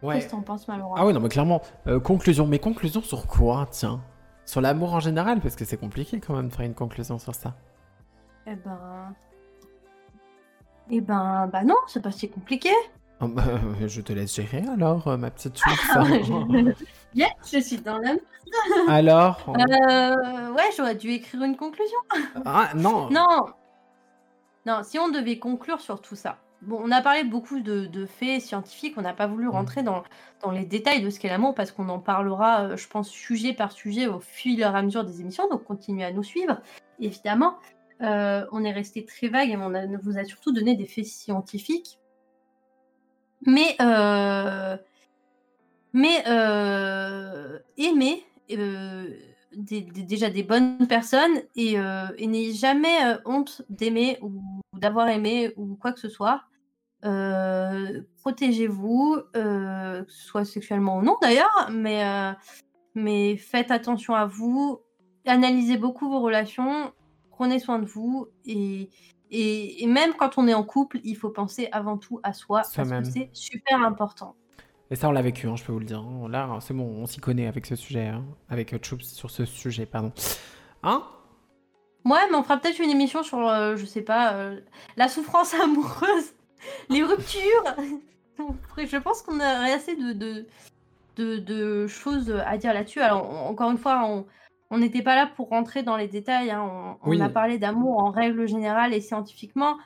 [0.02, 0.16] Ouais.
[0.16, 1.62] Qu'est-ce que t'en penses, Ah ouais, non, mais clairement.
[2.02, 2.46] Conclusion.
[2.46, 4.02] Mais conclusion sur quoi, tiens?
[4.44, 7.34] Sur l'amour en général Parce que c'est compliqué quand même de faire une conclusion sur
[7.34, 7.54] ça.
[8.46, 9.14] Eh ben.
[10.90, 12.70] Eh ben, bah non, c'est pas si compliqué.
[13.20, 13.42] Oh, bah,
[13.80, 15.78] euh, je te laisse gérer alors, euh, ma petite choupe.
[16.04, 16.72] Je-
[17.14, 18.14] yes, je suis dans la.
[18.88, 21.96] alors Euh, ouais, j'aurais dû écrire une conclusion.
[22.44, 23.46] Ah non Non
[24.66, 26.38] Non, si on devait conclure sur tout ça.
[26.62, 30.02] Bon, on a parlé beaucoup de, de faits scientifiques, on n'a pas voulu rentrer dans,
[30.42, 33.70] dans les détails de ce qu'est l'amour parce qu'on en parlera, je pense, sujet par
[33.72, 36.60] sujet au fil et à mesure des émissions, donc continuez à nous suivre,
[37.00, 37.56] évidemment.
[38.00, 41.06] Euh, on est resté très vague et on a- vous a surtout donné des faits
[41.06, 42.00] scientifiques.
[43.46, 44.76] Mais, euh,
[45.92, 47.58] mais euh,
[49.52, 51.76] des- déjà des bonnes personnes et,
[52.18, 54.42] n'ayez jamais honte d'aimer ou
[54.78, 56.42] d'avoir aimé ou quoi que ce soit.
[58.22, 62.02] Protégez-vous, que ce soit sexuellement ou non d'ailleurs, mais,
[62.94, 64.80] mais faites attention à vous,
[65.26, 66.92] analysez beaucoup vos relations,
[67.36, 68.88] prenez soin de vous et,
[69.30, 72.60] et, et même quand on est en couple, il faut penser avant tout à soi
[72.60, 74.36] parce que c'est super important.
[74.90, 76.04] Et ça, on l'a vécu, hein, je peux vous le dire.
[76.28, 78.06] Là, c'est bon, on s'y connaît avec ce sujet.
[78.06, 78.24] hein.
[78.48, 80.12] Avec Choups sur ce sujet, pardon.
[80.82, 81.02] Hein?
[82.04, 84.60] Ouais, mais on fera peut-être une émission sur, euh, je sais pas, euh,
[84.96, 86.34] la souffrance amoureuse,
[86.90, 87.64] les ruptures.
[88.38, 90.46] Je pense qu'on aurait assez de, de,
[91.16, 93.00] de, de choses à dire là-dessus.
[93.00, 94.26] Alors, on- encore une fois, on
[94.74, 96.50] on n'était pas là pour rentrer dans les détails.
[96.50, 96.96] hein.
[97.02, 99.76] On, a parlé d'amour en règle générale et scientifiquement.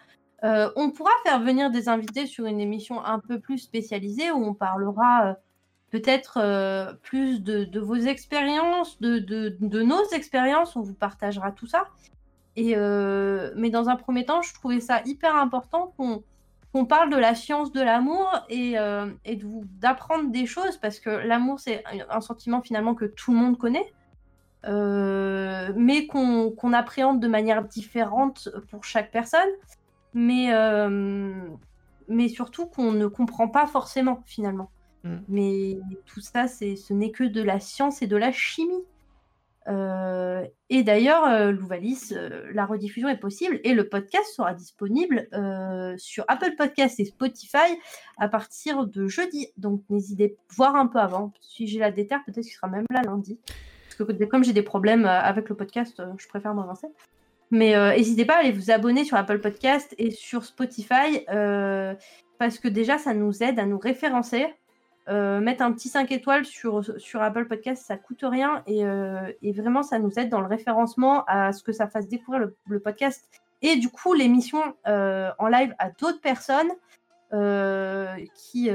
[0.45, 4.37] Euh, on pourra faire venir des invités sur une émission un peu plus spécialisée où
[4.45, 5.35] on parlera euh,
[5.91, 10.77] peut-être euh, plus de, de vos expériences, de, de- de nos expériences.
[10.77, 11.85] On vous partagera tout ça.
[12.57, 12.75] Et
[13.57, 16.25] mais dans un premier temps, je trouvais ça hyper important qu'on
[16.75, 19.07] qu'on parle de la science de l'amour et, euh,
[19.81, 23.87] d'apprendre des choses parce que l'amour, c'est un sentiment finalement que tout le monde connaît,
[24.67, 29.49] euh, mais qu'on appréhende de manière différente pour chaque personne,
[30.15, 31.33] mais, euh,
[32.09, 34.71] mais surtout qu'on ne comprend pas forcément finalement.
[35.05, 35.17] Mm.
[35.29, 38.85] Mais tout ça, ce n'est que de la science et de la chimie.
[39.69, 42.15] Euh, et d'ailleurs, Louvalis,
[42.53, 45.29] la rediffusion est possible et le podcast sera disponible
[45.99, 47.79] sur Apple Podcast et Spotify
[48.17, 49.49] à partir de jeudi.
[49.57, 51.33] Donc n'hésitez pas voir un peu avant.
[51.43, 53.39] Si j'ai la déterre, peut-être qu'il sera même là lundi.
[54.05, 56.87] Que comme j'ai des problèmes avec le podcast, je préfère m'avancer.
[57.51, 61.25] Mais n'hésitez pas à aller vous abonner sur Apple Podcast et sur Spotify
[62.39, 64.47] parce que déjà, ça nous aide à nous référencer.
[65.09, 69.53] Euh, mettre un petit 5 étoiles sur, sur Apple Podcast, ça coûte rien euh, et,
[69.53, 73.27] vraiment ça nous aide dans le référencement à ce que ça fasse découvrir le, podcast
[73.63, 76.71] et du coup l'émission euh, en live à d'autres personnes
[78.35, 78.71] qui,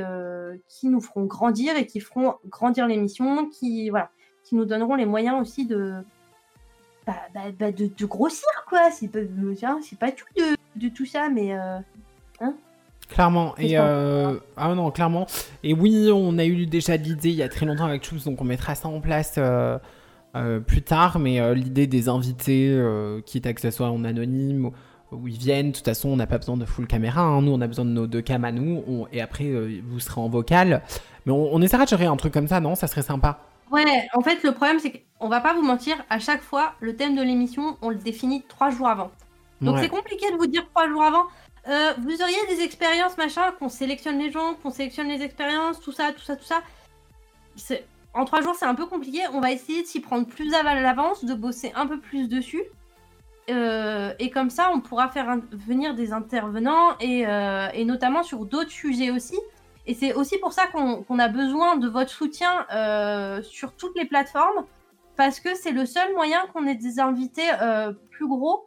[0.67, 4.09] qui nous feront grandir et qui feront grandir l'émission, qui, voilà,
[4.43, 5.93] qui nous donneront les moyens aussi de,
[7.05, 8.91] bah, bah, bah, de, grossir quoi.
[8.91, 9.19] C'est pas,
[9.99, 11.83] pas tout de, de, tout ça, mais hein
[13.09, 13.53] Clairement.
[13.57, 14.37] Et euh...
[14.57, 15.27] ah non, clairement.
[15.63, 18.41] Et oui, on a eu déjà l'idée il y a très longtemps avec Choose, donc
[18.41, 19.77] on mettra ça en place euh,
[20.35, 21.19] euh, plus tard.
[21.19, 22.75] Mais euh, l'idée des invités,
[23.25, 24.71] quitte à que ce soit en anonyme
[25.11, 27.21] où ils viennent, de toute façon, on n'a pas besoin de full caméra.
[27.21, 27.43] Hein.
[27.43, 29.05] Nous, on a besoin de nos deux cams à nous.
[29.11, 29.51] Et après,
[29.87, 30.81] vous serez en vocal.
[31.27, 32.73] Mais on, essaiera de gérer un truc comme ça, non?
[32.73, 33.39] Ça serait sympa.
[33.73, 36.95] Ouais, en fait, le problème, c'est qu'on va pas vous mentir, à chaque fois, le
[36.95, 39.11] thème de l'émission, on le définit trois jours avant.
[39.61, 41.25] Donc c'est compliqué de vous dire trois jours avant.
[41.67, 45.91] Euh, vous auriez des expériences, machin, qu'on sélectionne les gens, qu'on sélectionne les expériences, tout
[45.91, 46.61] ça, tout ça, tout ça.
[48.13, 49.21] En trois jours, c'est un peu compliqué.
[49.33, 52.61] On va essayer de s'y prendre plus à l'avance, de bosser un peu plus dessus.
[53.49, 58.45] Euh, et comme ça, on pourra faire venir des intervenants et, euh, et notamment sur
[58.45, 59.39] d'autres sujets aussi.
[59.85, 62.65] Et c'est aussi pour ça qu'on a besoin de votre soutien
[63.43, 64.65] sur toutes les plateformes
[65.17, 67.49] parce que c'est le seul moyen qu'on ait des invités
[68.09, 68.65] plus gros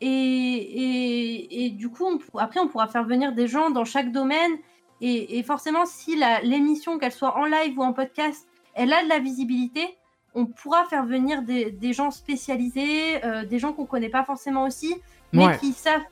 [0.00, 4.52] et, du coup, après, on pourra faire venir des gens dans chaque domaine.
[5.00, 9.18] Et, forcément, si l'émission, qu'elle soit en live ou en podcast, elle a de la
[9.18, 9.96] visibilité,
[10.34, 14.94] on pourra faire venir des, gens spécialisés, euh, des gens qu'on connaît pas forcément aussi,
[15.32, 16.02] mais qui savent,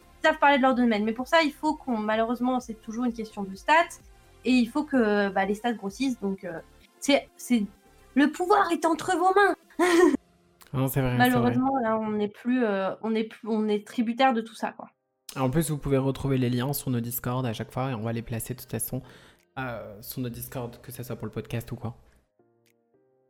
[0.40, 1.04] parler de leur domaine.
[1.04, 3.98] Mais pour ça, il faut qu'on, malheureusement, c'est toujours une question de stats,
[4.44, 6.20] et il faut que bah, les stats grossissent.
[6.20, 6.60] Donc, euh,
[7.36, 7.66] c'est,
[8.14, 9.54] le pouvoir est entre vos mains.
[10.72, 14.72] Malheureusement, là, on n'est plus, euh, on est plus, on est tributaire de tout ça,
[14.72, 14.88] quoi.
[15.36, 18.02] En plus, vous pouvez retrouver les liens sur nos Discord à chaque fois et on
[18.02, 19.02] va les placer de toute façon
[19.58, 21.96] euh, sur nos Discord, que ce soit pour le podcast ou quoi.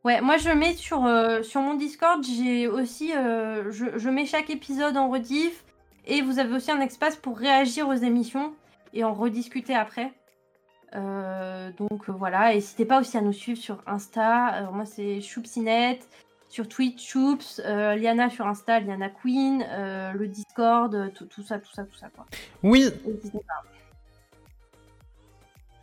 [0.03, 4.51] Ouais, moi je mets sur, euh, sur mon Discord, j'ai aussi, je, je, mets chaque
[4.51, 5.65] épisode en rediff
[6.05, 8.53] et vous avez aussi un espace pour réagir aux émissions
[8.93, 10.13] et en rediscuter après.
[10.93, 14.69] Donc voilà, n'hésitez pas aussi à nous suivre sur Insta.
[14.71, 16.07] moi c'est Choupsinette
[16.55, 21.71] sur Twitch, Choops, euh, Liana sur Insta, Liana Queen, euh, le Discord, tout, ça, tout
[21.73, 22.07] ça, tout ça.
[22.15, 22.25] Quoi.
[22.63, 22.89] Oui.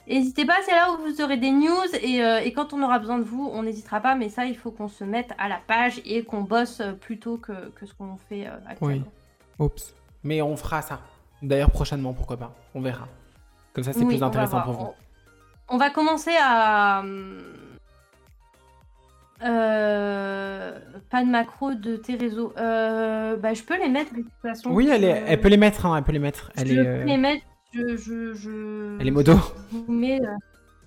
[0.06, 0.54] N'hésitez pas.
[0.64, 3.50] c'est là où vous aurez des news euh, et, quand on aura besoin de vous,
[3.52, 4.14] on n'hésitera pas.
[4.14, 7.52] Mais ça, il faut qu'on se mette à la page et qu'on bosse plutôt que,
[7.84, 9.04] ce qu'on fait actuellement.
[9.58, 9.66] Oui.
[9.66, 9.94] Oups.
[10.24, 11.00] Mais on fera ça.
[11.42, 12.54] D'ailleurs, prochainement, pourquoi pas.
[12.74, 13.08] On verra.
[13.72, 14.92] Comme ça, c'est plus intéressant pour vous.
[15.68, 17.02] On va commencer à.
[19.44, 20.78] Euh,
[21.10, 22.52] pas de macro de tes réseaux.
[22.58, 24.70] Euh, bah, je peux les mettre de toute façon.
[24.70, 25.86] Oui, elle, est, elle peut les mettre.
[25.86, 26.52] Hein, elle peut les mettre.
[26.56, 27.44] Elle je est, peux euh, les mettre.
[27.72, 28.98] Je, je, je...
[29.00, 29.34] Elle est modo.
[29.88, 30.20] Mais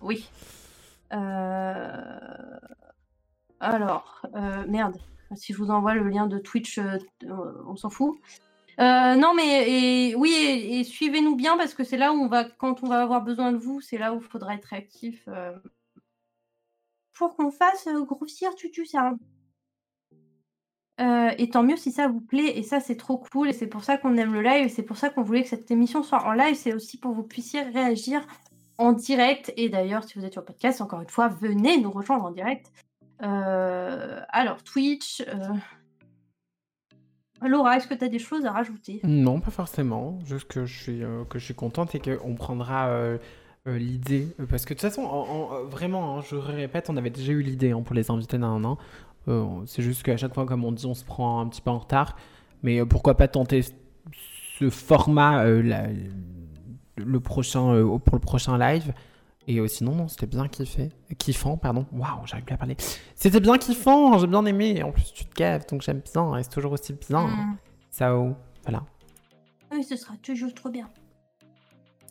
[0.01, 0.29] oui.
[3.59, 4.21] Alors,
[4.67, 4.97] merde.
[5.35, 6.79] Si je vous envoie le lien de Twitch,
[7.67, 8.19] on s'en fout.
[8.77, 12.83] Non, mais et, oui, et, suivez-nous bien parce que c'est là où on va, quand
[12.83, 15.27] on va avoir besoin de vous, c'est là où il faudra être réactif
[17.15, 19.13] pour qu'on fasse grossir Tutu ça.
[21.01, 23.67] Euh, et tant mieux si ça vous plaît, et ça c'est trop cool, et c'est
[23.67, 26.03] pour ça qu'on aime le live, et c'est pour ça qu'on voulait que cette émission
[26.03, 28.25] soit en live, c'est aussi pour que vous puissiez réagir
[28.77, 29.53] en direct.
[29.57, 32.71] Et d'ailleurs, si vous êtes sur podcast, encore une fois, venez nous rejoindre en direct.
[33.23, 35.23] Euh, alors, Twitch.
[37.43, 37.47] Euh...
[37.47, 38.99] Laura, est-ce que tu as des choses à rajouter?
[39.03, 40.19] Non, pas forcément.
[40.25, 42.89] Juste que je suis, que je suis contente et qu'on prendra
[43.67, 44.27] euh, l'idée.
[44.39, 47.41] Euh, parce que de toute façon, euh, vraiment, hein, je répète, on avait déjà eu
[47.41, 48.77] l'idée hein, pour les invités d'un an.
[49.65, 51.79] c'est juste qu'à chaque fois, comme on dit, on se prend un petit peu en
[51.79, 52.15] retard.
[52.61, 53.61] Mais pourquoi pas tenter
[54.59, 58.93] ce format le prochain, pour le prochain live?
[59.47, 60.89] Et sinon, non, c'était bien kiffé.
[61.17, 61.85] Kiffant, pardon.
[61.91, 62.75] Waouh, j'arrive plus à parler.
[63.13, 64.81] C'était bien kiffant, j'ai bien aimé.
[64.83, 66.41] En plus, tu te gaves, donc j'aime bien.
[66.41, 67.27] c'est toujours aussi bien.
[67.27, 67.57] Mm.
[67.91, 68.13] Ça,
[68.63, 68.83] voilà.
[69.71, 70.89] Oui, ce sera toujours trop bien.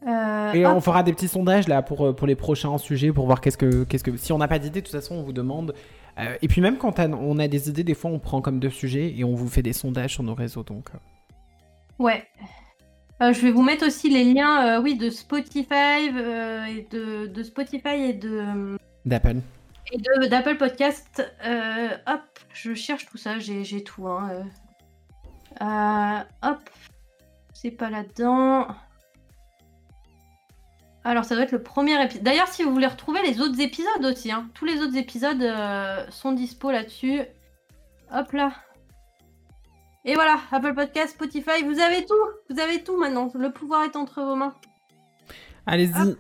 [0.07, 3.25] Euh, et on fera des petits sondages là pour, euh, pour les prochains sujets pour
[3.25, 4.17] voir qu'est-ce que, qu'est-ce que.
[4.17, 5.75] Si on n'a pas d'idée, de toute façon, on vous demande.
[6.19, 8.71] Euh, et puis même quand on a des idées, des fois, on prend comme deux
[8.71, 10.63] sujets et on vous fait des sondages sur nos réseaux.
[10.63, 10.91] Donc.
[11.99, 12.25] Ouais.
[13.21, 18.13] Je vais vous mettre aussi les liens, oui, de Spotify et de, de, Spotify et
[18.13, 18.77] de.
[19.05, 19.37] D'Apple.
[19.93, 22.23] Et d'Apple Podcast, euh, hop,
[22.53, 24.09] je cherche tout ça, j'ai tout.
[24.09, 24.45] Hein, euh.
[25.63, 26.71] Euh, hop,
[27.53, 28.67] c'est pas là-dedans.
[31.05, 32.23] Alors, ça doit être le premier épisode.
[32.25, 35.45] D'ailleurs, si vous voulez retrouver les autres épisodes aussi, hein, tous les autres épisodes
[36.11, 37.21] sont dispo là-dessus.
[38.11, 38.53] Hop là.
[40.07, 42.15] Et voilà, Apple Podcast, Spotify, vous avez tout.
[42.51, 43.31] Vous avez tout maintenant.
[43.35, 44.55] Le pouvoir est entre vos mains.
[45.67, 46.17] Allez-y.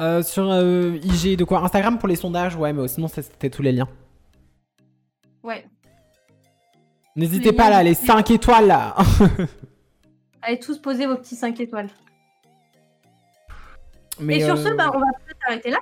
[0.00, 1.58] Euh, sur euh, IG, de quoi?
[1.64, 3.88] Instagram pour les sondages, ouais, mais sinon, c'était tous les liens.
[5.42, 5.66] Ouais.
[7.16, 8.94] N'hésitez pas là, les 5 étoiles là.
[10.42, 11.88] Allez tous poser vos petits 5 étoiles.
[14.28, 15.78] Et sur ce, euh, bah, on va peut-être arrêter là.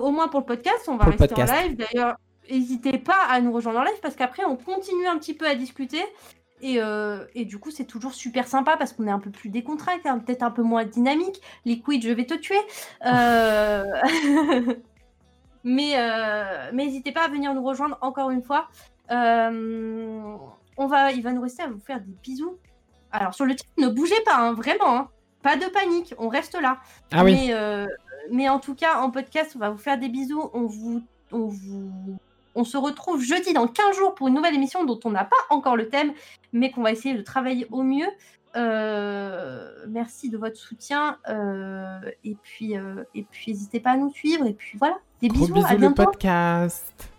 [0.00, 1.76] au moins pour le podcast, on va rester en live.
[1.76, 2.14] D'ailleurs,
[2.48, 5.56] n'hésitez pas à nous rejoindre en live parce qu'après, on continue un petit peu à
[5.56, 6.02] discuter.
[6.64, 10.08] Euh, et, du coup, c'est toujours super sympa parce qu'on est un peu plus décontracté,
[10.08, 11.40] hein, peut-être un peu moins dynamique.
[11.64, 12.60] Liquid, je vais te tuer.
[13.04, 13.84] Euh,
[15.64, 18.68] mais euh, mais n'hésitez pas à venir nous rejoindre encore une fois.
[19.10, 22.58] on va, il va nous rester à vous faire des bisous.
[23.12, 24.96] Alors sur le titre, ne bougez pas, hein, vraiment.
[24.96, 25.08] Hein.
[25.42, 26.78] Pas de panique, on reste là.
[27.12, 27.54] Ah mais,
[28.32, 30.50] mais en tout cas, en podcast, on va vous faire des bisous.
[30.54, 32.18] On vous, on vous
[32.56, 35.36] on se retrouve jeudi dans 15 jours pour une nouvelle émission dont on n'a pas
[35.50, 36.12] encore le thème,
[36.52, 38.08] mais qu'on va essayer de travailler au mieux.
[38.56, 41.18] Euh, merci de votre soutien.
[41.28, 44.46] Euh, et puis, euh, et puis, n'hésitez pas à nous suivre.
[44.46, 46.02] Et puis voilà, des bisous, bisous à bientôt.
[46.02, 47.12] le podcast.